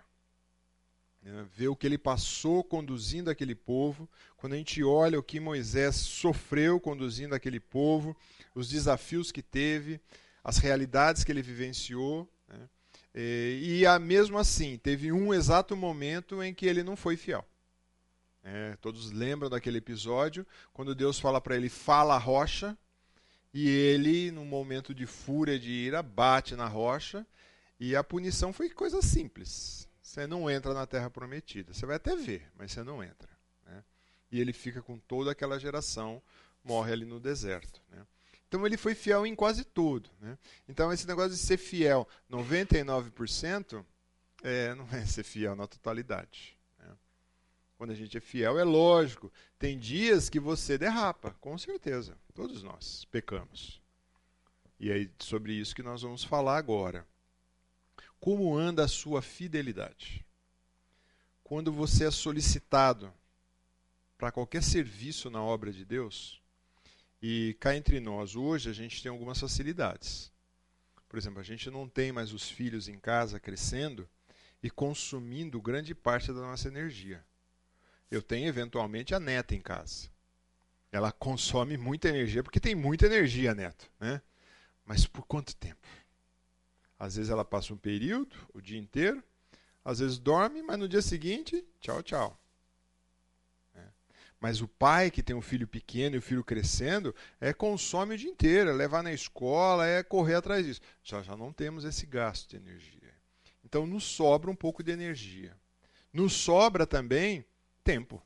né, 1.23 1.47
vê 1.55 1.69
o 1.69 1.77
que 1.77 1.87
ele 1.87 1.99
passou 1.99 2.63
conduzindo 2.65 3.31
aquele 3.31 3.55
povo, 3.55 4.09
quando 4.37 4.55
a 4.55 4.57
gente 4.57 4.83
olha 4.83 5.19
o 5.19 5.23
que 5.23 5.41
Moisés 5.41 5.97
sofreu 5.97 6.81
conduzindo 6.81 7.35
aquele 7.35 7.61
povo, 7.61 8.17
os 8.55 8.69
desafios 8.69 9.31
que 9.31 9.43
teve, 9.43 10.01
as 10.43 10.59
realidades 10.59 11.25
que 11.25 11.33
ele 11.33 11.43
vivenciou, 11.43 12.29
e, 13.15 13.85
e 13.85 13.99
mesmo 13.99 14.39
assim, 14.39 14.77
teve 14.77 15.13
um 15.13 15.33
exato 15.33 15.77
momento 15.77 16.43
em 16.43 16.53
que 16.53 16.67
ele 16.67 16.83
não 16.83 16.97
foi 16.97 17.17
fiel. 17.17 17.47
É, 18.43 18.77
todos 18.77 19.11
lembram 19.11 19.49
daquele 19.49 19.79
episódio, 19.79 20.47
quando 20.73 20.95
Deus 20.95 21.19
fala 21.19 21.41
para 21.41 21.57
ele, 21.57 21.69
fala 21.69 22.15
a 22.15 22.19
rocha, 22.19 22.77
e 23.55 23.69
ele, 23.69 24.31
num 24.33 24.45
momento 24.45 24.93
de 24.93 25.07
fúria, 25.07 25.59
de 25.59 25.71
ira, 25.71 26.03
bate 26.03 26.57
na 26.57 26.67
rocha, 26.67 27.25
e 27.79 27.95
a 27.95 28.03
punição 28.03 28.53
foi 28.53 28.69
coisa 28.69 29.01
simples. 29.01 29.89
Você 30.03 30.27
não 30.27 30.51
entra 30.51 30.75
na 30.75 30.87
terra 30.87 31.09
prometida. 31.09 31.73
Você 31.73 31.87
vai 31.87 31.97
até 31.97 32.15
ver, 32.15 32.51
mas 32.57 32.73
você 32.73 32.83
não 32.83 33.03
entra. 33.03 33.29
Né? 33.65 33.83
E 34.31 34.41
ele 34.41 34.53
fica 34.53 34.83
com 34.83 34.99
toda 34.99 35.31
aquela 35.31 35.59
geração, 35.59 36.23
morre 36.63 36.93
ali 36.93 37.05
no 37.05 37.19
deserto. 37.19 37.81
Né? 37.91 38.05
Então 38.55 38.65
ele 38.65 38.77
foi 38.77 38.95
fiel 38.95 39.27
em 39.27 39.35
quase 39.35 39.65
tudo. 39.65 40.09
Né? 40.21 40.39
Então 40.69 40.93
esse 40.93 41.09
negócio 41.09 41.33
de 41.33 41.39
ser 41.39 41.57
fiel 41.57 42.07
99% 42.31 43.85
é, 44.45 44.73
não 44.77 44.89
é 44.93 45.05
ser 45.05 45.25
fiel 45.25 45.57
na 45.57 45.67
totalidade. 45.67 46.57
Né? 46.79 46.97
Quando 47.77 47.91
a 47.91 47.97
gente 47.97 48.17
é 48.17 48.21
fiel, 48.21 48.57
é 48.57 48.63
lógico. 48.63 49.33
Tem 49.59 49.77
dias 49.77 50.31
que 50.31 50.39
você 50.39 50.79
derrapa, 50.79 51.33
com 51.41 51.59
certeza. 51.59 52.17
Todos 52.33 52.63
nós 52.63 53.05
pecamos. 53.07 53.83
E 54.79 54.89
é 54.89 55.11
sobre 55.19 55.53
isso 55.55 55.75
que 55.75 55.83
nós 55.83 56.03
vamos 56.03 56.23
falar 56.23 56.57
agora. 56.57 57.05
Como 58.21 58.57
anda 58.57 58.85
a 58.85 58.89
sua 58.89 59.21
fidelidade? 59.21 60.25
Quando 61.43 61.73
você 61.73 62.05
é 62.05 62.11
solicitado 62.13 63.13
para 64.17 64.31
qualquer 64.31 64.63
serviço 64.63 65.29
na 65.29 65.43
obra 65.43 65.73
de 65.73 65.85
Deus, 65.85 66.41
e 67.27 67.55
cá 67.55 67.75
entre 67.75 68.01
nós, 68.01 68.37
hoje 68.37 68.69
a 68.69 68.73
gente 68.75 69.03
tem 69.03 69.11
algumas 69.11 69.41
facilidades. 69.41 70.31
Por 71.09 71.17
exemplo, 71.19 71.41
a 71.41 71.43
gente 71.43 71.71
não 71.71 71.89
tem 71.89 72.13
mais 72.13 72.35
os 72.35 72.51
filhos 72.51 72.87
em 72.87 72.99
casa 72.99 73.41
crescendo 73.41 74.07
e 74.63 74.69
consumindo 74.69 75.59
grande 75.59 75.95
parte 75.95 76.27
da 76.27 76.43
nossa 76.43 76.69
energia. 76.69 77.25
Eu 78.11 78.21
tenho 78.21 78.47
eventualmente 78.47 79.15
a 79.15 79.19
neta 79.19 79.55
em 79.55 79.61
casa. 79.63 80.11
Ela 80.93 81.11
consome 81.11 81.79
muita 81.79 82.11
energia 82.11 82.43
porque 82.43 82.61
tem 82.61 82.75
muita 82.75 83.07
energia, 83.07 83.55
neto, 83.55 83.91
né? 83.99 84.21
Mas 84.85 85.07
por 85.07 85.27
quanto 85.27 85.57
tempo? 85.57 85.89
Às 86.99 87.17
vezes 87.17 87.31
ela 87.31 87.43
passa 87.43 87.73
um 87.73 87.79
período, 87.79 88.37
o 88.53 88.61
dia 88.61 88.79
inteiro, 88.79 89.25
às 89.83 90.01
vezes 90.01 90.19
dorme, 90.19 90.63
mas 90.63 90.79
no 90.79 90.87
dia 90.87 91.01
seguinte, 91.01 91.65
tchau, 91.81 92.03
tchau. 92.03 92.39
Mas 94.45 94.61
o 94.61 94.69
pai 94.69 95.11
que 95.11 95.23
tem 95.23 95.35
um 95.35 95.41
filho 95.41 95.67
pequeno 95.67 96.17
e 96.17 96.19
o 96.19 96.23
filho 96.23 96.45
crescendo, 96.45 97.15
é 97.41 97.51
consome 97.51 98.15
o 98.15 98.19
dia 98.19 98.29
inteiro, 98.29 98.69
é 98.69 98.75
levar 98.75 99.03
na 99.03 99.11
escola, 99.11 99.87
é 99.87 100.03
correr 100.03 100.35
atrás 100.35 100.67
disso. 100.67 100.83
Já, 101.03 101.23
já 101.23 101.35
não 101.35 101.51
temos 101.51 101.83
esse 101.83 102.05
gasto 102.05 102.51
de 102.51 102.57
energia. 102.57 103.15
Então 103.65 103.87
nos 103.87 104.05
sobra 104.05 104.51
um 104.51 104.55
pouco 104.55 104.83
de 104.83 104.93
energia. 104.93 105.57
Nos 106.13 106.35
sobra 106.35 106.87
também 106.87 107.43
tempo. 107.83 108.23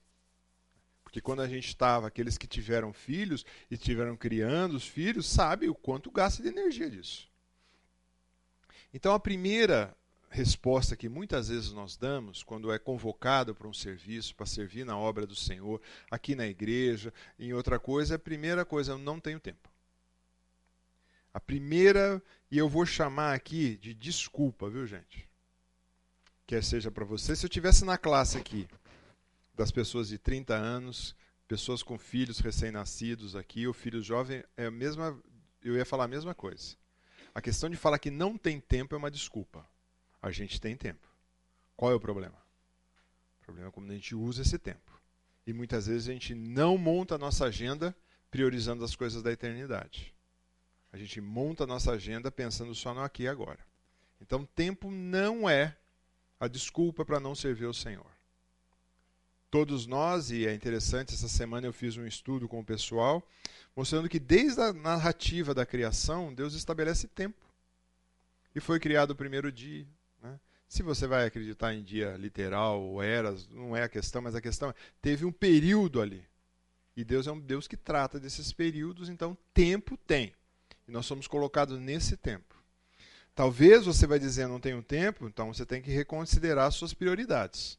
Porque 1.05 1.21
quando 1.21 1.41
a 1.41 1.47
gente 1.47 1.69
estava, 1.69 2.09
aqueles 2.09 2.37
que 2.37 2.49
tiveram 2.49 2.93
filhos 2.93 3.47
e 3.71 3.77
tiveram 3.77 4.17
criando 4.17 4.75
os 4.75 4.89
filhos, 4.89 5.25
sabe 5.25 5.69
o 5.69 5.75
quanto 5.75 6.11
gasta 6.11 6.43
de 6.43 6.49
energia 6.49 6.91
disso. 6.91 7.31
Então 8.93 9.15
a 9.15 9.21
primeira 9.21 9.97
resposta 10.31 10.97
que 10.97 11.09
muitas 11.09 11.49
vezes 11.49 11.73
nós 11.73 11.97
damos 11.97 12.43
quando 12.43 12.73
é 12.73 12.79
convocado 12.79 13.55
para 13.55 13.67
um 13.67 13.73
serviço, 13.73 14.35
para 14.35 14.47
servir 14.47 14.85
na 14.85 14.97
obra 14.97 15.27
do 15.27 15.35
Senhor, 15.35 15.81
aqui 16.11 16.35
na 16.35 16.47
igreja, 16.47 17.13
em 17.39 17.53
outra 17.53 17.79
coisa, 17.79 18.17
a 18.17 18.19
primeira 18.19 18.65
coisa, 18.65 18.93
eu 18.93 18.99
não 18.99 19.19
tenho 19.19 19.41
tempo. 19.41 19.69
A 21.33 21.41
primeira, 21.41 22.23
e 22.51 22.59
eu 22.59 22.69
vou 22.69 22.85
chamar 22.85 23.35
aqui 23.35 23.77
de 23.77 23.95
desculpa, 23.95 24.69
viu 24.69 24.87
gente? 24.87 25.29
Quer 26.47 26.65
seja 26.65 26.91
para 26.91 27.05
você, 27.05 27.37
se 27.37 27.45
eu 27.45 27.51
tivesse 27.51 27.85
na 27.85 27.99
classe 27.99 28.39
aqui, 28.39 28.67
das 29.55 29.71
pessoas 29.71 30.09
de 30.09 30.19
30 30.19 30.55
anos, 30.55 31.15
pessoas 31.47 31.83
com 31.83 31.99
filhos 31.99 32.39
recém-nascidos 32.39 33.35
aqui, 33.35 33.67
ou 33.67 33.75
filhos 33.75 34.05
jovens, 34.05 34.45
é 34.57 34.67
a 34.67 34.71
mesma, 34.71 35.19
eu 35.63 35.77
ia 35.77 35.85
falar 35.85 36.05
a 36.05 36.09
mesma 36.09 36.35
coisa. 36.35 36.77
A 37.35 37.41
questão 37.41 37.69
de 37.69 37.77
falar 37.77 37.99
que 37.99 38.11
não 38.11 38.37
tem 38.37 38.61
tempo 38.61 38.95
é 38.95 38.99
uma 38.99 39.11
desculpa. 39.11 39.67
A 40.21 40.31
gente 40.31 40.61
tem 40.61 40.77
tempo. 40.77 41.07
Qual 41.77 41.93
é 41.93 41.95
o 41.95 42.01
problema? 42.01 42.37
O 43.41 43.45
problema 43.45 43.69
é 43.69 43.73
como 43.73 43.91
a 43.91 43.95
gente 43.95 44.15
usa 44.15 44.43
esse 44.43 44.59
tempo. 44.59 45.01
E 45.47 45.53
muitas 45.53 45.87
vezes 45.87 46.09
a 46.09 46.13
gente 46.13 46.35
não 46.35 46.77
monta 46.77 47.15
a 47.15 47.19
nossa 47.19 47.47
agenda 47.47 47.97
priorizando 48.31 48.85
as 48.85 48.95
coisas 48.95 49.23
da 49.23 49.33
eternidade. 49.33 50.15
A 50.93 50.99
gente 50.99 51.21
monta 51.21 51.65
a 51.65 51.67
nossa 51.67 51.93
agenda 51.93 52.31
pensando 52.31 52.75
só 52.75 52.93
no 52.93 53.03
aqui 53.03 53.25
e 53.25 53.29
agora. 53.29 53.61
Então, 54.21 54.45
tempo 54.45 54.91
não 54.91 55.49
é 55.49 55.77
a 56.41 56.49
desculpa 56.49 57.05
para 57.05 57.21
não 57.21 57.35
servir 57.35 57.67
ao 57.67 57.75
Senhor 57.75 58.19
todos 59.51 59.87
nós, 59.87 60.31
e 60.31 60.47
é 60.47 60.55
interessante, 60.55 61.15
essa 61.15 61.29
semana 61.29 61.67
eu 61.67 61.73
fiz 61.73 61.97
um 61.97 62.07
estudo 62.07 62.49
com 62.49 62.61
o 62.61 62.65
pessoal, 62.65 63.27
mostrando 63.75 64.09
que 64.09 64.19
desde 64.19 64.61
a 64.61 64.73
narrativa 64.73 65.55
da 65.55 65.65
criação, 65.65 66.35
Deus 66.35 66.55
estabelece 66.55 67.07
tempo. 67.09 67.47
E 68.55 68.61
foi 68.61 68.81
criado 68.81 69.13
o 69.13 69.17
primeiro 69.17 69.51
dia. 69.53 69.87
Se 70.69 70.83
você 70.83 71.07
vai 71.07 71.27
acreditar 71.27 71.75
em 71.75 71.83
dia 71.83 72.15
literal 72.19 72.83
ou 72.83 73.03
eras, 73.03 73.49
não 73.49 73.75
é 73.75 73.83
a 73.83 73.89
questão, 73.89 74.21
mas 74.21 74.35
a 74.35 74.41
questão 74.41 74.69
é, 74.69 74.75
teve 75.01 75.25
um 75.25 75.33
período 75.33 76.01
ali. 76.01 76.23
E 76.95 77.03
Deus 77.03 77.27
é 77.27 77.33
um 77.33 77.41
Deus 77.41 77.67
que 77.67 77.77
trata 77.77 78.21
desses 78.21 78.53
períodos, 78.53 79.09
então 79.09 79.37
tempo 79.55 79.97
tem. 79.97 80.35
E 80.87 80.93
nós 80.93 81.07
somos 81.07 81.27
colocados 81.27 81.79
nesse 81.79 82.17
tempo. 82.17 82.55
Talvez 83.35 83.87
você 83.87 84.07
vai 84.07 84.19
dizer, 84.19 84.47
não 84.47 84.61
tenho 84.61 84.83
tempo, 84.83 85.27
então 85.27 85.55
você 85.55 85.65
tem 85.65 85.81
que 85.81 85.91
reconsiderar 85.91 86.71
suas 86.73 86.93
prioridades. 86.93 87.79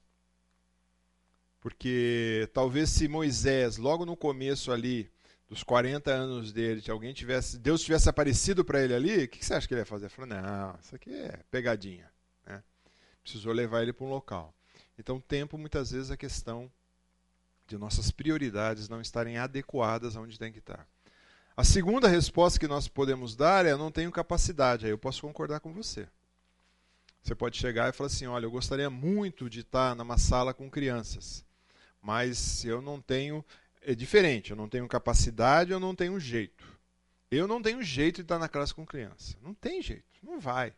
Porque 1.60 2.50
talvez 2.54 2.90
se 2.90 3.08
Moisés, 3.08 3.78
logo 3.78 4.06
no 4.06 4.16
começo 4.16 4.72
ali, 4.72 5.12
dos 5.50 5.62
40 5.64 6.12
anos 6.12 6.54
dele, 6.54 6.82
se 6.82 6.90
alguém 6.90 7.14
tivesse, 7.14 7.58
Deus 7.60 7.82
tivesse 7.82 8.08
aparecido 8.08 8.64
para 8.64 8.82
ele 8.82 8.94
ali, 8.94 9.24
o 9.26 9.28
que, 9.28 9.40
que, 9.40 9.46
você 9.46 9.54
acha 9.54 9.68
que 9.68 9.74
ele 9.74 9.82
ia 9.82 9.86
fazer? 9.86 10.06
Ele 10.06 10.14
falou, 10.14 10.30
não, 10.30 10.80
isso 10.82 10.96
aqui 10.96 11.14
é 11.14 11.40
pegadinha. 11.52 12.10
Precisou 13.32 13.54
levar 13.54 13.82
ele 13.82 13.94
para 13.94 14.06
um 14.06 14.10
local. 14.10 14.54
Então, 14.98 15.20
tempo, 15.20 15.58
muitas 15.58 15.92
vezes, 15.92 16.12
é 16.12 16.18
questão 16.18 16.72
de 17.68 17.78
nossas 17.78 18.12
prioridades 18.12 18.90
não 18.90 19.00
estarem 19.00 19.38
adequadas 19.38 20.16
aonde 20.16 20.40
tem 20.40 20.52
que 20.52 20.60
estar. 20.60 20.88
A 21.56 21.64
segunda 21.64 22.08
resposta 22.08 22.60
que 22.60 22.68
nós 22.68 22.88
podemos 22.88 23.36
dar 23.36 23.66
é: 23.66 23.72
eu 23.72 23.78
não 23.78 23.92
tenho 23.92 24.12
capacidade. 24.12 24.86
Aí 24.86 24.92
eu 24.92 24.98
posso 24.98 25.22
concordar 25.22 25.60
com 25.60 25.74
você. 25.74 26.08
Você 27.22 27.36
pode 27.36 27.58
chegar 27.58 27.90
e 27.90 27.94
falar 27.94 28.08
assim: 28.08 28.26
olha, 28.26 28.46
eu 28.46 28.52
gostaria 28.52 28.90
muito 28.90 29.50
de 29.50 29.60
estar 29.60 29.96
numa 29.96 30.18
sala 30.18 30.54
com 30.54 30.70
crianças 30.70 31.46
mas 32.02 32.64
eu 32.66 32.82
não 32.82 33.02
tenho. 33.02 33.44
É 33.82 33.96
diferente, 33.96 34.52
eu 34.52 34.58
não 34.58 34.68
tenho 34.68 34.88
capacidade, 34.88 35.72
eu 35.72 35.80
não 35.80 35.96
tenho 35.96 36.20
jeito. 36.20 36.66
Eu 37.32 37.48
não 37.48 37.62
tenho 37.62 37.82
jeito 37.82 38.18
de 38.18 38.22
estar 38.24 38.40
na 38.40 38.50
classe 38.50 38.74
com 38.74 38.86
criança. 38.86 39.38
Não 39.42 39.54
tem 39.54 39.82
jeito, 39.82 40.20
não 40.22 40.40
vai. 40.40 40.74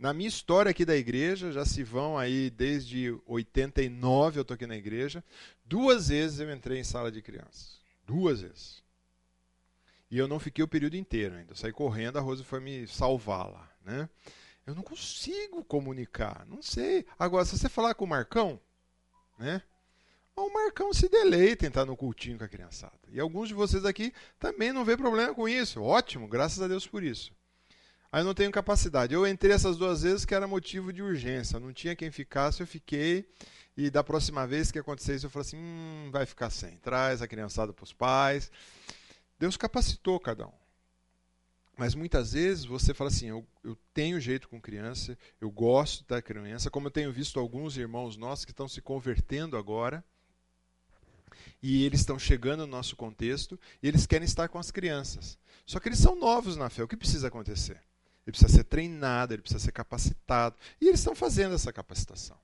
Na 0.00 0.14
minha 0.14 0.30
história 0.30 0.70
aqui 0.70 0.86
da 0.86 0.96
igreja, 0.96 1.52
já 1.52 1.62
se 1.66 1.82
vão 1.82 2.16
aí 2.16 2.48
desde 2.48 3.14
89 3.26 4.38
eu 4.38 4.40
estou 4.40 4.54
aqui 4.54 4.66
na 4.66 4.74
igreja. 4.74 5.22
Duas 5.62 6.08
vezes 6.08 6.40
eu 6.40 6.50
entrei 6.50 6.80
em 6.80 6.84
sala 6.84 7.12
de 7.12 7.20
crianças. 7.20 7.78
Duas 8.06 8.40
vezes. 8.40 8.82
E 10.10 10.16
eu 10.16 10.26
não 10.26 10.40
fiquei 10.40 10.64
o 10.64 10.68
período 10.68 10.96
inteiro 10.96 11.34
ainda. 11.34 11.52
Eu 11.52 11.56
saí 11.56 11.70
correndo, 11.70 12.16
a 12.16 12.22
Rosa 12.22 12.42
foi 12.42 12.60
me 12.60 12.86
salvar 12.86 13.52
lá. 13.52 13.70
Né? 13.84 14.08
Eu 14.66 14.74
não 14.74 14.82
consigo 14.82 15.62
comunicar, 15.62 16.46
não 16.48 16.62
sei. 16.62 17.04
Agora, 17.18 17.44
se 17.44 17.58
você 17.58 17.68
falar 17.68 17.92
com 17.92 18.06
o 18.06 18.08
Marcão, 18.08 18.58
né? 19.38 19.62
o 20.34 20.50
Marcão 20.50 20.94
se 20.94 21.10
deleita 21.10 21.66
em 21.66 21.68
estar 21.68 21.84
no 21.84 21.94
cultinho 21.94 22.38
com 22.38 22.44
a 22.44 22.48
criançada. 22.48 22.98
E 23.12 23.20
alguns 23.20 23.48
de 23.48 23.54
vocês 23.54 23.84
aqui 23.84 24.14
também 24.38 24.72
não 24.72 24.82
vê 24.82 24.96
problema 24.96 25.34
com 25.34 25.46
isso. 25.46 25.82
Ótimo, 25.82 26.26
graças 26.26 26.62
a 26.62 26.68
Deus 26.68 26.86
por 26.86 27.02
isso. 27.02 27.38
Aí 28.12 28.22
eu 28.22 28.24
não 28.24 28.34
tenho 28.34 28.50
capacidade. 28.50 29.14
Eu 29.14 29.26
entrei 29.26 29.54
essas 29.54 29.76
duas 29.76 30.02
vezes 30.02 30.24
que 30.24 30.34
era 30.34 30.46
motivo 30.46 30.92
de 30.92 31.02
urgência. 31.02 31.60
Não 31.60 31.72
tinha 31.72 31.94
quem 31.94 32.10
ficasse, 32.10 32.60
eu 32.60 32.66
fiquei. 32.66 33.28
E 33.76 33.88
da 33.88 34.02
próxima 34.02 34.46
vez 34.46 34.72
que 34.72 34.78
acontecer 34.78 35.14
isso, 35.14 35.26
eu 35.26 35.30
falei 35.30 35.46
assim: 35.46 35.56
hum, 35.56 36.10
vai 36.10 36.26
ficar 36.26 36.50
sem. 36.50 36.76
Traz 36.78 37.22
a 37.22 37.28
criançada 37.28 37.72
para 37.72 37.84
os 37.84 37.92
pais. 37.92 38.50
Deus 39.38 39.56
capacitou 39.56 40.18
cada 40.18 40.46
um. 40.46 40.60
Mas 41.76 41.94
muitas 41.94 42.32
vezes 42.32 42.64
você 42.64 42.92
fala 42.92 43.08
assim: 43.08 43.28
eu, 43.28 43.46
eu 43.62 43.76
tenho 43.94 44.20
jeito 44.20 44.48
com 44.48 44.60
criança, 44.60 45.16
eu 45.40 45.50
gosto 45.50 46.04
da 46.06 46.20
criança, 46.20 46.70
como 46.70 46.88
eu 46.88 46.90
tenho 46.90 47.12
visto 47.12 47.38
alguns 47.38 47.76
irmãos 47.76 48.16
nossos 48.16 48.44
que 48.44 48.50
estão 48.50 48.68
se 48.68 48.82
convertendo 48.82 49.56
agora 49.56 50.04
e 51.62 51.84
eles 51.84 52.00
estão 52.00 52.18
chegando 52.18 52.60
no 52.60 52.66
nosso 52.66 52.96
contexto 52.96 53.58
e 53.82 53.88
eles 53.88 54.06
querem 54.06 54.24
estar 54.24 54.48
com 54.48 54.58
as 54.58 54.70
crianças. 54.70 55.38
Só 55.64 55.78
que 55.78 55.88
eles 55.88 55.98
são 55.98 56.16
novos 56.16 56.56
na 56.56 56.68
fé. 56.68 56.82
O 56.82 56.88
que 56.88 56.96
precisa 56.96 57.28
acontecer? 57.28 57.80
Ele 58.26 58.32
precisa 58.32 58.52
ser 58.52 58.64
treinado, 58.64 59.34
ele 59.34 59.42
precisa 59.42 59.64
ser 59.64 59.72
capacitado. 59.72 60.56
E 60.80 60.88
eles 60.88 61.00
estão 61.00 61.14
fazendo 61.14 61.54
essa 61.54 61.72
capacitação. 61.72 62.38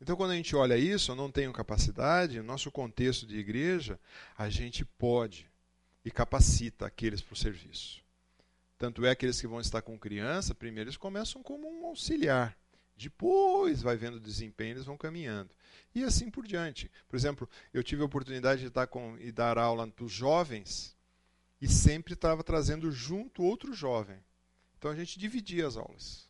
Então, 0.00 0.16
quando 0.16 0.30
a 0.30 0.36
gente 0.36 0.54
olha 0.54 0.76
isso, 0.76 1.10
eu 1.10 1.16
não 1.16 1.30
tenho 1.30 1.52
capacidade, 1.52 2.38
no 2.38 2.44
nosso 2.44 2.70
contexto 2.70 3.26
de 3.26 3.36
igreja, 3.36 3.98
a 4.36 4.48
gente 4.48 4.84
pode 4.84 5.50
e 6.04 6.10
capacita 6.10 6.86
aqueles 6.86 7.20
para 7.20 7.32
o 7.32 7.36
serviço. 7.36 8.00
Tanto 8.78 9.04
é 9.04 9.10
aqueles 9.10 9.40
que 9.40 9.46
vão 9.46 9.60
estar 9.60 9.82
com 9.82 9.98
criança, 9.98 10.54
primeiro 10.54 10.88
eles 10.88 10.96
começam 10.96 11.42
como 11.42 11.68
um 11.68 11.86
auxiliar. 11.86 12.56
Depois 12.96 13.82
vai 13.82 13.96
vendo 13.96 14.16
o 14.16 14.20
desempenho, 14.20 14.74
eles 14.74 14.84
vão 14.84 14.96
caminhando 14.96 15.50
e 15.94 16.04
assim 16.04 16.30
por 16.30 16.46
diante. 16.46 16.90
Por 17.08 17.16
exemplo, 17.16 17.48
eu 17.72 17.82
tive 17.82 18.02
a 18.02 18.06
oportunidade 18.06 18.60
de 18.62 18.68
estar 18.68 18.86
com 18.86 19.16
e 19.18 19.32
dar 19.32 19.58
aula 19.58 19.86
para 19.88 20.04
os 20.04 20.12
jovens 20.12 20.96
e 21.60 21.68
sempre 21.68 22.14
estava 22.14 22.44
trazendo 22.44 22.90
junto 22.90 23.42
outro 23.42 23.72
jovem. 23.72 24.18
Então 24.78 24.90
a 24.90 24.96
gente 24.96 25.18
dividia 25.18 25.66
as 25.66 25.76
aulas. 25.76 26.28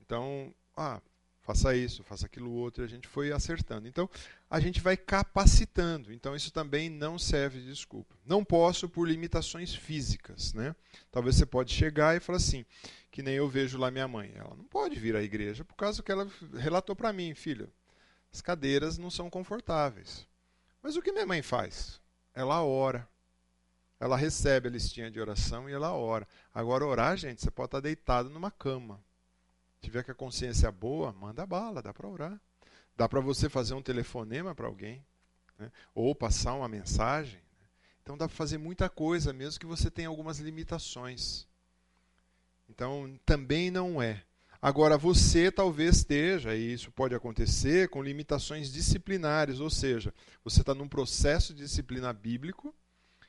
Então, 0.00 0.54
ah, 0.76 1.00
faça 1.40 1.74
isso, 1.76 2.02
faça 2.02 2.26
aquilo 2.26 2.50
outro, 2.50 2.82
e 2.82 2.86
a 2.86 2.88
gente 2.88 3.06
foi 3.06 3.30
acertando. 3.30 3.86
Então, 3.86 4.10
a 4.50 4.58
gente 4.58 4.80
vai 4.80 4.96
capacitando. 4.96 6.12
Então, 6.12 6.34
isso 6.34 6.52
também 6.52 6.90
não 6.90 7.18
serve 7.18 7.60
de 7.60 7.66
desculpa. 7.66 8.14
Não 8.24 8.44
posso 8.44 8.88
por 8.88 9.08
limitações 9.08 9.74
físicas, 9.74 10.52
né? 10.52 10.74
Talvez 11.10 11.36
você 11.36 11.46
pode 11.46 11.72
chegar 11.72 12.16
e 12.16 12.20
falar 12.20 12.38
assim, 12.38 12.64
que 13.12 13.22
nem 13.22 13.34
eu 13.34 13.48
vejo 13.48 13.78
lá 13.78 13.90
minha 13.90 14.08
mãe. 14.08 14.32
Ela 14.34 14.54
não 14.56 14.64
pode 14.64 14.98
vir 14.98 15.14
à 15.14 15.22
igreja 15.22 15.64
por 15.64 15.76
causa 15.76 16.02
que 16.02 16.10
ela 16.10 16.28
relatou 16.54 16.96
para 16.96 17.12
mim, 17.12 17.32
filho. 17.32 17.72
As 18.32 18.40
cadeiras 18.40 18.98
não 18.98 19.10
são 19.10 19.30
confortáveis. 19.30 20.26
Mas 20.82 20.96
o 20.96 21.02
que 21.02 21.12
minha 21.12 21.26
mãe 21.26 21.42
faz? 21.42 22.00
Ela 22.34 22.62
ora. 22.62 23.08
Ela 23.98 24.16
recebe 24.16 24.68
a 24.68 24.70
listinha 24.70 25.10
de 25.10 25.20
oração 25.20 25.68
e 25.68 25.72
ela 25.72 25.92
ora. 25.92 26.26
Agora, 26.52 26.84
orar, 26.84 27.16
gente, 27.16 27.42
você 27.42 27.50
pode 27.50 27.68
estar 27.68 27.80
deitado 27.80 28.28
numa 28.28 28.50
cama 28.50 29.00
tiver 29.86 30.02
com 30.02 30.10
a 30.10 30.14
consciência 30.14 30.70
boa, 30.70 31.12
manda 31.12 31.46
bala, 31.46 31.80
dá 31.80 31.94
para 31.94 32.08
orar. 32.08 32.40
Dá 32.96 33.08
para 33.08 33.20
você 33.20 33.48
fazer 33.48 33.74
um 33.74 33.82
telefonema 33.82 34.54
para 34.54 34.66
alguém, 34.66 35.04
né? 35.58 35.70
ou 35.94 36.14
passar 36.14 36.54
uma 36.54 36.68
mensagem. 36.68 37.38
Né? 37.38 37.66
Então 38.02 38.16
dá 38.16 38.26
para 38.26 38.36
fazer 38.36 38.58
muita 38.58 38.88
coisa, 38.88 39.32
mesmo 39.32 39.60
que 39.60 39.66
você 39.66 39.90
tenha 39.90 40.08
algumas 40.08 40.38
limitações. 40.38 41.46
Então 42.68 43.18
também 43.24 43.70
não 43.70 44.02
é. 44.02 44.22
Agora 44.60 44.96
você 44.96 45.52
talvez 45.52 45.98
esteja, 45.98 46.54
e 46.54 46.72
isso 46.72 46.90
pode 46.90 47.14
acontecer, 47.14 47.88
com 47.90 48.02
limitações 48.02 48.72
disciplinares, 48.72 49.60
ou 49.60 49.70
seja, 49.70 50.12
você 50.42 50.62
está 50.62 50.74
num 50.74 50.88
processo 50.88 51.54
de 51.54 51.62
disciplina 51.62 52.12
bíblico 52.12 52.74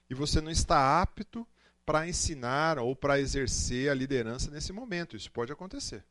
e 0.09 0.13
você 0.13 0.41
não 0.41 0.51
está 0.51 1.01
apto 1.01 1.47
para 1.85 2.07
ensinar 2.07 2.79
ou 2.79 2.95
para 2.95 3.19
exercer 3.19 3.89
a 3.89 3.93
liderança 3.93 4.51
nesse 4.51 4.73
momento. 4.73 5.15
Isso 5.15 5.31
pode 5.31 5.51
acontecer. 5.51 6.03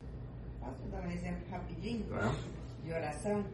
Posso 0.59 0.81
dar 0.87 1.01
um 1.01 1.11
exemplo 1.11 1.49
rapidinho 1.51 2.05
de 2.83 2.91
oração? 2.91 3.45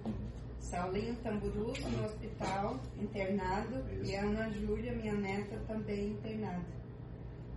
Saulinho 0.59 1.15
Tamburus 1.17 1.79
no 1.79 2.05
hospital, 2.05 2.79
internado, 2.97 3.83
e 4.01 4.15
a 4.15 4.21
Ana 4.21 4.49
Júlia, 4.49 4.93
minha 4.93 5.13
neta, 5.13 5.57
também 5.67 6.11
internada. 6.11 6.63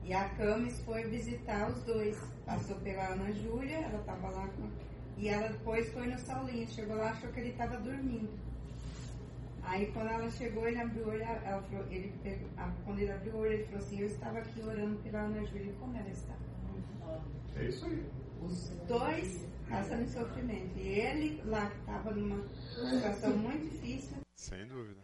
E 0.02 0.12
a 0.12 0.28
Camis 0.30 0.80
foi 0.84 1.04
visitar 1.04 1.70
os 1.70 1.82
dois. 1.84 2.18
Passou 2.44 2.76
pela 2.76 3.08
Ana 3.12 3.32
Júlia, 3.32 3.76
ela 3.76 4.00
estava 4.00 4.28
lá 4.30 4.48
com. 4.48 4.68
E 5.16 5.28
ela 5.28 5.48
depois 5.48 5.92
foi 5.92 6.06
no 6.08 6.18
Saulinho. 6.18 6.68
Chegou 6.68 6.96
lá, 6.96 7.10
achou 7.10 7.30
que 7.32 7.40
ele 7.40 7.50
estava 7.50 7.76
dormindo. 7.78 8.28
Aí 9.66 9.90
quando 9.92 10.08
ela 10.08 10.30
chegou, 10.30 10.66
ele 10.66 10.80
abriu 10.80 11.04
o 11.04 11.08
olho, 11.08 11.22
ela 11.22 11.62
falou, 11.62 11.86
ele 11.90 12.12
quando 12.84 12.98
ele 13.00 13.10
abriu 13.10 13.34
o 13.34 13.38
olho, 13.38 13.52
ele 13.52 13.64
falou 13.64 13.80
assim, 13.80 14.00
eu 14.00 14.06
estava 14.06 14.38
aqui 14.38 14.60
orando 14.62 14.96
pela 15.02 15.20
Ana 15.20 15.44
Júlia, 15.44 15.72
como 15.80 15.96
ela 15.96 16.08
está? 16.08 16.34
É 17.56 17.64
isso 17.64 17.84
aí. 17.86 18.06
Os 18.42 18.68
dois 18.86 19.44
passando 19.68 20.02
em 20.02 20.08
sofrimento. 20.08 20.78
E 20.78 20.88
ele 20.88 21.42
lá 21.44 21.68
que 21.68 21.78
estava 21.78 22.12
numa 22.12 22.46
situação 22.48 23.36
muito 23.36 23.70
difícil. 23.70 24.16
Sem 24.34 24.66
dúvida. 24.66 25.00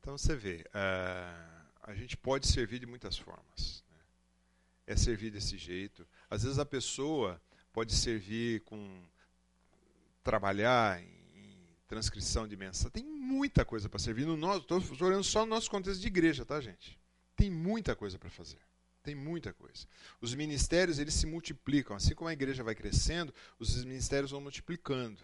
Então 0.00 0.16
você 0.16 0.36
vê, 0.36 0.64
uh, 0.68 1.66
a 1.82 1.94
gente 1.94 2.16
pode 2.16 2.46
servir 2.46 2.78
de 2.78 2.86
muitas 2.86 3.18
formas. 3.18 3.84
Né? 3.90 3.98
É 4.86 4.96
servir 4.96 5.32
desse 5.32 5.58
jeito. 5.58 6.06
Às 6.30 6.44
vezes 6.44 6.58
a 6.60 6.66
pessoa 6.66 7.40
pode 7.72 7.92
servir 7.92 8.60
com 8.60 9.02
trabalhar 10.22 11.02
em 11.02 11.15
transcrição 11.86 12.46
de 12.46 12.56
mensagem. 12.56 12.90
Tem 12.90 13.04
muita 13.04 13.64
coisa 13.64 13.88
para 13.88 13.98
servir. 13.98 14.26
No 14.26 14.36
nosso, 14.36 14.60
estou 14.60 15.08
olhando 15.08 15.24
só 15.24 15.40
no 15.40 15.50
nosso 15.54 15.70
contexto 15.70 16.00
de 16.00 16.06
igreja, 16.06 16.44
tá, 16.44 16.60
gente? 16.60 16.98
Tem 17.36 17.50
muita 17.50 17.94
coisa 17.94 18.18
para 18.18 18.30
fazer. 18.30 18.58
Tem 19.02 19.14
muita 19.14 19.52
coisa. 19.52 19.86
Os 20.20 20.34
ministérios 20.34 20.98
eles 20.98 21.14
se 21.14 21.26
multiplicam. 21.26 21.96
Assim 21.96 22.14
como 22.14 22.28
a 22.28 22.32
igreja 22.32 22.64
vai 22.64 22.74
crescendo, 22.74 23.32
os 23.58 23.84
ministérios 23.84 24.32
vão 24.32 24.40
multiplicando. 24.40 25.20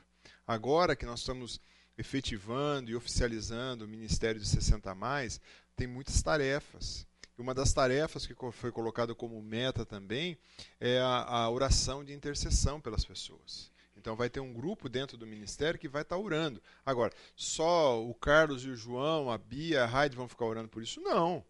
Agora 0.47 0.95
que 0.95 1.05
nós 1.05 1.21
estamos 1.21 1.61
efetivando 1.99 2.91
e 2.91 2.95
oficializando 2.95 3.85
o 3.85 3.89
ministério 3.89 4.41
de 4.41 4.47
60 4.47 4.91
a 4.91 4.95
mais, 4.95 5.41
tem 5.75 5.87
muitas 5.87 6.23
tarefas. 6.23 7.07
E 7.37 7.41
uma 7.41 7.53
das 7.53 7.73
tarefas 7.73 8.25
que 8.25 8.35
foi 8.53 8.71
colocada 8.71 9.15
como 9.15 9.43
meta 9.43 9.85
também 9.85 10.39
é 10.79 11.01
a, 11.01 11.25
a 11.25 11.51
oração 11.51 12.05
de 12.05 12.13
intercessão 12.13 12.81
pelas 12.81 13.05
pessoas. 13.05 13.72
Então 14.03 14.16
vai 14.16 14.28
ter 14.28 14.40
um 14.40 14.53
grupo 14.53 14.88
dentro 14.88 15.16
do 15.16 15.24
ministério 15.24 15.78
que 15.78 15.86
vai 15.86 16.03
estar 16.03 16.18
orando. 16.18 16.61
Agora, 16.84 17.12
só 17.36 18.05
o 18.05 18.12
Carlos 18.12 18.64
e 18.64 18.68
o 18.68 18.74
João, 18.74 19.30
a 19.30 19.38
Bia, 19.38 19.84
a 19.84 19.86
Raide 19.86 20.16
vão 20.16 20.26
ficar 20.26 20.44
orando 20.44 20.68
por 20.68 20.82
isso? 20.82 21.00
Não. 21.00 21.44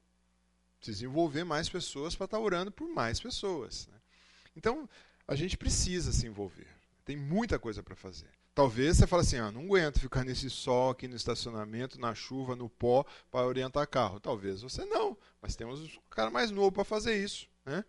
Precisa 0.77 1.07
envolver 1.07 1.45
mais 1.45 1.71
pessoas 1.71 2.15
para 2.15 2.27
estar 2.27 2.37
tá 2.37 2.43
orando 2.43 2.71
por 2.71 2.87
mais 2.91 3.19
pessoas. 3.19 3.87
Né? 3.87 3.95
Então, 4.55 4.87
a 5.27 5.35
gente 5.35 5.57
precisa 5.57 6.13
se 6.13 6.27
envolver. 6.27 6.69
Tem 7.07 7.17
muita 7.17 7.59
coisa 7.59 7.83
para 7.83 7.97
fazer. 7.97 8.29
Talvez 8.55 8.99
você 8.99 9.07
fale 9.07 9.23
assim, 9.23 9.39
ah, 9.39 9.51
não 9.51 9.63
aguento 9.63 9.99
ficar 9.99 10.23
nesse 10.23 10.51
sol 10.51 10.91
aqui 10.91 11.09
no 11.09 11.17
estacionamento, 11.17 11.99
na 11.99 12.15
chuva, 12.15 12.55
no 12.55 12.69
pó, 12.69 13.07
para 13.31 13.47
orientar 13.47 13.89
carro. 13.89 14.21
Talvez 14.21 14.61
você 14.61 14.85
não, 14.85 15.17
mas 15.41 15.57
temos 15.57 15.81
um 15.81 16.11
cara 16.11 16.31
mais 16.31 16.51
novo 16.51 16.71
para 16.71 16.85
fazer 16.85 17.17
isso. 17.17 17.49
Né? 17.65 17.83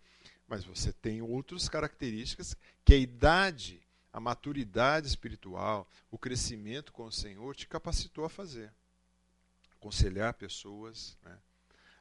Mas 0.48 0.64
você 0.64 0.90
tem 0.90 1.20
outras 1.20 1.68
características 1.68 2.56
que 2.82 2.94
a 2.94 2.96
idade, 2.96 3.83
a 4.14 4.20
maturidade 4.20 5.08
espiritual, 5.08 5.88
o 6.08 6.16
crescimento 6.16 6.92
com 6.92 7.04
o 7.04 7.10
Senhor 7.10 7.56
te 7.56 7.66
capacitou 7.66 8.24
a 8.24 8.28
fazer. 8.28 8.72
Aconselhar 9.76 10.32
pessoas, 10.34 11.18
né? 11.24 11.36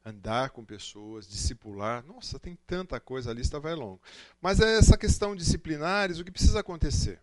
andar 0.06 0.52
com 0.52 0.64
pessoas, 0.64 1.28
discipular. 1.28 2.06
Nossa, 2.06 2.38
tem 2.38 2.56
tanta 2.68 3.00
coisa, 3.00 3.32
a 3.32 3.34
lista 3.34 3.60
vai 3.60 3.74
longa. 3.74 4.00
Mas 4.40 4.60
é 4.60 4.78
essa 4.78 4.96
questão 4.96 5.36
disciplinares, 5.36 6.20
o 6.20 6.24
que 6.24 6.30
precisa 6.30 6.60
acontecer? 6.60 7.20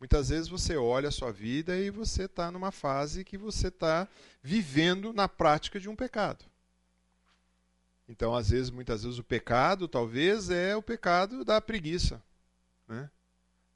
Muitas 0.00 0.30
vezes 0.30 0.48
você 0.48 0.76
olha 0.76 1.10
a 1.10 1.12
sua 1.12 1.30
vida 1.30 1.76
e 1.76 1.88
você 1.88 2.24
está 2.24 2.50
numa 2.50 2.72
fase 2.72 3.22
que 3.22 3.38
você 3.38 3.68
está 3.68 4.08
vivendo 4.42 5.12
na 5.12 5.28
prática 5.28 5.78
de 5.78 5.88
um 5.88 5.94
pecado. 5.94 6.44
Então, 8.08 8.34
às 8.34 8.50
vezes, 8.50 8.70
muitas 8.70 9.04
vezes, 9.04 9.20
o 9.20 9.24
pecado 9.24 9.86
talvez 9.86 10.50
é 10.50 10.74
o 10.74 10.82
pecado 10.82 11.44
da 11.44 11.60
preguiça, 11.60 12.20
né? 12.88 13.08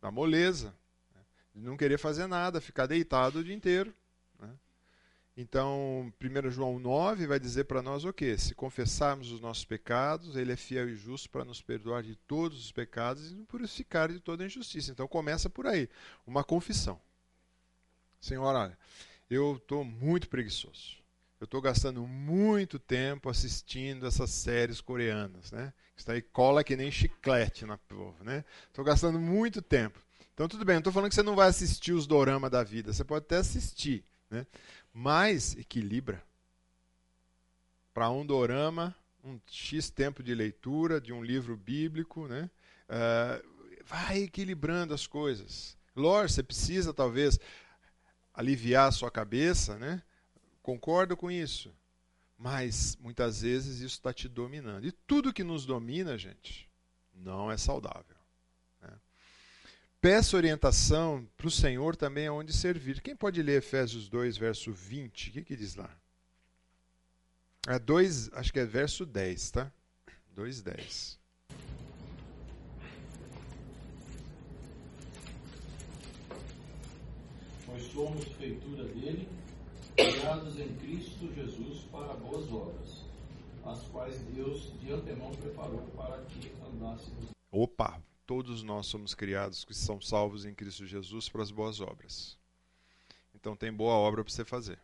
Da 0.00 0.10
moleza, 0.10 0.74
né? 1.14 1.20
de 1.54 1.62
não 1.62 1.76
querer 1.76 1.98
fazer 1.98 2.26
nada, 2.26 2.60
ficar 2.60 2.86
deitado 2.86 3.38
o 3.38 3.44
dia 3.44 3.54
inteiro. 3.54 3.94
Então, 5.38 6.10
1 6.18 6.50
João 6.50 6.78
9 6.78 7.26
vai 7.26 7.38
dizer 7.38 7.64
para 7.64 7.82
nós 7.82 8.06
o 8.06 8.12
quê? 8.12 8.38
Se 8.38 8.54
confessarmos 8.54 9.30
os 9.30 9.38
nossos 9.38 9.66
pecados, 9.66 10.34
ele 10.34 10.52
é 10.52 10.56
fiel 10.56 10.88
e 10.88 10.96
justo 10.96 11.28
para 11.28 11.44
nos 11.44 11.60
perdoar 11.60 12.02
de 12.02 12.16
todos 12.16 12.64
os 12.64 12.72
pecados 12.72 13.30
e 13.30 13.34
nos 13.34 13.46
purificar 13.46 14.10
de 14.10 14.18
toda 14.18 14.46
injustiça. 14.46 14.90
Então, 14.90 15.06
começa 15.06 15.50
por 15.50 15.66
aí, 15.66 15.90
uma 16.26 16.42
confissão. 16.42 16.98
Senhor, 18.18 18.44
olha, 18.44 18.78
eu 19.28 19.56
estou 19.56 19.84
muito 19.84 20.26
preguiçoso. 20.26 20.96
Estou 21.46 21.60
gastando 21.60 22.04
muito 22.04 22.76
tempo 22.76 23.30
assistindo 23.30 24.04
essas 24.04 24.30
séries 24.30 24.80
coreanas, 24.80 25.52
né? 25.52 25.72
Está 25.96 26.12
aí 26.12 26.20
cola 26.20 26.64
que 26.64 26.76
nem 26.76 26.90
chiclete 26.90 27.64
na 27.64 27.78
povo, 27.78 28.16
né? 28.24 28.44
Estou 28.66 28.84
gastando 28.84 29.20
muito 29.20 29.62
tempo. 29.62 29.96
Então, 30.34 30.48
tudo 30.48 30.64
bem, 30.64 30.74
não 30.74 30.80
estou 30.80 30.92
falando 30.92 31.08
que 31.08 31.14
você 31.14 31.22
não 31.22 31.36
vai 31.36 31.48
assistir 31.48 31.92
os 31.92 32.04
doramas 32.04 32.50
da 32.50 32.64
vida. 32.64 32.92
Você 32.92 33.04
pode 33.04 33.24
até 33.24 33.36
assistir, 33.36 34.04
né? 34.28 34.44
mas 34.92 35.56
equilibra. 35.56 36.20
Para 37.94 38.10
um 38.10 38.26
dorama, 38.26 38.92
um 39.22 39.38
X 39.46 39.88
tempo 39.88 40.24
de 40.24 40.34
leitura 40.34 41.00
de 41.00 41.12
um 41.12 41.22
livro 41.22 41.56
bíblico, 41.56 42.26
né? 42.26 42.50
Uh, 42.88 43.80
vai 43.84 44.24
equilibrando 44.24 44.92
as 44.92 45.06
coisas. 45.06 45.78
Lógico, 45.94 46.34
você 46.34 46.42
precisa 46.42 46.92
talvez 46.92 47.38
aliviar 48.34 48.88
a 48.88 48.92
sua 48.92 49.12
cabeça, 49.12 49.78
né? 49.78 50.02
Concordo 50.66 51.16
com 51.16 51.30
isso. 51.30 51.72
Mas 52.36 52.96
muitas 52.96 53.42
vezes 53.42 53.76
isso 53.76 53.94
está 53.94 54.12
te 54.12 54.28
dominando. 54.28 54.84
E 54.84 54.90
tudo 54.90 55.32
que 55.32 55.44
nos 55.44 55.64
domina, 55.64 56.18
gente, 56.18 56.68
não 57.14 57.52
é 57.52 57.56
saudável. 57.56 58.16
Peça 60.00 60.36
orientação 60.36 61.24
para 61.36 61.46
o 61.46 61.50
Senhor 61.52 61.94
também 61.94 62.26
aonde 62.26 62.52
servir. 62.52 63.00
Quem 63.00 63.14
pode 63.14 63.40
ler 63.42 63.58
Efésios 63.58 64.08
2, 64.08 64.36
verso 64.36 64.72
20? 64.72 65.30
O 65.30 65.32
que, 65.34 65.42
que 65.44 65.56
diz 65.56 65.76
lá? 65.76 65.88
É 67.68 67.78
2, 67.78 68.32
acho 68.32 68.52
que 68.52 68.58
é 68.58 68.66
verso 68.66 69.06
10, 69.06 69.50
tá? 69.52 69.72
2, 70.34 70.62
10. 70.62 71.18
Nós 77.68 77.92
somos 77.92 78.24
feitura 78.32 78.84
dele, 78.84 79.28
criados 79.96 80.58
em 80.60 80.68
Cristo 80.76 81.32
Jesus 81.34 81.84
para 81.90 82.12
boas 82.14 82.52
obras, 82.52 83.04
as 83.64 83.82
quais 83.88 84.18
Deus 84.34 84.70
de 84.78 84.92
antemão 84.92 85.30
preparou 85.32 85.82
para 85.96 86.22
que 86.24 86.52
andássemos. 86.68 87.30
Opa, 87.50 88.00
todos 88.26 88.62
nós 88.62 88.86
somos 88.86 89.14
criados 89.14 89.64
que 89.64 89.72
são 89.72 90.00
salvos 90.00 90.44
em 90.44 90.54
Cristo 90.54 90.86
Jesus 90.86 91.28
para 91.30 91.42
as 91.42 91.50
boas 91.50 91.80
obras. 91.80 92.36
Então 93.34 93.56
tem 93.56 93.72
boa 93.72 93.94
obra 93.94 94.22
para 94.22 94.32
você 94.32 94.44
fazer. 94.44 94.78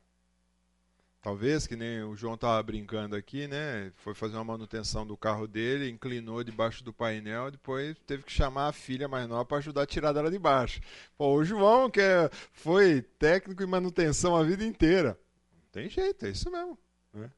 Talvez, 1.23 1.69
que 1.69 1.77
nem 1.77 2.03
o 2.03 2.17
João 2.17 2.35
estava 2.35 2.61
brincando 2.65 3.15
aqui, 3.15 3.47
né? 3.47 3.93
Foi 3.99 4.13
fazer 4.13 4.35
uma 4.35 4.43
manutenção 4.43 5.07
do 5.07 5.17
carro 5.17 5.47
dele, 5.47 5.89
inclinou 5.89 6.43
debaixo 6.43 6.83
do 6.83 6.93
painel, 6.93 7.49
depois 7.49 7.97
teve 8.05 8.25
que 8.25 8.33
chamar 8.33 8.67
a 8.67 8.73
filha 8.73 9.07
mais 9.07 9.29
nova 9.29 9.45
para 9.45 9.59
ajudar 9.59 9.83
a 9.83 9.87
tirar 9.87 10.13
dela 10.13 10.33
de 10.33 10.39
baixo. 10.39 10.81
Pô, 11.17 11.33
o 11.33 11.45
João, 11.45 11.89
que 11.89 12.01
é, 12.01 12.29
foi 12.53 13.03
técnico 13.21 13.63
em 13.63 13.67
manutenção 13.67 14.35
a 14.35 14.43
vida 14.43 14.65
inteira. 14.65 15.17
Não 15.55 15.71
tem 15.71 15.89
jeito, 15.89 16.27
é 16.27 16.31
isso 16.31 16.51
mesmo. 16.51 16.77
Né? 17.15 17.31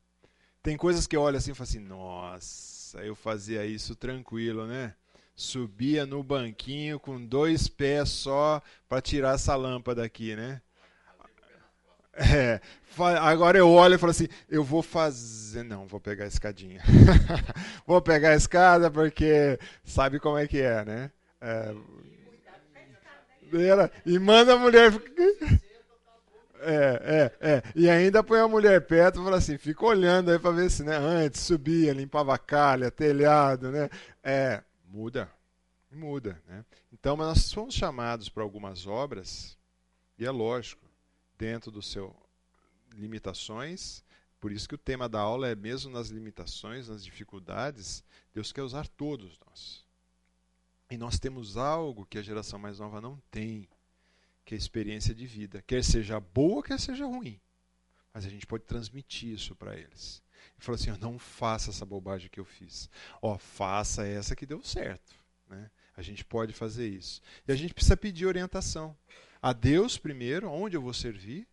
Tem 0.62 0.78
coisas 0.78 1.06
que 1.06 1.14
eu 1.14 1.20
olho 1.20 1.36
assim 1.36 1.50
e 1.50 1.54
falo 1.54 1.68
assim, 1.68 1.78
nossa, 1.78 3.04
eu 3.04 3.14
fazia 3.14 3.66
isso 3.66 3.94
tranquilo, 3.94 4.66
né? 4.66 4.94
Subia 5.36 6.06
no 6.06 6.22
banquinho 6.22 6.98
com 6.98 7.22
dois 7.22 7.68
pés 7.68 8.08
só 8.08 8.62
para 8.88 9.02
tirar 9.02 9.34
essa 9.34 9.54
lâmpada 9.54 10.02
aqui, 10.02 10.34
né? 10.34 10.62
É, 12.16 12.60
agora 13.20 13.58
eu 13.58 13.68
olho 13.68 13.94
e 13.94 13.98
falo 13.98 14.10
assim, 14.10 14.28
eu 14.48 14.62
vou 14.62 14.82
fazer, 14.82 15.64
não, 15.64 15.86
vou 15.86 16.00
pegar 16.00 16.24
a 16.24 16.28
escadinha. 16.28 16.80
vou 17.86 18.00
pegar 18.00 18.30
a 18.30 18.36
escada 18.36 18.90
porque 18.90 19.58
sabe 19.82 20.20
como 20.20 20.38
é 20.38 20.46
que 20.46 20.60
é, 20.60 20.84
né? 20.84 21.10
É, 21.40 21.74
e 24.04 24.18
manda 24.18 24.54
a 24.54 24.58
mulher. 24.58 24.92
É, 26.66 27.30
é, 27.40 27.50
é. 27.56 27.62
E 27.76 27.90
ainda 27.90 28.24
põe 28.24 28.40
a 28.40 28.48
mulher 28.48 28.80
perto 28.86 29.20
e 29.20 29.22
fala 29.24 29.36
assim, 29.36 29.58
fica 29.58 29.84
olhando 29.84 30.30
aí 30.30 30.38
para 30.38 30.50
ver 30.50 30.70
se, 30.70 30.82
né? 30.82 30.96
Antes 30.96 31.42
subia, 31.42 31.92
limpava 31.92 32.38
calha, 32.38 32.90
telhado, 32.90 33.70
né? 33.70 33.90
É, 34.22 34.62
muda, 34.88 35.28
muda, 35.92 36.40
né? 36.48 36.64
Então, 36.90 37.16
nós 37.16 37.42
somos 37.42 37.74
chamados 37.74 38.30
para 38.30 38.42
algumas 38.42 38.86
obras, 38.86 39.58
e 40.18 40.24
é 40.24 40.30
lógico, 40.30 40.83
dentro 41.38 41.70
do 41.70 41.82
seu 41.82 42.14
limitações. 42.94 44.04
Por 44.40 44.52
isso 44.52 44.68
que 44.68 44.74
o 44.74 44.78
tema 44.78 45.08
da 45.08 45.20
aula 45.20 45.48
é 45.48 45.54
mesmo 45.54 45.90
nas 45.90 46.08
limitações, 46.08 46.88
nas 46.88 47.04
dificuldades, 47.04 48.04
Deus 48.32 48.52
quer 48.52 48.62
usar 48.62 48.86
todos 48.86 49.38
nós. 49.46 49.84
E 50.90 50.98
nós 50.98 51.18
temos 51.18 51.56
algo 51.56 52.06
que 52.06 52.18
a 52.18 52.22
geração 52.22 52.58
mais 52.58 52.78
nova 52.78 53.00
não 53.00 53.20
tem, 53.30 53.68
que 54.44 54.54
é 54.54 54.56
a 54.56 54.58
experiência 54.58 55.14
de 55.14 55.26
vida, 55.26 55.62
quer 55.66 55.82
seja 55.82 56.20
boa, 56.20 56.62
quer 56.62 56.78
seja 56.78 57.06
ruim. 57.06 57.40
Mas 58.12 58.26
a 58.26 58.28
gente 58.28 58.46
pode 58.46 58.64
transmitir 58.64 59.30
isso 59.30 59.56
para 59.56 59.76
eles. 59.76 60.22
E 60.58 60.62
falar 60.62 60.76
assim: 60.76 60.90
não 61.00 61.18
faça 61.18 61.70
essa 61.70 61.84
bobagem 61.84 62.28
que 62.30 62.38
eu 62.38 62.44
fiz. 62.44 62.88
Ó, 63.20 63.36
faça 63.38 64.06
essa 64.06 64.36
que 64.36 64.46
deu 64.46 64.62
certo. 64.62 65.14
Né? 65.48 65.70
A 65.96 66.02
gente 66.02 66.24
pode 66.24 66.52
fazer 66.52 66.88
isso. 66.88 67.20
E 67.48 67.52
a 67.52 67.56
gente 67.56 67.74
precisa 67.74 67.96
pedir 67.96 68.26
orientação 68.26 68.96
a 69.44 69.52
Deus 69.52 69.98
primeiro, 69.98 70.48
onde 70.48 70.74
eu 70.74 70.80
vou 70.80 70.94
servir, 70.94 71.46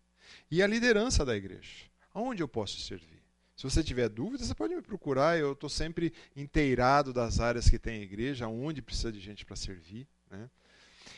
e 0.49 0.63
a 0.63 0.67
liderança 0.67 1.25
da 1.25 1.35
igreja, 1.35 1.87
onde 2.15 2.41
eu 2.41 2.47
posso 2.47 2.79
servir. 2.79 3.21
Se 3.53 3.63
você 3.63 3.83
tiver 3.83 4.07
dúvidas, 4.07 4.47
você 4.47 4.55
pode 4.55 4.73
me 4.73 4.81
procurar, 4.81 5.37
eu 5.37 5.51
estou 5.51 5.69
sempre 5.69 6.13
inteirado 6.33 7.11
das 7.11 7.41
áreas 7.41 7.69
que 7.69 7.77
tem 7.77 7.99
a 7.99 8.03
igreja, 8.03 8.47
onde 8.47 8.81
precisa 8.81 9.11
de 9.11 9.19
gente 9.19 9.45
para 9.45 9.57
servir. 9.57 10.07
Né? 10.29 10.49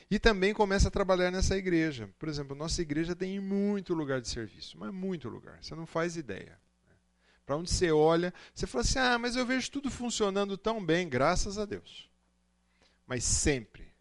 E 0.10 0.18
também 0.18 0.52
começa 0.52 0.88
a 0.88 0.92
trabalhar 0.92 1.30
nessa 1.30 1.56
igreja. 1.56 2.10
Por 2.18 2.28
exemplo, 2.28 2.56
nossa 2.56 2.82
igreja 2.82 3.16
tem 3.16 3.40
muito 3.40 3.94
lugar 3.94 4.20
de 4.20 4.28
serviço, 4.28 4.76
mas 4.80 4.92
muito 4.92 5.30
lugar, 5.30 5.64
você 5.64 5.76
não 5.76 5.86
faz 5.86 6.18
ideia. 6.18 6.60
Né? 6.90 6.96
Para 7.46 7.56
onde 7.56 7.70
você 7.70 7.92
olha, 7.92 8.34
você 8.52 8.66
fala 8.66 8.84
assim: 8.84 8.98
ah, 8.98 9.20
mas 9.20 9.36
eu 9.36 9.46
vejo 9.46 9.70
tudo 9.70 9.92
funcionando 9.92 10.58
tão 10.58 10.84
bem, 10.84 11.08
graças 11.08 11.60
a 11.60 11.66
Deus. 11.66 12.10
Mas 13.06 13.24
sempre 13.24 13.94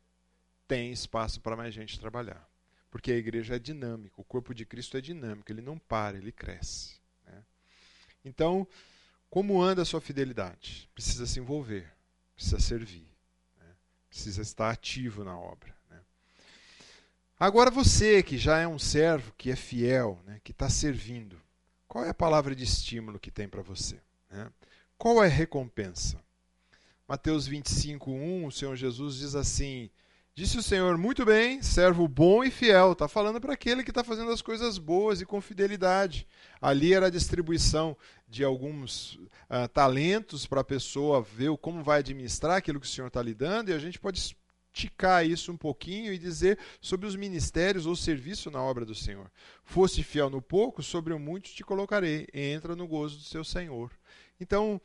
tem 0.66 0.90
espaço 0.90 1.38
para 1.38 1.54
mais 1.54 1.74
gente 1.74 2.00
trabalhar. 2.00 2.50
Porque 2.92 3.10
a 3.10 3.16
igreja 3.16 3.56
é 3.56 3.58
dinâmica, 3.58 4.20
o 4.20 4.24
corpo 4.24 4.54
de 4.54 4.66
Cristo 4.66 4.98
é 4.98 5.00
dinâmico, 5.00 5.50
ele 5.50 5.62
não 5.62 5.78
para, 5.78 6.18
ele 6.18 6.30
cresce. 6.30 7.00
Né? 7.26 7.42
Então, 8.22 8.68
como 9.30 9.62
anda 9.62 9.80
a 9.80 9.86
sua 9.86 9.98
fidelidade? 9.98 10.90
Precisa 10.94 11.26
se 11.26 11.40
envolver, 11.40 11.90
precisa 12.34 12.60
servir, 12.60 13.08
né? 13.58 13.74
precisa 14.10 14.42
estar 14.42 14.70
ativo 14.70 15.24
na 15.24 15.34
obra. 15.38 15.74
Né? 15.88 15.98
Agora, 17.40 17.70
você 17.70 18.22
que 18.22 18.36
já 18.36 18.58
é 18.58 18.68
um 18.68 18.78
servo, 18.78 19.32
que 19.38 19.50
é 19.50 19.56
fiel, 19.56 20.20
né? 20.26 20.38
que 20.44 20.52
está 20.52 20.68
servindo, 20.68 21.40
qual 21.88 22.04
é 22.04 22.10
a 22.10 22.14
palavra 22.14 22.54
de 22.54 22.62
estímulo 22.62 23.18
que 23.18 23.30
tem 23.30 23.48
para 23.48 23.62
você? 23.62 23.98
Né? 24.30 24.52
Qual 24.98 25.24
é 25.24 25.28
a 25.28 25.30
recompensa? 25.30 26.22
Mateus 27.08 27.46
25, 27.46 28.10
1, 28.10 28.46
o 28.46 28.52
Senhor 28.52 28.76
Jesus 28.76 29.16
diz 29.16 29.34
assim: 29.34 29.90
Disse 30.34 30.56
o 30.56 30.62
Senhor, 30.62 30.96
muito 30.96 31.26
bem, 31.26 31.60
servo 31.60 32.08
bom 32.08 32.42
e 32.42 32.50
fiel. 32.50 32.92
Está 32.92 33.06
falando 33.06 33.38
para 33.38 33.52
aquele 33.52 33.84
que 33.84 33.90
está 33.90 34.02
fazendo 34.02 34.30
as 34.30 34.40
coisas 34.40 34.78
boas 34.78 35.20
e 35.20 35.26
com 35.26 35.42
fidelidade. 35.42 36.26
Ali 36.58 36.94
era 36.94 37.08
a 37.08 37.10
distribuição 37.10 37.94
de 38.26 38.42
alguns 38.42 39.16
uh, 39.16 39.68
talentos 39.74 40.46
para 40.46 40.62
a 40.62 40.64
pessoa 40.64 41.20
ver 41.20 41.54
como 41.58 41.82
vai 41.82 41.98
administrar 41.98 42.56
aquilo 42.56 42.80
que 42.80 42.86
o 42.86 42.88
Senhor 42.88 43.08
está 43.08 43.20
lhe 43.20 43.34
dando, 43.34 43.68
e 43.68 43.74
a 43.74 43.78
gente 43.78 44.00
pode 44.00 44.34
esticar 44.72 45.26
isso 45.26 45.52
um 45.52 45.56
pouquinho 45.58 46.14
e 46.14 46.18
dizer 46.18 46.58
sobre 46.80 47.06
os 47.06 47.14
ministérios 47.14 47.84
ou 47.84 47.94
serviço 47.94 48.50
na 48.50 48.62
obra 48.62 48.86
do 48.86 48.94
Senhor. 48.94 49.30
Foste 49.62 50.02
fiel 50.02 50.30
no 50.30 50.40
pouco, 50.40 50.82
sobre 50.82 51.12
o 51.12 51.18
muito 51.18 51.50
te 51.50 51.62
colocarei. 51.62 52.26
Entra 52.32 52.74
no 52.74 52.88
gozo 52.88 53.18
do 53.18 53.24
seu 53.24 53.44
Senhor. 53.44 53.90
Então, 54.40 54.80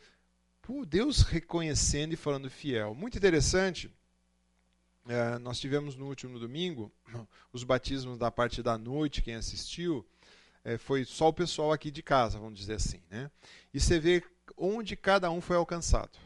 Deus 0.86 1.22
reconhecendo 1.22 2.12
e 2.12 2.18
falando 2.18 2.50
fiel. 2.50 2.94
Muito 2.94 3.18
interessante 3.18 3.90
é, 5.08 5.40
nós 5.40 5.60
tivemos 5.60 5.96
no 5.96 6.06
último 6.08 6.38
domingo 6.38 6.92
os 7.54 7.64
batismos 7.64 8.18
da 8.18 8.30
parte 8.30 8.62
da 8.62 8.78
noite, 8.78 9.22
quem 9.22 9.36
assistiu, 9.36 10.06
é, 10.64 10.78
foi 10.78 11.06
só 11.06 11.30
o 11.30 11.34
pessoal 11.34 11.72
aqui 11.72 11.90
de 11.90 12.04
casa, 12.04 12.38
vamos 12.40 12.60
dizer 12.60 12.74
assim. 12.74 13.02
Né? 13.10 13.32
E 13.74 13.80
você 13.80 14.00
vê 14.00 14.24
onde 14.58 14.96
cada 14.96 15.32
um 15.32 15.40
foi 15.40 15.56
alcançado. 15.56 16.18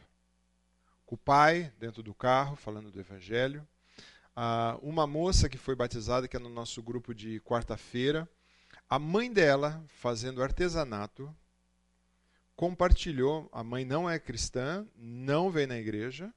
O 1.06 1.16
pai 1.18 1.72
dentro 1.78 2.02
do 2.02 2.14
carro, 2.14 2.56
falando 2.56 2.90
do 2.90 3.00
evangelho. 3.00 3.68
Ah, 4.36 4.80
uma 4.82 5.06
moça 5.06 5.50
que 5.50 5.58
foi 5.58 5.76
batizada, 5.76 6.28
que 6.28 6.38
é 6.38 6.40
no 6.40 6.50
nosso 6.50 6.82
grupo 6.82 7.14
de 7.14 7.40
quarta-feira. 7.42 8.28
A 8.90 8.98
mãe 8.98 9.32
dela, 9.32 9.84
fazendo 9.88 10.42
artesanato, 10.42 11.34
compartilhou. 12.56 13.50
A 13.52 13.64
mãe 13.64 13.84
não 13.84 14.10
é 14.10 14.18
cristã, 14.18 14.88
não 14.96 15.52
vem 15.52 15.68
na 15.68 15.78
igreja 15.78 16.34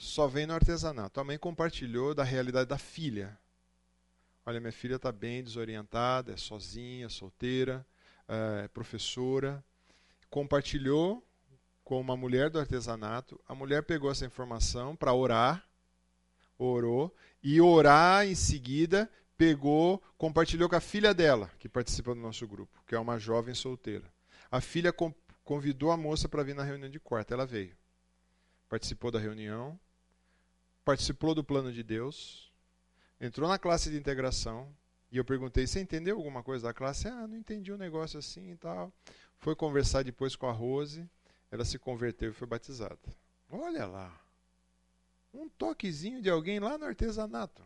só 0.00 0.26
vem 0.26 0.46
no 0.46 0.54
artesanato. 0.54 1.20
A 1.20 1.24
mãe 1.24 1.36
compartilhou 1.36 2.14
da 2.14 2.24
realidade 2.24 2.66
da 2.66 2.78
filha. 2.78 3.38
Olha, 4.46 4.58
minha 4.58 4.72
filha 4.72 4.96
está 4.96 5.12
bem 5.12 5.44
desorientada, 5.44 6.32
é 6.32 6.38
sozinha, 6.38 7.10
solteira, 7.10 7.86
é 8.26 8.66
professora. 8.68 9.62
Compartilhou 10.30 11.22
com 11.84 12.00
uma 12.00 12.16
mulher 12.16 12.48
do 12.48 12.58
artesanato. 12.58 13.38
A 13.46 13.54
mulher 13.54 13.82
pegou 13.82 14.10
essa 14.10 14.24
informação 14.24 14.96
para 14.96 15.12
orar, 15.12 15.68
orou, 16.56 17.14
e 17.42 17.60
orar 17.60 18.26
em 18.26 18.34
seguida 18.34 19.10
pegou, 19.36 20.02
compartilhou 20.16 20.68
com 20.68 20.76
a 20.76 20.80
filha 20.80 21.12
dela, 21.12 21.50
que 21.58 21.68
participa 21.68 22.14
do 22.14 22.20
nosso 22.22 22.48
grupo, 22.48 22.82
que 22.86 22.94
é 22.94 22.98
uma 22.98 23.18
jovem 23.18 23.54
solteira. 23.54 24.10
A 24.50 24.62
filha 24.62 24.94
convidou 25.44 25.90
a 25.90 25.96
moça 25.96 26.26
para 26.26 26.42
vir 26.42 26.54
na 26.54 26.62
reunião 26.62 26.88
de 26.90 26.98
quarta, 26.98 27.34
ela 27.34 27.44
veio. 27.44 27.76
Participou 28.66 29.10
da 29.10 29.18
reunião, 29.18 29.78
participou 30.90 31.36
do 31.36 31.44
plano 31.44 31.72
de 31.72 31.84
Deus, 31.84 32.52
entrou 33.20 33.48
na 33.48 33.60
classe 33.60 33.88
de 33.88 33.96
integração, 33.96 34.74
e 35.12 35.18
eu 35.18 35.24
perguntei: 35.24 35.64
Você 35.64 35.78
entendeu 35.78 36.16
alguma 36.16 36.42
coisa 36.42 36.66
da 36.66 36.74
classe? 36.74 37.06
Ah, 37.06 37.28
não 37.28 37.36
entendi 37.36 37.70
o 37.70 37.76
um 37.76 37.78
negócio 37.78 38.18
assim 38.18 38.50
e 38.50 38.56
tal. 38.56 38.92
Foi 39.38 39.54
conversar 39.54 40.02
depois 40.02 40.34
com 40.34 40.48
a 40.48 40.52
Rose, 40.52 41.08
ela 41.48 41.64
se 41.64 41.78
converteu 41.78 42.30
e 42.30 42.34
foi 42.34 42.48
batizada. 42.48 42.98
Olha 43.48 43.86
lá. 43.86 44.20
Um 45.32 45.48
toquezinho 45.48 46.20
de 46.20 46.28
alguém 46.28 46.58
lá 46.58 46.76
no 46.76 46.86
artesanato. 46.86 47.62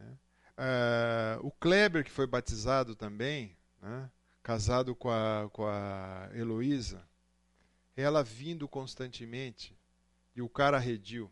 Uh, 0.00 1.46
o 1.46 1.52
Kleber, 1.52 2.02
que 2.02 2.10
foi 2.10 2.26
batizado 2.26 2.96
também, 2.96 3.56
né? 3.80 4.10
casado 4.42 4.96
com 4.96 5.08
a, 5.08 5.48
com 5.52 5.64
a 5.64 6.28
Heloísa, 6.34 7.08
ela 7.96 8.24
vindo 8.24 8.66
constantemente 8.66 9.77
e 10.38 10.42
o 10.42 10.48
cara 10.48 10.78
rediu. 10.78 11.28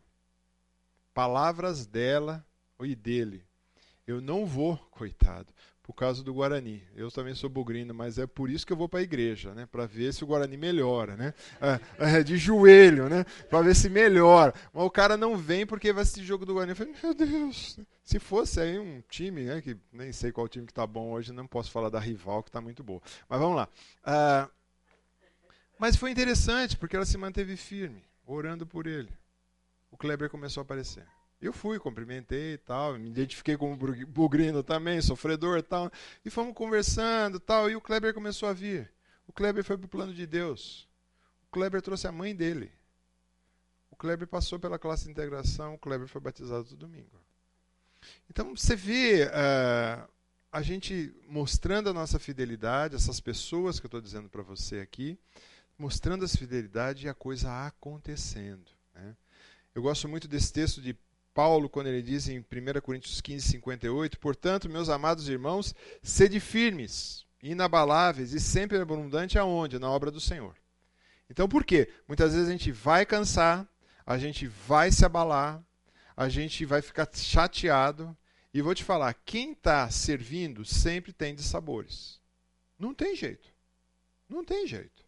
Palavras 1.13 1.85
dela 1.85 2.45
e 2.81 2.93
dele. 2.93 3.41
Eu 4.05 4.19
não 4.19 4.45
vou, 4.45 4.77
coitado, 4.91 5.53
por 5.81 5.93
causa 5.93 6.21
do 6.21 6.33
Guarani. 6.33 6.83
Eu 6.93 7.09
também 7.09 7.33
sou 7.33 7.49
bugrino, 7.49 7.93
mas 7.93 8.17
é 8.17 8.27
por 8.27 8.49
isso 8.49 8.67
que 8.67 8.73
eu 8.73 8.77
vou 8.77 8.89
para 8.89 8.99
a 8.99 9.03
igreja, 9.03 9.55
né? 9.55 9.65
Para 9.65 9.85
ver 9.85 10.13
se 10.13 10.25
o 10.25 10.27
Guarani 10.27 10.57
melhora, 10.57 11.15
né? 11.15 11.33
É, 11.61 12.17
é, 12.17 12.23
de 12.23 12.35
joelho, 12.35 13.07
né? 13.07 13.23
Para 13.49 13.61
ver 13.61 13.75
se 13.77 13.89
melhora. 13.89 14.53
Mas 14.73 14.83
o 14.83 14.91
cara 14.91 15.15
não 15.15 15.37
vem 15.37 15.65
porque 15.65 15.93
vai 15.93 16.03
assistir 16.03 16.25
jogo 16.25 16.45
do 16.45 16.53
Guarani. 16.53 16.71
Eu 16.71 16.75
falei, 16.75 16.95
meu 17.01 17.13
Deus, 17.13 17.79
se 18.03 18.19
fosse 18.19 18.59
aí 18.59 18.77
um 18.77 19.01
time, 19.09 19.45
né? 19.45 19.61
Que 19.61 19.77
nem 19.93 20.11
sei 20.11 20.33
qual 20.33 20.49
time 20.49 20.65
que 20.65 20.73
está 20.73 20.85
bom 20.85 21.11
hoje, 21.11 21.31
não 21.31 21.47
posso 21.47 21.71
falar 21.71 21.89
da 21.89 21.99
rival 21.99 22.43
que 22.43 22.49
está 22.49 22.59
muito 22.59 22.83
boa. 22.83 23.01
Mas 23.29 23.39
vamos 23.39 23.55
lá. 23.55 23.69
Uh, 24.05 24.51
mas 25.79 25.95
foi 25.95 26.11
interessante 26.11 26.75
porque 26.75 26.97
ela 26.97 27.05
se 27.05 27.17
manteve 27.17 27.55
firme 27.55 28.06
orando 28.33 28.65
por 28.65 28.87
ele. 28.87 29.11
O 29.89 29.97
Kleber 29.97 30.29
começou 30.29 30.61
a 30.61 30.63
aparecer. 30.63 31.05
Eu 31.39 31.53
fui, 31.53 31.79
cumprimentei 31.79 32.53
e 32.53 32.57
tal, 32.57 32.97
me 32.97 33.09
identifiquei 33.09 33.55
como 33.55 33.77
bugrino 34.07 34.63
também, 34.63 34.99
sofredor 35.01 35.59
e 35.59 35.63
tal. 35.63 35.91
E 36.25 36.29
fomos 36.29 36.53
conversando 36.55 37.37
e 37.37 37.39
tal, 37.39 37.69
e 37.69 37.75
o 37.75 37.81
Kleber 37.81 38.13
começou 38.13 38.49
a 38.49 38.53
vir. 38.53 38.91
O 39.27 39.31
Kleber 39.31 39.63
foi 39.63 39.77
para 39.77 39.85
o 39.85 39.89
plano 39.89 40.13
de 40.13 40.25
Deus. 40.25 40.87
O 41.43 41.47
Kleber 41.51 41.81
trouxe 41.81 42.07
a 42.07 42.11
mãe 42.11 42.35
dele. 42.35 42.71
O 43.91 43.95
Kleber 43.95 44.27
passou 44.27 44.59
pela 44.59 44.79
classe 44.79 45.05
de 45.05 45.11
integração, 45.11 45.75
o 45.75 45.77
Kleber 45.77 46.07
foi 46.07 46.21
batizado 46.21 46.67
no 46.71 46.77
domingo. 46.77 47.21
Então 48.29 48.55
você 48.55 48.75
vê 48.75 49.25
uh, 49.25 50.09
a 50.51 50.61
gente 50.61 51.13
mostrando 51.27 51.89
a 51.89 51.93
nossa 51.93 52.17
fidelidade, 52.17 52.95
essas 52.95 53.19
pessoas 53.19 53.79
que 53.79 53.85
eu 53.85 53.89
estou 53.89 54.01
dizendo 54.01 54.29
para 54.29 54.41
você 54.41 54.79
aqui, 54.79 55.19
mostrando 55.77 56.25
essa 56.25 56.37
fidelidade 56.37 57.05
e 57.05 57.09
a 57.09 57.13
coisa 57.13 57.67
acontecendo. 57.67 58.71
Né? 58.93 59.15
Eu 59.75 59.81
gosto 59.81 60.07
muito 60.07 60.27
desse 60.27 60.51
texto 60.51 60.81
de 60.81 60.97
Paulo, 61.33 61.69
quando 61.69 61.87
ele 61.87 62.01
diz 62.01 62.27
em 62.27 62.39
1 62.39 62.81
Coríntios 62.81 63.21
15, 63.21 63.47
58, 63.47 64.19
portanto, 64.19 64.67
meus 64.67 64.89
amados 64.89 65.29
irmãos, 65.29 65.75
sede 66.01 66.39
firmes, 66.39 67.27
inabaláveis 67.43 68.33
e 68.33 68.39
sempre 68.39 68.77
abundante 68.77 69.37
aonde? 69.37 69.77
Na 69.77 69.91
obra 69.91 70.09
do 70.09 70.19
Senhor. 70.19 70.55
Então, 71.29 71.47
por 71.47 71.63
quê? 71.63 71.93
Muitas 72.07 72.33
vezes 72.33 72.47
a 72.47 72.51
gente 72.51 72.71
vai 72.71 73.05
cansar, 73.05 73.67
a 74.03 74.17
gente 74.17 74.47
vai 74.47 74.91
se 74.91 75.05
abalar, 75.05 75.63
a 76.15 76.27
gente 76.27 76.65
vai 76.65 76.81
ficar 76.81 77.07
chateado. 77.13 78.17
E 78.51 78.61
vou 78.61 78.73
te 78.73 78.83
falar, 78.83 79.13
quem 79.13 79.51
está 79.51 79.87
servindo 79.91 80.65
sempre 80.65 81.13
tem 81.13 81.35
de 81.35 81.43
sabores. 81.43 82.19
Não 82.79 82.95
tem 82.95 83.15
jeito. 83.15 83.47
Não 84.27 84.43
tem 84.43 84.65
jeito. 84.65 85.06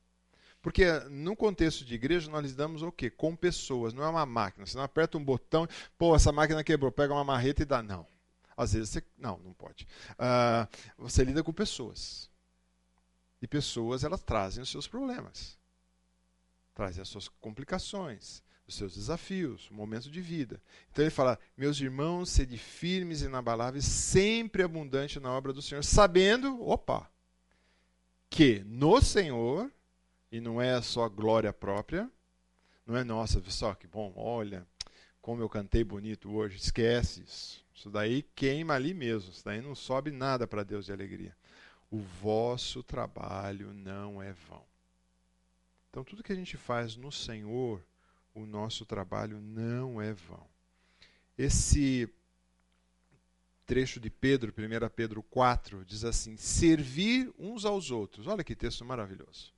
Porque 0.62 0.86
no 1.10 1.36
contexto 1.36 1.86
de 1.86 1.96
igreja 1.96 2.30
nós 2.30 2.46
lidamos 2.46 2.82
o 2.82 2.92
quê? 2.92 3.10
Com 3.10 3.36
pessoas, 3.36 3.94
não 3.94 4.04
é 4.04 4.10
uma 4.10 4.26
máquina. 4.26 4.66
Você 4.66 4.78
não 4.78 4.84
aperta 4.84 5.18
um 5.18 5.24
botão, 5.24 5.68
pô, 5.98 6.16
essa 6.16 6.32
máquina 6.32 6.64
quebrou, 6.64 6.92
pega 6.92 7.14
uma 7.14 7.24
marreta 7.24 7.62
e 7.62 7.66
dá. 7.66 7.82
Não. 7.82 8.06
Às 8.58 8.74
vezes 8.74 8.90
você. 8.90 9.04
Não, 9.18 9.38
não 9.40 9.54
pode. 9.54 9.88
Uh, 10.12 10.68
você 10.98 11.24
lida 11.24 11.42
com 11.42 11.54
pessoas. 11.54 12.30
E 13.42 13.48
pessoas, 13.48 14.04
elas 14.04 14.22
trazem 14.22 14.62
os 14.62 14.70
seus 14.70 14.86
problemas. 14.86 15.58
Trazem 16.74 17.02
as 17.02 17.08
suas 17.08 17.30
complicações, 17.30 18.44
os 18.68 18.76
seus 18.76 18.96
desafios, 18.96 19.70
o 19.70 19.74
momento 19.74 20.12
de 20.12 20.20
vida. 20.20 20.62
Então 20.92 21.06
ele 21.06 21.10
fala: 21.10 21.40
Meus 21.56 21.80
irmãos, 21.80 22.32
sede 22.32 22.58
firmes 22.58 23.22
e 23.22 23.26
inabaláveis, 23.26 23.86
sempre 23.86 24.62
abundante 24.62 25.22
na 25.22 25.32
obra 25.32 25.54
do 25.54 25.62
Senhor, 25.62 25.84
sabendo, 25.84 26.62
opa, 26.62 27.10
que 28.30 28.62
no 28.66 29.02
Senhor 29.02 29.72
e 30.32 30.40
não 30.40 30.62
é 30.62 30.82
só 30.82 31.08
glória 31.10 31.52
própria, 31.52 32.10
não 32.86 32.96
é 32.96 33.04
nossa, 33.04 33.42
só 33.50 33.74
que 33.74 33.88
bom, 33.88 34.14
olha 34.16 34.66
como 35.22 35.42
eu 35.42 35.50
cantei 35.50 35.84
bonito 35.84 36.32
hoje. 36.32 36.58
Esquece 36.58 37.22
isso. 37.22 37.64
Isso 37.74 37.90
daí 37.90 38.24
queima 38.36 38.74
ali 38.74 38.94
mesmo. 38.94 39.32
Isso 39.32 39.44
daí 39.46 39.62
não 39.62 39.76
sobe 39.76 40.12
nada 40.12 40.48
para 40.48 40.64
Deus 40.64 40.86
de 40.86 40.92
alegria. 40.92 41.36
O 41.92 42.00
vosso 42.00 42.84
trabalho 42.84 43.74
não 43.74 44.22
é 44.22 44.34
vão. 44.34 44.64
Então, 45.90 46.04
tudo 46.04 46.24
que 46.24 46.32
a 46.32 46.36
gente 46.36 46.56
faz 46.56 46.96
no 46.96 47.12
Senhor, 47.12 47.84
o 48.34 48.46
nosso 48.46 48.86
trabalho 48.86 49.40
não 49.40 50.02
é 50.02 50.14
vão. 50.14 50.46
Esse 51.38 52.08
trecho 53.66 54.00
de 54.00 54.10
Pedro, 54.10 54.52
1 54.52 54.90
Pedro 54.90 55.24
4, 55.24 55.84
diz 55.86 56.04
assim: 56.04 56.38
servir 56.38 57.32
uns 57.38 57.66
aos 57.66 57.92
outros. 57.92 58.28
Olha 58.28 58.44
que 58.44 58.56
texto 58.56 58.86
maravilhoso. 58.86 59.54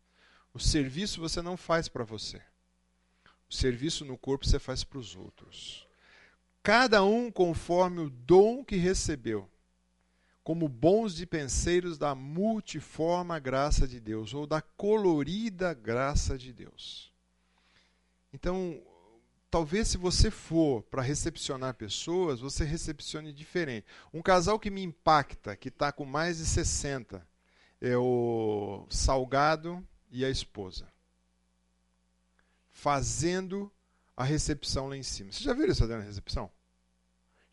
O 0.54 0.60
serviço 0.60 1.22
você 1.22 1.42
não 1.42 1.56
faz 1.56 1.88
para 1.88 2.04
você. 2.04 2.42
O 3.50 3.54
serviço 3.54 4.06
no 4.06 4.18
corpo 4.18 4.46
você 4.46 4.60
faz 4.60 4.84
para 4.84 4.98
os 4.98 5.16
outros. 5.16 5.88
Cada 6.64 7.04
um 7.04 7.32
conforme 7.32 8.02
o 8.02 8.10
dom 8.10 8.64
que 8.64 8.76
recebeu, 8.76 9.50
como 10.44 10.68
bons 10.68 11.16
dispenseiros 11.16 11.98
da 11.98 12.14
multiforme 12.14 13.40
graça 13.40 13.88
de 13.88 14.00
Deus, 14.00 14.34
ou 14.34 14.46
da 14.46 14.62
colorida 14.62 15.74
graça 15.74 16.38
de 16.38 16.54
Deus. 16.54 17.12
Então, 18.34 18.82
talvez 19.50 19.90
se 19.90 19.98
você 19.98 20.32
for 20.32 20.84
para 20.84 21.02
recepcionar 21.02 21.74
pessoas, 21.74 22.40
você 22.40 22.64
recepcione 22.64 23.34
diferente. 23.34 23.86
Um 24.14 24.22
casal 24.22 24.60
que 24.60 24.70
me 24.70 24.84
impacta, 24.84 25.56
que 25.56 25.70
está 25.70 25.92
com 25.92 26.06
mais 26.06 26.38
de 26.38 26.46
60, 26.46 27.28
é 27.82 27.98
o 27.98 28.86
Salgado 28.90 29.86
e 30.12 30.26
a 30.26 30.30
esposa. 30.30 30.88
Fazendo 32.70 33.72
a 34.16 34.24
recepção 34.24 34.88
lá 34.88 34.98
em 34.98 35.04
cima. 35.04 35.32
Você 35.32 35.44
já 35.44 35.54
viu 35.54 35.66
isso 35.68 35.80
fazendo 35.80 36.02
a 36.02 36.06
recepção? 36.06 36.52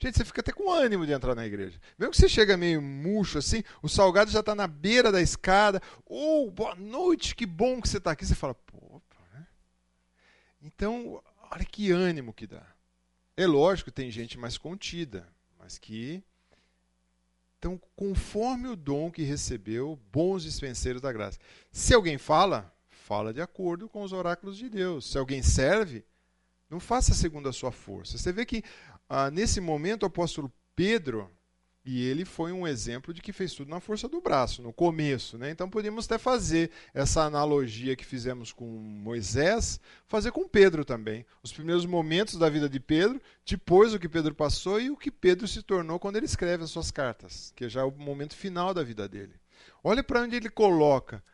Gente, 0.00 0.16
você 0.16 0.24
fica 0.24 0.40
até 0.40 0.52
com 0.52 0.70
ânimo 0.70 1.04
de 1.06 1.12
entrar 1.12 1.34
na 1.34 1.46
igreja. 1.46 1.80
Mesmo 1.98 2.12
que 2.12 2.18
você 2.18 2.28
chega 2.28 2.56
meio 2.56 2.80
murcho 2.80 3.38
assim, 3.38 3.64
o 3.82 3.88
salgado 3.88 4.30
já 4.30 4.40
está 4.40 4.54
na 4.54 4.66
beira 4.66 5.10
da 5.10 5.20
escada. 5.20 5.82
Oh, 6.04 6.50
boa 6.50 6.74
noite, 6.76 7.34
que 7.34 7.44
bom 7.44 7.80
que 7.80 7.88
você 7.88 7.98
está 7.98 8.12
aqui. 8.12 8.24
Você 8.24 8.34
fala, 8.34 8.54
pô, 8.54 9.02
né? 9.32 9.46
Então, 10.62 11.22
olha 11.50 11.64
que 11.64 11.90
ânimo 11.90 12.32
que 12.32 12.46
dá. 12.46 12.64
É 13.36 13.46
lógico 13.46 13.90
tem 13.90 14.10
gente 14.10 14.38
mais 14.38 14.56
contida, 14.56 15.28
mas 15.58 15.78
que 15.78 16.22
então, 17.58 17.80
conforme 17.96 18.68
o 18.68 18.76
dom 18.76 19.10
que 19.10 19.22
recebeu, 19.22 19.98
bons 20.12 20.44
dispenseiros 20.44 21.02
da 21.02 21.12
graça. 21.12 21.38
Se 21.72 21.92
alguém 21.92 22.16
fala, 22.16 22.72
fala 22.88 23.34
de 23.34 23.40
acordo 23.40 23.88
com 23.88 24.02
os 24.02 24.12
oráculos 24.12 24.56
de 24.56 24.68
Deus. 24.68 25.10
Se 25.10 25.18
alguém 25.18 25.42
serve, 25.42 26.04
não 26.70 26.78
faça 26.78 27.14
segundo 27.14 27.48
a 27.48 27.52
sua 27.52 27.72
força. 27.72 28.16
Você 28.16 28.30
vê 28.32 28.46
que 28.46 28.62
ah, 29.08 29.28
nesse 29.30 29.60
momento 29.60 30.04
o 30.04 30.06
apóstolo 30.06 30.52
Pedro 30.76 31.28
e 31.90 32.04
ele 32.04 32.26
foi 32.26 32.52
um 32.52 32.68
exemplo 32.68 33.14
de 33.14 33.22
que 33.22 33.32
fez 33.32 33.54
tudo 33.54 33.70
na 33.70 33.80
força 33.80 34.06
do 34.06 34.20
braço, 34.20 34.60
no 34.60 34.74
começo. 34.74 35.38
Né? 35.38 35.50
Então 35.50 35.70
podíamos 35.70 36.04
até 36.04 36.18
fazer 36.18 36.70
essa 36.92 37.22
analogia 37.22 37.96
que 37.96 38.04
fizemos 38.04 38.52
com 38.52 38.66
Moisés, 38.66 39.80
fazer 40.06 40.30
com 40.30 40.46
Pedro 40.46 40.84
também. 40.84 41.24
Os 41.42 41.50
primeiros 41.50 41.86
momentos 41.86 42.34
da 42.34 42.50
vida 42.50 42.68
de 42.68 42.78
Pedro, 42.78 43.18
depois 43.42 43.94
o 43.94 43.98
que 43.98 44.06
Pedro 44.06 44.34
passou 44.34 44.78
e 44.78 44.90
o 44.90 44.98
que 44.98 45.10
Pedro 45.10 45.48
se 45.48 45.62
tornou 45.62 45.98
quando 45.98 46.16
ele 46.16 46.26
escreve 46.26 46.62
as 46.62 46.70
suas 46.70 46.90
cartas, 46.90 47.54
que 47.56 47.66
já 47.70 47.80
é 47.80 47.84
o 47.84 47.90
momento 47.90 48.36
final 48.36 48.74
da 48.74 48.82
vida 48.82 49.08
dele. 49.08 49.40
Olha 49.82 50.04
para 50.04 50.20
onde 50.20 50.36
ele 50.36 50.50
coloca 50.50 51.24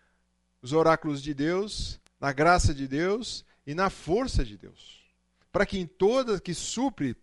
os 0.63 0.73
oráculos 0.73 1.21
de 1.21 1.35
Deus, 1.35 2.01
na 2.21 2.33
graça 2.33 2.73
de 2.73 2.87
Deus 2.87 3.45
e 3.67 3.75
na 3.75 3.91
força 3.91 4.45
de 4.45 4.57
Deus. 4.57 5.03
Para 5.51 5.67
que 5.67 5.81
em 5.81 5.87
todas, 5.87 6.39
que 6.39 6.55
supre 6.55 7.17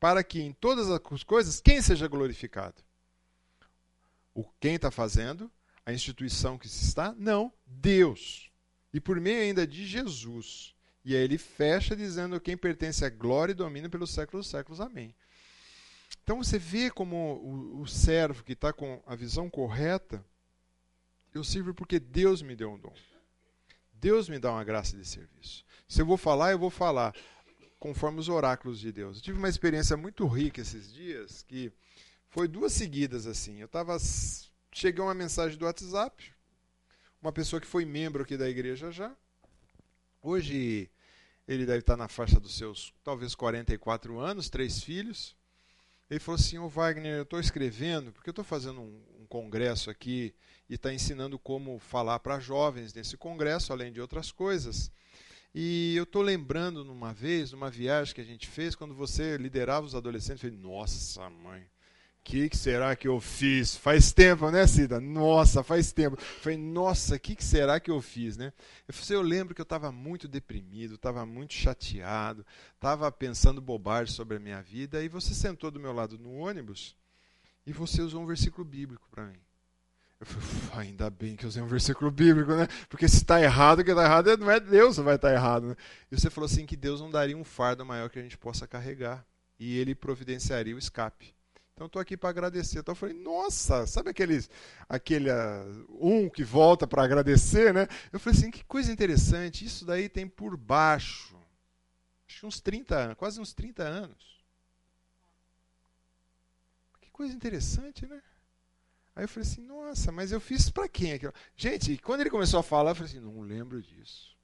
para 0.00 0.24
que 0.24 0.40
em 0.40 0.52
todas 0.52 0.90
as 0.90 1.22
coisas 1.22 1.60
quem 1.60 1.82
seja 1.82 2.08
glorificado? 2.08 2.82
O 4.34 4.44
quem 4.58 4.74
está 4.76 4.90
fazendo? 4.90 5.52
A 5.84 5.92
instituição 5.92 6.56
que 6.56 6.68
se 6.68 6.86
está? 6.86 7.14
Não, 7.18 7.52
Deus. 7.66 8.50
E 8.92 9.00
por 9.00 9.20
meio 9.20 9.42
ainda 9.42 9.66
de 9.66 9.86
Jesus. 9.86 10.74
E 11.04 11.14
aí 11.14 11.22
ele 11.22 11.36
fecha 11.36 11.94
dizendo 11.94 12.40
quem 12.40 12.56
pertence 12.56 13.04
à 13.04 13.10
glória 13.10 13.52
e 13.52 13.54
domínio 13.54 13.90
pelos 13.90 14.10
séculos 14.10 14.46
dos 14.46 14.50
séculos. 14.50 14.80
Amém. 14.80 15.14
Então 16.22 16.42
você 16.42 16.58
vê 16.58 16.90
como 16.90 17.16
o, 17.16 17.82
o 17.82 17.86
servo 17.86 18.42
que 18.42 18.52
está 18.52 18.72
com 18.72 19.02
a 19.06 19.14
visão 19.14 19.50
correta, 19.50 20.24
eu 21.34 21.44
sirvo 21.44 21.74
porque 21.74 22.00
Deus 22.00 22.42
me 22.42 22.56
deu 22.56 22.72
um 22.72 22.78
dom. 22.78 22.94
Deus 23.92 24.28
me 24.28 24.38
dá 24.38 24.50
uma 24.50 24.64
graça 24.64 24.96
de 24.96 25.04
serviço. 25.04 25.64
Se 25.86 26.00
eu 26.00 26.06
vou 26.06 26.16
falar, 26.16 26.52
eu 26.52 26.58
vou 26.58 26.70
falar 26.70 27.14
conforme 27.80 28.20
os 28.20 28.28
oráculos 28.28 28.78
de 28.78 28.92
Deus. 28.92 29.16
Eu 29.16 29.22
tive 29.22 29.38
uma 29.38 29.48
experiência 29.48 29.96
muito 29.96 30.26
rica 30.26 30.60
esses 30.60 30.92
dias, 30.92 31.42
que 31.42 31.72
foi 32.28 32.46
duas 32.46 32.74
seguidas 32.74 33.26
assim. 33.26 33.58
Eu 33.58 33.66
estava 33.66 33.96
cheguei 34.70 35.02
uma 35.02 35.14
mensagem 35.14 35.58
do 35.58 35.64
WhatsApp, 35.64 36.32
uma 37.20 37.32
pessoa 37.32 37.60
que 37.60 37.66
foi 37.66 37.86
membro 37.86 38.22
aqui 38.22 38.36
da 38.36 38.48
igreja 38.48 38.92
já. 38.92 39.16
Hoje 40.22 40.90
ele 41.48 41.64
deve 41.64 41.78
estar 41.78 41.96
na 41.96 42.06
faixa 42.06 42.38
dos 42.38 42.56
seus 42.56 42.92
talvez 43.02 43.34
44 43.34 44.20
anos, 44.20 44.50
três 44.50 44.82
filhos. 44.82 45.34
Ele 46.10 46.20
falou 46.20 46.38
assim: 46.38 46.58
Ô 46.58 46.68
Wagner, 46.68 47.16
eu 47.16 47.22
estou 47.22 47.40
escrevendo, 47.40 48.12
porque 48.12 48.28
eu 48.28 48.32
estou 48.32 48.44
fazendo 48.44 48.80
um, 48.80 49.02
um, 49.20 49.26
congresso 49.26 49.88
aqui 49.88 50.34
e 50.68 50.74
está 50.74 50.92
ensinando 50.92 51.38
como 51.38 51.78
falar 51.78 52.18
para 52.18 52.38
jovens 52.38 52.92
nesse 52.92 53.16
congresso, 53.16 53.72
além 53.72 53.90
de 53.90 54.00
outras 54.00 54.30
coisas. 54.30 54.92
E 55.54 55.96
eu 55.96 56.04
estou 56.04 56.22
lembrando 56.22 56.84
numa 56.84 57.12
vez, 57.12 57.52
numa 57.52 57.70
viagem 57.70 58.14
que 58.14 58.20
a 58.20 58.24
gente 58.24 58.46
fez, 58.46 58.74
quando 58.74 58.94
você 58.94 59.36
liderava 59.36 59.84
os 59.84 59.94
adolescentes, 59.94 60.42
eu 60.42 60.50
falei, 60.50 60.64
nossa 60.64 61.28
mãe, 61.28 61.62
o 61.62 62.22
que, 62.22 62.48
que, 62.48 62.56
será 62.56 62.94
que 62.94 63.08
eu 63.08 63.18
fiz? 63.18 63.74
Faz 63.76 64.12
tempo, 64.12 64.50
né, 64.50 64.66
Cida? 64.66 65.00
Nossa, 65.00 65.64
faz 65.64 65.90
tempo. 65.90 66.16
Eu 66.16 66.24
falei, 66.42 66.58
nossa, 66.58 67.16
o 67.16 67.18
que, 67.18 67.34
que, 67.34 67.42
será 67.42 67.80
que 67.80 67.90
eu 67.90 68.00
fiz, 68.00 68.36
né? 68.36 68.52
Eu, 68.86 68.94
falei, 68.94 69.16
eu 69.16 69.22
lembro 69.22 69.54
que 69.54 69.60
eu 69.60 69.64
estava 69.64 69.90
muito 69.90 70.28
deprimido, 70.28 70.94
estava 70.94 71.26
muito 71.26 71.54
chateado, 71.54 72.46
estava 72.74 73.10
pensando 73.10 73.60
bobagem 73.60 74.14
sobre 74.14 74.36
a 74.36 74.40
minha 74.40 74.62
vida, 74.62 75.02
e 75.02 75.08
você 75.08 75.34
sentou 75.34 75.70
do 75.70 75.80
meu 75.80 75.92
lado 75.92 76.18
no 76.18 76.34
ônibus 76.34 76.94
e 77.66 77.72
você 77.72 78.02
usou 78.02 78.22
um 78.22 78.26
versículo 78.26 78.64
bíblico 78.64 79.08
para 79.10 79.26
mim. 79.26 79.40
Eu 80.20 80.26
falei, 80.26 80.88
ainda 80.88 81.08
bem 81.08 81.34
que 81.34 81.46
eu 81.46 81.48
usei 81.48 81.62
um 81.62 81.66
versículo 81.66 82.10
bíblico, 82.10 82.54
né? 82.54 82.68
Porque 82.90 83.08
se 83.08 83.16
está 83.16 83.40
errado, 83.40 83.82
que 83.82 83.90
está 83.90 84.04
errado 84.04 84.36
não 84.36 84.50
é 84.50 84.60
Deus 84.60 84.96
que 84.96 85.02
vai 85.02 85.16
estar 85.16 85.28
tá 85.28 85.34
errado. 85.34 85.68
Né? 85.68 85.76
E 86.12 86.20
você 86.20 86.28
falou 86.28 86.44
assim 86.44 86.66
que 86.66 86.76
Deus 86.76 87.00
não 87.00 87.10
daria 87.10 87.36
um 87.36 87.44
fardo 87.44 87.86
maior 87.86 88.10
que 88.10 88.18
a 88.18 88.22
gente 88.22 88.36
possa 88.36 88.66
carregar. 88.66 89.24
e 89.58 89.78
ele 89.78 89.94
providenciaria 89.94 90.74
o 90.74 90.78
escape. 90.78 91.34
Então 91.80 91.86
estou 91.86 92.00
aqui 92.00 92.14
para 92.14 92.28
agradecer. 92.28 92.80
Então 92.80 92.92
eu 92.92 92.96
falei, 92.96 93.14
nossa, 93.14 93.86
sabe 93.86 94.10
aqueles, 94.10 94.50
aquele 94.86 95.30
uh, 95.30 95.86
um 95.98 96.28
que 96.28 96.44
volta 96.44 96.86
para 96.86 97.02
agradecer, 97.02 97.72
né? 97.72 97.88
Eu 98.12 98.20
falei 98.20 98.38
assim, 98.38 98.50
que 98.50 98.62
coisa 98.62 98.92
interessante, 98.92 99.64
isso 99.64 99.86
daí 99.86 100.06
tem 100.06 100.28
por 100.28 100.58
baixo, 100.58 101.34
acho 102.28 102.40
que 102.40 102.46
uns 102.46 102.60
30 102.60 102.94
anos, 102.94 103.16
quase 103.16 103.40
uns 103.40 103.54
30 103.54 103.82
anos. 103.82 104.44
Que 107.00 107.10
coisa 107.10 107.34
interessante, 107.34 108.06
né? 108.06 108.20
Aí 109.20 109.24
eu 109.24 109.28
falei 109.28 109.46
assim, 109.46 109.60
nossa, 109.60 110.10
mas 110.10 110.32
eu 110.32 110.40
fiz 110.40 110.70
para 110.70 110.88
quem 110.88 111.12
aquilo? 111.12 111.34
Gente, 111.54 111.98
quando 111.98 112.22
ele 112.22 112.30
começou 112.30 112.58
a 112.58 112.62
falar, 112.62 112.92
eu 112.92 112.94
falei 112.94 113.10
assim, 113.10 113.20
não 113.20 113.42
lembro 113.42 113.82
disso. 113.82 114.34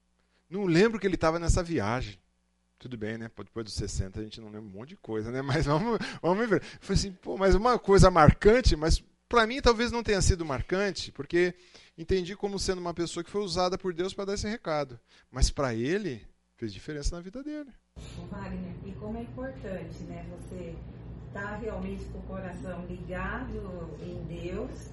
Não 0.51 0.67
lembro 0.67 1.01
que 1.01 1.07
ele 1.07 1.15
estava 1.15 1.39
nessa 1.39 1.63
viagem. 1.63 2.19
Tudo 2.79 2.99
bem, 2.99 3.17
né? 3.17 3.31
Depois 3.35 3.65
dos 3.65 3.73
60 3.73 4.21
a 4.21 4.23
gente 4.23 4.39
não 4.39 4.51
lembra 4.51 4.69
um 4.69 4.79
monte 4.79 4.91
de 4.91 4.97
coisa, 4.97 5.33
né? 5.33 5.41
Mas 5.41 5.65
vamos, 5.65 5.99
vamos 6.21 6.47
ver. 6.47 6.61
Eu 6.61 6.79
falei 6.79 6.99
assim, 6.99 7.13
pô, 7.13 7.39
mas 7.39 7.55
uma 7.55 7.79
coisa 7.79 8.11
marcante, 8.11 8.77
mas 8.77 9.03
para 9.27 9.47
mim 9.47 9.63
talvez 9.63 9.91
não 9.91 10.03
tenha 10.03 10.21
sido 10.21 10.45
marcante, 10.45 11.11
porque 11.11 11.55
entendi 11.97 12.37
como 12.37 12.59
sendo 12.59 12.83
uma 12.83 12.93
pessoa 12.93 13.25
que 13.25 13.31
foi 13.31 13.41
usada 13.41 13.79
por 13.79 13.95
Deus 13.95 14.13
para 14.13 14.27
dar 14.27 14.35
esse 14.35 14.47
recado. 14.47 15.01
Mas 15.31 15.49
para 15.49 15.75
ele, 15.75 16.23
fez 16.55 16.71
diferença 16.71 17.17
na 17.17 17.23
vida 17.23 17.43
dele. 17.43 17.73
Wagner, 18.31 18.75
e 18.85 18.93
como 18.93 19.17
é 19.17 19.23
importante, 19.23 20.03
né? 20.03 20.27
Você 20.37 20.77
estar 21.29 21.51
tá 21.51 21.57
realmente 21.57 22.05
com 22.07 22.19
o 22.19 22.23
coração 22.23 22.85
ligado 22.87 23.97
em 24.01 24.25
Deus 24.25 24.91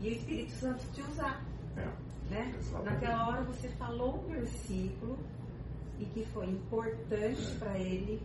e 0.00 0.08
o 0.08 0.12
Espírito 0.12 0.52
Santo 0.52 0.84
te 0.92 1.02
usar. 1.02 1.44
É, 1.76 2.30
né? 2.30 2.54
Naquela 2.84 3.28
hora 3.28 3.42
você 3.42 3.68
falou 3.70 4.24
um 4.24 4.28
versículo 4.28 5.18
e 5.98 6.04
que 6.06 6.24
foi 6.26 6.46
importante 6.46 7.54
para 7.58 7.78
ele 7.78 8.20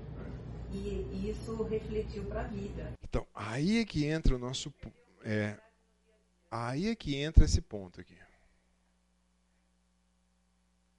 e 0.71 1.29
isso 1.29 1.63
refletiu 1.63 2.25
para 2.25 2.41
a 2.41 2.47
vida. 2.47 2.93
Então, 3.03 3.25
aí 3.33 3.79
é 3.79 3.85
que 3.85 4.05
entra 4.05 4.35
o 4.35 4.39
nosso 4.39 4.73
é, 5.23 5.57
aí 6.51 6.89
é 6.89 6.95
que 6.95 7.15
entra 7.15 7.45
esse 7.45 7.61
ponto 7.61 8.01
aqui. 8.01 8.17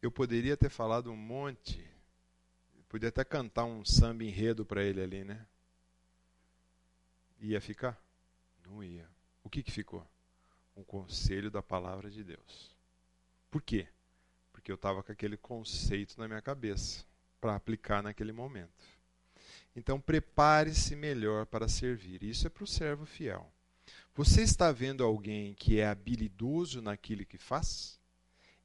Eu 0.02 0.10
poderia 0.10 0.56
ter 0.56 0.68
falado 0.68 1.10
um 1.10 1.16
monte, 1.16 1.84
podia 2.88 3.08
até 3.08 3.24
cantar 3.24 3.64
um 3.64 3.84
samba 3.84 4.24
enredo 4.24 4.64
para 4.64 4.82
ele 4.82 5.02
ali, 5.02 5.24
né? 5.24 5.46
Ia 7.40 7.60
ficar? 7.60 8.00
Não 8.64 8.82
ia. 8.82 9.08
O 9.44 9.50
que 9.50 9.62
que 9.62 9.72
ficou? 9.72 10.06
Um 10.76 10.82
conselho 10.82 11.50
da 11.50 11.62
palavra 11.62 12.10
de 12.10 12.24
Deus. 12.24 12.76
Por 13.50 13.62
quê? 13.62 13.88
porque 14.66 14.72
eu 14.72 14.74
estava 14.74 15.00
com 15.00 15.12
aquele 15.12 15.36
conceito 15.36 16.18
na 16.18 16.26
minha 16.26 16.42
cabeça 16.42 17.04
para 17.40 17.54
aplicar 17.54 18.02
naquele 18.02 18.32
momento. 18.32 18.84
Então, 19.76 20.00
prepare-se 20.00 20.96
melhor 20.96 21.46
para 21.46 21.68
servir. 21.68 22.24
Isso 22.24 22.48
é 22.48 22.50
para 22.50 22.64
o 22.64 22.66
servo 22.66 23.06
fiel. 23.06 23.48
Você 24.12 24.42
está 24.42 24.72
vendo 24.72 25.04
alguém 25.04 25.54
que 25.54 25.78
é 25.78 25.86
habilidoso 25.86 26.82
naquilo 26.82 27.24
que 27.24 27.38
faz? 27.38 28.00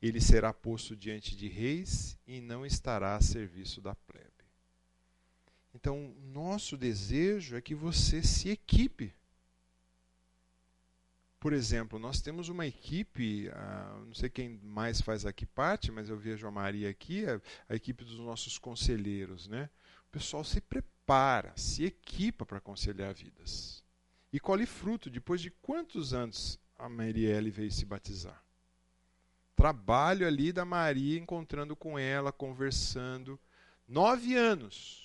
Ele 0.02 0.20
será 0.20 0.52
posto 0.52 0.96
diante 0.96 1.36
de 1.36 1.48
reis 1.48 2.18
e 2.26 2.42
não 2.42 2.66
estará 2.66 3.16
a 3.16 3.22
serviço 3.22 3.80
da 3.80 3.94
plebe. 3.94 4.31
Então, 5.82 6.16
nosso 6.32 6.78
desejo 6.78 7.58
é 7.58 7.62
que 7.62 7.76
você 7.76 8.24
se 8.24 8.50
equipe 8.50 9.14
por 11.42 11.54
exemplo, 11.54 11.98
nós 11.98 12.22
temos 12.22 12.50
uma 12.50 12.68
equipe, 12.68 13.50
uh, 13.50 14.06
não 14.06 14.14
sei 14.14 14.30
quem 14.30 14.60
mais 14.62 15.02
faz 15.02 15.26
aqui 15.26 15.44
parte, 15.44 15.92
mas 15.92 16.08
eu 16.08 16.16
vejo 16.16 16.46
a 16.46 16.52
Maria 16.52 16.88
aqui, 16.88 17.26
a, 17.26 17.42
a 17.68 17.76
equipe 17.76 18.06
dos 18.06 18.20
nossos 18.20 18.60
conselheiros. 18.60 19.48
Né? 19.48 19.68
O 20.08 20.12
pessoal 20.12 20.44
se 20.44 20.62
prepara, 20.62 21.52
se 21.56 21.84
equipa 21.84 22.46
para 22.46 22.60
aconselhar 22.60 23.12
vidas. 23.16 23.84
E 24.32 24.40
colhe 24.40 24.68
fruto 24.68 25.10
depois 25.10 25.42
de 25.42 25.50
quantos 25.50 26.14
anos 26.14 26.60
a 26.78 26.88
Marielle 26.88 27.50
veio 27.50 27.72
se 27.72 27.86
batizar? 27.86 28.40
Trabalho 29.56 30.28
ali 30.28 30.54
da 30.54 30.64
Maria, 30.64 31.20
encontrando 31.20 31.76
com 31.76 31.98
ela, 31.98 32.32
conversando. 32.32 33.40
Nove 33.88 34.36
anos 34.36 35.01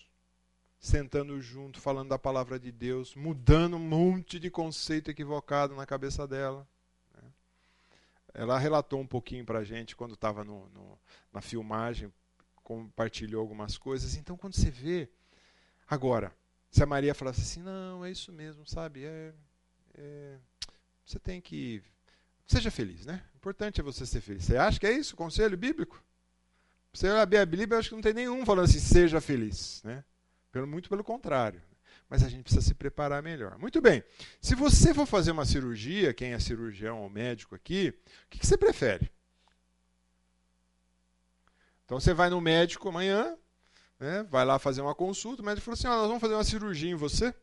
sentando 0.87 1.41
junto, 1.41 1.81
falando 1.81 2.11
da 2.11 2.19
palavra 2.19 2.59
de 2.59 2.71
Deus, 2.71 3.15
mudando 3.15 3.77
um 3.77 3.81
monte 3.81 4.39
de 4.39 4.51
conceito 4.51 5.11
equivocado 5.11 5.75
na 5.75 5.85
cabeça 5.85 6.27
dela. 6.29 6.67
Né? 7.13 7.29
Ela 8.33 8.59
relatou 8.59 9.01
um 9.01 9.07
pouquinho 9.07 9.45
para 9.45 9.59
a 9.59 9.65
gente 9.65 9.97
quando 9.97 10.15
estava 10.15 10.47
na 11.33 11.41
filmagem, 11.41 12.13
compartilhou 12.63 13.41
algumas 13.41 13.77
coisas. 13.77 14.15
Então, 14.15 14.37
quando 14.37 14.55
você 14.55 14.71
vê. 14.71 15.11
Agora, 15.89 16.33
se 16.71 16.83
a 16.83 16.87
Maria 16.87 17.15
falasse 17.15 17.41
assim: 17.41 17.63
não, 17.63 18.05
é 18.05 18.11
isso 18.11 18.33
mesmo, 18.33 18.65
sabe? 18.65 19.05
É, 19.05 19.35
é, 19.95 20.39
você 21.05 21.19
tem 21.19 21.41
que. 21.41 21.83
Seja 22.47 22.71
feliz, 22.71 23.05
né? 23.05 23.25
O 23.35 23.39
importante 23.39 23.81
é 23.81 23.85
você 23.85 24.07
ser 24.07 24.21
feliz. 24.21 24.45
Você 24.45 24.57
acha 24.57 24.79
que 24.79 24.87
é 24.87 24.93
isso 24.93 25.17
conselho 25.17 25.57
bíblico? 25.57 26.01
Você 26.93 27.09
abrir 27.09 27.39
a 27.39 27.47
Bíblia, 27.47 27.75
eu 27.75 27.79
acho 27.79 27.89
que 27.89 27.95
não 27.97 28.03
tem 28.03 28.15
nenhum 28.15 28.47
falando 28.47 28.67
assim: 28.67 28.79
seja 28.79 29.21
feliz, 29.21 29.83
né? 29.83 30.05
Pelo, 30.57 30.67
muito 30.67 30.89
pelo 30.89 31.05
contrário. 31.05 31.61
Mas 32.09 32.23
a 32.23 32.31
gente 32.31 32.45
precisa 32.45 32.63
se 32.63 32.73
preparar 32.73 33.23
melhor. 33.23 33.59
Muito 33.59 33.79
bem. 33.79 34.03
Se 34.41 34.55
você 34.55 34.95
for 34.95 35.05
fazer 35.05 35.33
uma 35.33 35.45
cirurgia, 35.45 36.15
quem 36.15 36.33
é 36.33 36.39
cirurgião 36.39 37.03
ou 37.03 37.11
médico 37.11 37.55
aqui, 37.55 37.91
o 38.25 38.31
que, 38.31 38.39
que 38.39 38.47
você 38.47 38.57
prefere? 38.57 39.13
Então 41.85 42.01
você 42.01 42.15
vai 42.15 42.31
no 42.31 42.41
médico 42.41 42.89
amanhã, 42.89 43.37
né, 44.01 44.23
vai 44.31 44.47
lá 44.47 44.59
fazer 44.59 44.81
uma 44.81 44.95
consulta, 44.95 45.43
o 45.43 45.45
médico 45.45 45.67
falou 45.67 45.75
assim: 45.75 45.89
ah, 45.89 45.99
nós 45.99 46.07
vamos 46.07 46.23
fazer 46.23 46.33
uma 46.33 46.45
cirurgia 46.45 46.91
em 46.91 46.95
você. 46.95 47.35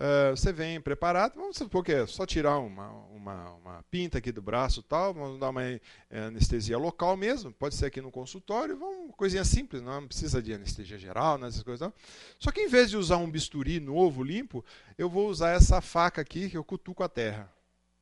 Né? 0.00 0.32
Uh, 0.32 0.36
você 0.36 0.50
vem 0.50 0.80
preparado, 0.80 1.34
vamos 1.34 1.58
supor 1.58 1.84
que 1.84 1.92
é 1.92 2.06
só 2.06 2.24
tirar 2.24 2.58
uma, 2.58 2.88
uma, 3.10 3.50
uma 3.52 3.82
pinta 3.90 4.16
aqui 4.16 4.32
do 4.32 4.40
braço 4.40 4.82
tal, 4.82 5.12
vamos 5.12 5.38
dar 5.38 5.50
uma 5.50 5.62
eh, 5.62 5.80
anestesia 6.10 6.78
local 6.78 7.16
mesmo, 7.18 7.52
pode 7.52 7.74
ser 7.74 7.86
aqui 7.86 8.00
no 8.00 8.10
consultório, 8.10 8.78
vamos, 8.78 9.14
coisinha 9.14 9.44
simples, 9.44 9.82
não 9.82 10.06
precisa 10.06 10.42
de 10.42 10.54
anestesia 10.54 10.98
geral, 10.98 11.36
nessas 11.36 11.62
coisas 11.62 11.80
tal. 11.80 11.94
Só 12.38 12.50
que 12.50 12.62
em 12.62 12.68
vez 12.68 12.88
de 12.88 12.96
usar 12.96 13.18
um 13.18 13.30
bisturi 13.30 13.78
novo, 13.78 14.22
limpo, 14.22 14.64
eu 14.96 15.08
vou 15.08 15.28
usar 15.28 15.50
essa 15.50 15.82
faca 15.82 16.22
aqui 16.22 16.48
que 16.48 16.56
eu 16.56 16.64
cutuco 16.64 17.02
a 17.02 17.08
terra. 17.08 17.52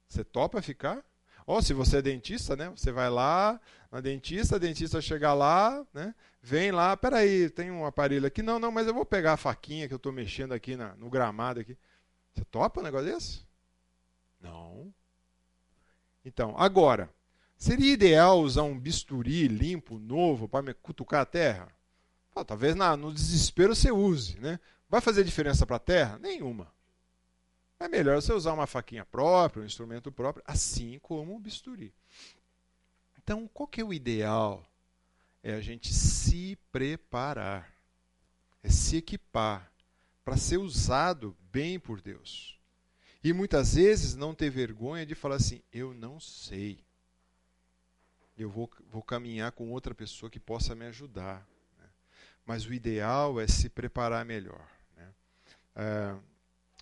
Você 0.09 0.23
topa 0.23 0.63
ficar? 0.63 1.05
Ou 1.49 1.63
se 1.63 1.73
você 1.73 1.97
é 1.97 2.03
dentista, 2.03 2.55
né? 2.55 2.69
Você 2.69 2.93
vai 2.93 3.09
lá 3.09 3.59
na 3.91 4.01
dentista, 4.03 4.57
a 4.57 4.59
dentista 4.59 5.01
chega 5.01 5.33
lá, 5.33 5.83
né? 5.95 6.15
Vem 6.43 6.71
lá, 6.71 6.95
peraí, 6.97 7.49
tem 7.49 7.71
um 7.71 7.87
aparelho 7.87 8.27
aqui. 8.27 8.43
Não, 8.43 8.59
não, 8.59 8.71
mas 8.71 8.87
eu 8.87 8.93
vou 8.93 9.05
pegar 9.05 9.33
a 9.33 9.37
faquinha 9.37 9.89
que 9.89 9.95
eu 9.95 9.97
estou 9.97 10.13
mexendo 10.13 10.53
aqui 10.53 10.77
na, 10.77 10.95
no 10.97 11.09
gramado 11.09 11.61
aqui. 11.61 11.77
Você 12.39 12.45
topa 12.45 12.79
um 12.81 12.85
negócio 12.85 13.13
desse? 13.13 13.45
Não. 14.41 14.95
Então, 16.25 16.55
agora, 16.57 17.13
seria 17.57 17.93
ideal 17.93 18.41
usar 18.41 18.63
um 18.63 18.79
bisturi 18.79 19.49
limpo, 19.49 19.99
novo, 19.99 20.49
para 20.49 20.63
me 20.63 20.73
cutucar 20.73 21.23
a 21.23 21.27
terra? 21.27 21.69
Ah, 22.37 22.45
talvez 22.45 22.77
na, 22.77 22.97
no 22.97 23.13
desespero 23.13 23.75
você 23.75 23.91
use. 23.91 24.39
Né? 24.39 24.61
Vai 24.89 25.01
fazer 25.01 25.25
diferença 25.25 25.67
para 25.67 25.77
a 25.77 25.81
terra? 25.81 26.17
Nenhuma. 26.21 26.73
É 27.81 27.89
melhor 27.89 28.23
você 28.23 28.33
usar 28.33 28.53
uma 28.53 28.69
faquinha 28.69 29.05
própria, 29.05 29.63
um 29.63 29.67
instrumento 29.67 30.13
próprio, 30.13 30.45
assim 30.47 31.01
como 31.01 31.35
um 31.35 31.41
bisturi. 31.41 31.93
Então, 33.21 33.49
qual 33.49 33.67
que 33.67 33.81
é 33.81 33.85
o 33.85 33.93
ideal? 33.93 34.65
É 35.43 35.55
a 35.55 35.61
gente 35.61 35.93
se 35.93 36.57
preparar, 36.71 37.73
é 38.63 38.69
se 38.69 38.99
equipar 38.99 39.73
para 40.29 40.37
ser 40.37 40.59
usado 40.59 41.35
bem 41.51 41.81
por 41.81 42.03
Deus. 42.03 42.61
E 43.25 43.33
muitas 43.33 43.77
vezes 43.77 44.15
não 44.15 44.35
ter 44.35 44.51
vergonha 44.51 45.07
de 45.07 45.15
falar 45.15 45.37
assim: 45.37 45.63
eu 45.73 45.95
não 45.95 46.21
sei. 46.21 46.85
Eu 48.37 48.51
vou, 48.51 48.71
vou 48.91 49.03
caminhar 49.03 49.53
com 49.53 49.73
outra 49.73 49.95
pessoa 49.95 50.29
que 50.29 50.39
possa 50.39 50.75
me 50.75 50.85
ajudar. 50.85 51.49
Né? 51.79 51.87
Mas 52.45 52.67
o 52.67 52.75
ideal 52.75 53.41
é 53.41 53.47
se 53.47 53.71
preparar 53.71 54.23
melhor. 54.27 54.69
Né? 54.95 55.09
É, 55.75 56.15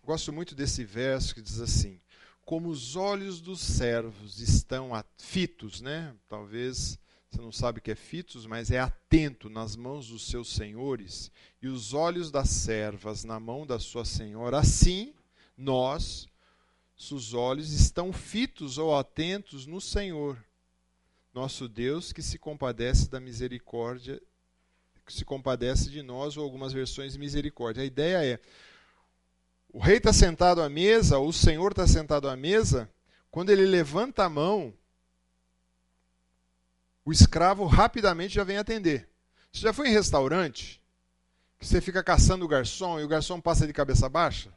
gosto 0.03 0.33
muito 0.33 0.53
desse 0.53 0.83
verso 0.83 1.33
que 1.33 1.41
diz 1.41 1.61
assim: 1.61 2.01
Como 2.45 2.69
os 2.69 2.97
olhos 2.97 3.41
dos 3.41 3.61
servos 3.61 4.41
estão 4.41 4.91
fitos, 5.19 5.81
né? 5.81 6.13
talvez 6.29 6.99
você 7.37 7.43
não 7.43 7.53
sabe 7.53 7.79
o 7.79 7.83
que 7.83 7.91
é 7.91 7.95
fitos, 7.95 8.47
mas 8.47 8.71
é 8.71 8.79
atento 8.79 9.51
nas 9.51 9.77
mãos 9.77 10.09
dos 10.09 10.27
seus 10.27 10.55
senhores 10.55 11.31
e 11.61 11.69
os 11.69 11.93
olhos 11.93 12.31
das 12.31 12.49
servas 12.49 13.25
na 13.25 13.39
mão 13.39 13.67
da 13.67 13.79
sua 13.79 14.07
senhora. 14.07 14.59
Assim, 14.59 15.13
nós, 15.57 16.27
seus 16.97 17.35
olhos 17.35 17.73
estão 17.73 18.11
fitos 18.11 18.79
ou 18.79 18.97
atentos 18.97 19.67
no 19.67 19.83
Senhor, 19.83 20.43
nosso 21.35 21.69
Deus 21.69 22.11
que 22.11 22.23
se 22.23 22.39
compadece 22.39 23.11
da 23.11 23.21
misericórdia, 23.21 24.21
que 25.05 25.13
se 25.13 25.25
compadece 25.25 25.91
de 25.91 26.03
nós, 26.03 26.39
ou 26.39 26.43
algumas 26.43 26.73
versões 26.73 27.19
misericórdia. 27.19 27.83
A 27.83 27.87
ideia 27.87 28.25
é: 28.25 28.41
o 29.71 29.79
rei 29.79 29.99
está 29.99 30.13
sentado 30.13 30.63
à 30.63 30.71
mesa, 30.71 31.19
o 31.19 31.33
Senhor 31.33 31.73
está 31.73 31.87
sentado 31.87 32.31
à 32.31 32.35
mesa, 32.35 32.91
quando 33.31 33.51
ele 33.51 33.67
levanta 33.67 34.25
a 34.25 34.29
mão, 34.29 34.73
o 37.07 37.13
escravo 37.13 37.65
rapidamente 37.67 38.35
já 38.35 38.43
vem 38.43 38.59
atender. 38.59 39.09
Você 39.53 39.61
já 39.61 39.73
foi 39.73 39.89
em 39.89 39.93
restaurante 39.93 40.83
Que 41.59 41.67
você 41.67 41.81
fica 41.81 42.03
caçando 42.03 42.45
o 42.45 42.49
garçom 42.49 43.01
e 43.01 43.05
o 43.05 43.09
garçom 43.09 43.41
passa 43.41 43.67
de 43.67 43.73
cabeça 43.73 44.09
baixa? 44.09 44.53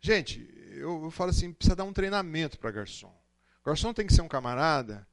Gente, 0.00 0.46
eu, 0.72 1.04
eu 1.04 1.10
falo 1.10 1.30
assim, 1.30 1.50
precisa 1.50 1.76
dar 1.76 1.84
um 1.84 1.92
treinamento 1.94 2.58
para 2.58 2.70
garçom. 2.70 3.14
Garçom 3.64 3.94
tem 3.94 4.06
que 4.06 4.12
ser 4.12 4.20
um 4.20 4.28
camarada 4.28 5.06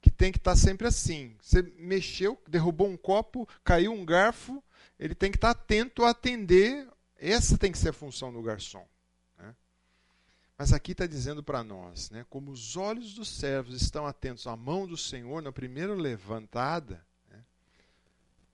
que 0.00 0.10
tem 0.10 0.32
que 0.32 0.38
estar 0.38 0.52
tá 0.52 0.56
sempre 0.56 0.88
assim. 0.88 1.36
Você 1.40 1.62
mexeu, 1.78 2.40
derrubou 2.48 2.88
um 2.88 2.96
copo, 2.96 3.48
caiu 3.62 3.92
um 3.92 4.04
garfo, 4.04 4.60
ele 4.98 5.14
tem 5.14 5.30
que 5.30 5.36
estar 5.36 5.54
tá 5.54 5.60
atento 5.60 6.04
a 6.04 6.10
atender. 6.10 6.88
Essa 7.16 7.56
tem 7.56 7.70
que 7.70 7.78
ser 7.78 7.90
a 7.90 7.92
função 7.92 8.32
do 8.32 8.42
garçom. 8.42 8.84
Mas 10.58 10.72
aqui 10.72 10.92
está 10.92 11.06
dizendo 11.06 11.42
para 11.42 11.62
nós, 11.62 12.10
né, 12.10 12.24
como 12.30 12.50
os 12.50 12.76
olhos 12.76 13.12
dos 13.14 13.28
servos 13.28 13.80
estão 13.80 14.06
atentos 14.06 14.46
à 14.46 14.56
mão 14.56 14.86
do 14.86 14.96
Senhor 14.96 15.42
na 15.42 15.52
primeira 15.52 15.94
levantada, 15.94 17.04
né, 17.28 17.44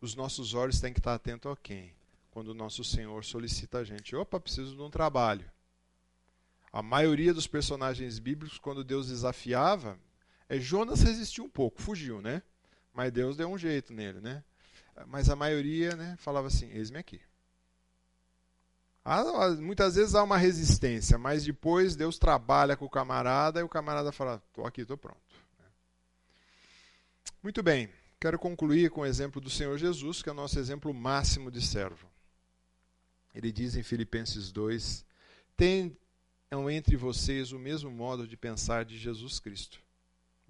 os 0.00 0.16
nossos 0.16 0.52
olhos 0.52 0.80
têm 0.80 0.92
que 0.92 0.98
estar 0.98 1.14
atentos 1.14 1.50
a 1.50 1.56
quem? 1.56 1.94
Quando 2.32 2.48
o 2.48 2.54
nosso 2.54 2.82
Senhor 2.82 3.24
solicita 3.24 3.78
a 3.78 3.84
gente, 3.84 4.16
opa, 4.16 4.40
preciso 4.40 4.74
de 4.74 4.82
um 4.82 4.90
trabalho. 4.90 5.48
A 6.72 6.82
maioria 6.82 7.32
dos 7.32 7.46
personagens 7.46 8.18
bíblicos, 8.18 8.58
quando 8.58 8.82
Deus 8.82 9.08
desafiava, 9.08 9.98
é, 10.48 10.58
Jonas 10.58 11.02
resistiu 11.02 11.44
um 11.44 11.50
pouco, 11.50 11.80
fugiu, 11.80 12.20
né? 12.20 12.42
Mas 12.92 13.12
Deus 13.12 13.36
deu 13.36 13.48
um 13.48 13.58
jeito 13.58 13.92
nele, 13.92 14.20
né? 14.20 14.42
Mas 15.06 15.28
a 15.28 15.36
maioria 15.36 15.94
né, 15.94 16.16
falava 16.18 16.46
assim: 16.46 16.70
eis-me 16.70 16.98
aqui. 16.98 17.20
Há, 19.04 19.50
muitas 19.50 19.96
vezes 19.96 20.14
há 20.14 20.22
uma 20.22 20.36
resistência, 20.36 21.18
mas 21.18 21.44
depois 21.44 21.96
Deus 21.96 22.18
trabalha 22.18 22.76
com 22.76 22.84
o 22.84 22.90
camarada 22.90 23.60
e 23.60 23.62
o 23.62 23.68
camarada 23.68 24.12
fala: 24.12 24.42
estou 24.48 24.66
aqui, 24.66 24.82
estou 24.82 24.96
pronto. 24.96 25.20
Muito 27.42 27.62
bem, 27.62 27.88
quero 28.20 28.38
concluir 28.38 28.90
com 28.90 29.00
o 29.00 29.06
exemplo 29.06 29.40
do 29.40 29.50
Senhor 29.50 29.76
Jesus, 29.76 30.22
que 30.22 30.28
é 30.28 30.32
o 30.32 30.34
nosso 30.34 30.58
exemplo 30.58 30.94
máximo 30.94 31.50
de 31.50 31.60
servo. 31.60 32.08
Ele 33.34 33.50
diz 33.50 33.74
em 33.74 33.82
Filipenses 33.82 34.52
2: 34.52 35.04
Tenham 35.56 36.70
entre 36.70 36.96
vocês 36.96 37.50
o 37.50 37.58
mesmo 37.58 37.90
modo 37.90 38.28
de 38.28 38.36
pensar 38.36 38.84
de 38.84 38.96
Jesus 38.96 39.40
Cristo 39.40 39.80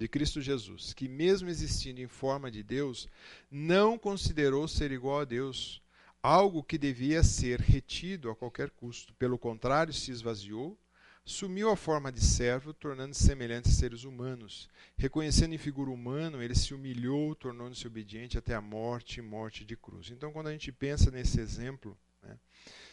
de 0.02 0.08
Cristo 0.08 0.40
Jesus, 0.40 0.92
que, 0.92 1.08
mesmo 1.08 1.48
existindo 1.48 2.00
em 2.00 2.08
forma 2.08 2.50
de 2.50 2.60
Deus, 2.62 3.08
não 3.48 3.96
considerou 3.96 4.66
ser 4.66 4.90
igual 4.90 5.20
a 5.20 5.24
Deus, 5.24 5.80
algo 6.22 6.62
que 6.62 6.78
devia 6.78 7.22
ser 7.22 7.60
retido 7.60 8.30
a 8.30 8.36
qualquer 8.36 8.70
custo. 8.70 9.12
Pelo 9.14 9.36
contrário, 9.36 9.92
se 9.92 10.10
esvaziou, 10.10 10.78
sumiu 11.24 11.70
a 11.70 11.76
forma 11.76 12.12
de 12.12 12.20
servo, 12.20 12.72
tornando-se 12.72 13.24
semelhante 13.24 13.68
a 13.68 13.72
seres 13.72 14.04
humanos. 14.04 14.68
Reconhecendo 14.96 15.54
em 15.54 15.58
figura 15.58 15.90
humana, 15.90 16.42
ele 16.44 16.54
se 16.54 16.74
humilhou, 16.74 17.34
tornando-se 17.34 17.86
obediente 17.86 18.38
até 18.38 18.54
a 18.54 18.60
morte 18.60 19.18
e 19.18 19.22
morte 19.22 19.64
de 19.64 19.76
cruz. 19.76 20.10
Então, 20.10 20.32
quando 20.32 20.48
a 20.48 20.52
gente 20.52 20.70
pensa 20.70 21.10
nesse 21.10 21.40
exemplo, 21.40 21.98
né, 22.22 22.38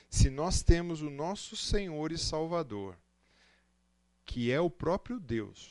se 0.09 0.29
nós 0.29 0.63
temos 0.63 1.01
o 1.01 1.09
nosso 1.09 1.55
Senhor 1.55 2.11
e 2.11 2.17
Salvador, 2.17 2.97
que 4.25 4.51
é 4.51 4.59
o 4.59 4.69
próprio 4.69 5.19
Deus, 5.19 5.69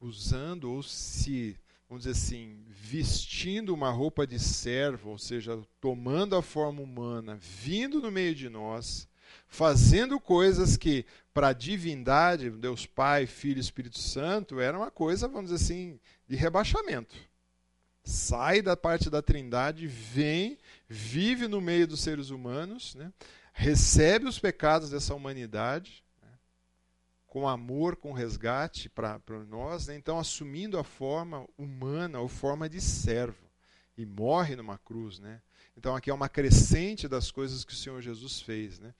usando 0.00 0.70
ou 0.70 0.82
se, 0.82 1.58
vamos 1.88 2.04
dizer 2.04 2.18
assim, 2.18 2.64
vestindo 2.68 3.72
uma 3.72 3.90
roupa 3.90 4.26
de 4.26 4.38
servo, 4.38 5.10
ou 5.10 5.18
seja, 5.18 5.60
tomando 5.80 6.34
a 6.36 6.42
forma 6.42 6.82
humana, 6.82 7.36
vindo 7.40 8.00
no 8.00 8.10
meio 8.10 8.34
de 8.34 8.48
nós, 8.48 9.08
fazendo 9.46 10.18
coisas 10.18 10.76
que 10.76 11.04
para 11.32 11.48
a 11.48 11.52
divindade, 11.52 12.50
Deus 12.50 12.86
Pai, 12.86 13.26
Filho 13.26 13.58
e 13.58 13.60
Espírito 13.60 13.98
Santo, 13.98 14.58
era 14.58 14.76
uma 14.76 14.90
coisa, 14.90 15.28
vamos 15.28 15.50
dizer 15.50 15.64
assim, 15.64 16.00
de 16.26 16.34
rebaixamento. 16.34 17.14
Sai 18.02 18.62
da 18.62 18.76
parte 18.76 19.10
da 19.10 19.20
Trindade, 19.20 19.86
vem, 19.86 20.58
vive 20.88 21.48
no 21.48 21.60
meio 21.60 21.86
dos 21.86 22.00
seres 22.00 22.30
humanos, 22.30 22.94
né? 22.94 23.12
recebe 23.52 24.26
os 24.26 24.38
pecados 24.38 24.90
dessa 24.90 25.14
humanidade, 25.14 26.04
com 27.36 27.46
amor, 27.46 27.96
com 27.96 28.14
resgate 28.14 28.88
para 28.88 29.20
nós, 29.46 29.88
né? 29.88 29.94
então 29.94 30.18
assumindo 30.18 30.78
a 30.78 30.82
forma 30.82 31.46
humana, 31.58 32.18
ou 32.18 32.28
forma 32.28 32.66
de 32.66 32.80
servo, 32.80 33.46
e 33.94 34.06
morre 34.06 34.56
numa 34.56 34.78
cruz. 34.78 35.18
Né? 35.18 35.42
Então 35.76 35.94
aqui 35.94 36.08
é 36.08 36.14
uma 36.14 36.30
crescente 36.30 37.06
das 37.06 37.30
coisas 37.30 37.62
que 37.62 37.74
o 37.74 37.76
Senhor 37.76 38.00
Jesus 38.00 38.40
fez. 38.40 38.78
Né? 38.78 38.94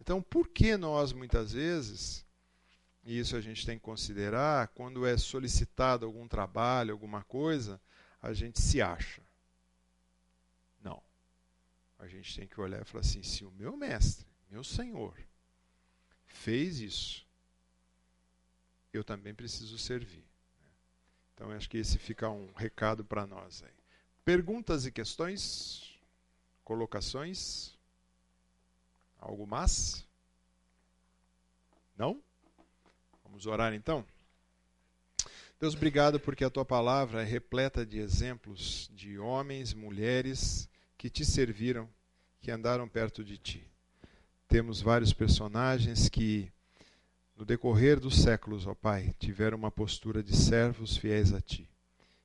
Então 0.00 0.22
por 0.22 0.48
que 0.48 0.74
nós 0.74 1.12
muitas 1.12 1.52
vezes, 1.52 2.24
e 3.04 3.18
isso 3.18 3.36
a 3.36 3.42
gente 3.42 3.66
tem 3.66 3.76
que 3.76 3.84
considerar, 3.84 4.68
quando 4.68 5.04
é 5.04 5.18
solicitado 5.18 6.06
algum 6.06 6.26
trabalho, 6.26 6.92
alguma 6.92 7.22
coisa, 7.22 7.78
a 8.22 8.32
gente 8.32 8.58
se 8.58 8.80
acha? 8.80 9.20
Não. 10.82 11.02
A 11.98 12.08
gente 12.08 12.34
tem 12.34 12.48
que 12.48 12.58
olhar 12.58 12.80
e 12.80 12.86
falar 12.86 13.02
assim: 13.02 13.22
se 13.22 13.44
o 13.44 13.50
meu 13.50 13.76
mestre, 13.76 14.26
meu 14.50 14.64
Senhor, 14.64 15.14
fez 16.24 16.80
isso, 16.80 17.30
eu 18.92 19.02
também 19.02 19.34
preciso 19.34 19.78
servir. 19.78 20.24
Então, 21.34 21.50
acho 21.50 21.68
que 21.68 21.78
esse 21.78 21.98
fica 21.98 22.28
um 22.28 22.52
recado 22.52 23.04
para 23.04 23.26
nós. 23.26 23.62
Aí. 23.62 23.72
Perguntas 24.24 24.86
e 24.86 24.92
questões? 24.92 25.98
Colocações? 26.62 27.76
Algo 29.18 29.46
mais? 29.46 30.06
Não? 31.96 32.22
Vamos 33.24 33.46
orar 33.46 33.72
então? 33.72 34.04
Deus, 35.58 35.74
obrigado 35.74 36.18
porque 36.18 36.44
a 36.44 36.50
tua 36.50 36.64
palavra 36.64 37.22
é 37.22 37.24
repleta 37.24 37.86
de 37.86 37.98
exemplos 37.98 38.90
de 38.92 39.18
homens, 39.18 39.72
mulheres 39.72 40.68
que 40.98 41.08
te 41.08 41.24
serviram, 41.24 41.88
que 42.40 42.50
andaram 42.50 42.88
perto 42.88 43.24
de 43.24 43.38
ti. 43.38 43.64
Temos 44.48 44.80
vários 44.80 45.12
personagens 45.12 46.08
que 46.08 46.52
no 47.36 47.44
decorrer 47.44 47.98
dos 47.98 48.22
séculos, 48.22 48.66
ó 48.66 48.74
Pai, 48.74 49.14
tiveram 49.18 49.56
uma 49.56 49.70
postura 49.70 50.22
de 50.22 50.36
servos 50.36 50.96
fiéis 50.96 51.32
a 51.32 51.40
Ti. 51.40 51.68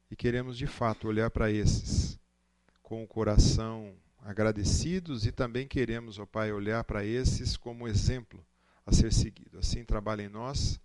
E 0.09 0.15
queremos 0.15 0.57
de 0.57 0.67
fato 0.67 1.07
olhar 1.07 1.29
para 1.29 1.51
esses 1.51 2.19
com 2.81 3.03
o 3.03 3.07
coração 3.07 3.93
agradecidos 4.19 5.25
e 5.25 5.31
também 5.31 5.67
queremos, 5.67 6.19
ó 6.19 6.25
Pai, 6.25 6.51
olhar 6.51 6.83
para 6.83 7.05
esses 7.05 7.57
como 7.57 7.87
exemplo 7.87 8.45
a 8.85 8.91
ser 8.91 9.11
seguido. 9.11 9.59
Assim 9.59 9.83
trabalha 9.83 10.23
em 10.23 10.29
nós, 10.29 10.79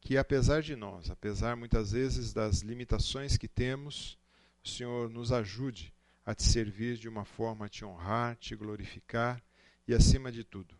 que 0.00 0.18
apesar 0.18 0.62
de 0.62 0.76
nós, 0.76 1.10
apesar 1.10 1.56
muitas 1.56 1.92
vezes 1.92 2.32
das 2.32 2.60
limitações 2.60 3.36
que 3.36 3.48
temos, 3.48 4.18
o 4.64 4.68
Senhor 4.68 5.08
nos 5.08 5.32
ajude 5.32 5.92
a 6.24 6.34
te 6.34 6.42
servir 6.42 6.96
de 6.96 7.08
uma 7.08 7.24
forma 7.24 7.66
a 7.66 7.68
te 7.68 7.84
honrar, 7.84 8.36
te 8.36 8.56
glorificar 8.56 9.42
e, 9.86 9.94
acima 9.94 10.32
de 10.32 10.42
tudo, 10.42 10.74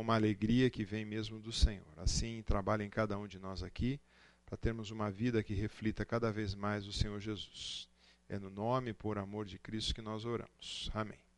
com 0.00 0.04
uma 0.04 0.14
alegria 0.14 0.70
que 0.70 0.82
vem 0.82 1.04
mesmo 1.04 1.38
do 1.38 1.52
Senhor. 1.52 1.84
Assim, 1.98 2.42
trabalhe 2.42 2.82
em 2.82 2.88
cada 2.88 3.18
um 3.18 3.26
de 3.26 3.38
nós 3.38 3.62
aqui, 3.62 4.00
para 4.46 4.56
termos 4.56 4.90
uma 4.90 5.10
vida 5.10 5.42
que 5.42 5.52
reflita 5.52 6.06
cada 6.06 6.32
vez 6.32 6.54
mais 6.54 6.86
o 6.86 6.92
Senhor 6.92 7.20
Jesus. 7.20 7.86
É 8.26 8.38
no 8.38 8.48
nome, 8.48 8.94
por 8.94 9.18
amor 9.18 9.44
de 9.44 9.58
Cristo, 9.58 9.94
que 9.94 10.00
nós 10.00 10.24
oramos. 10.24 10.90
Amém. 10.94 11.29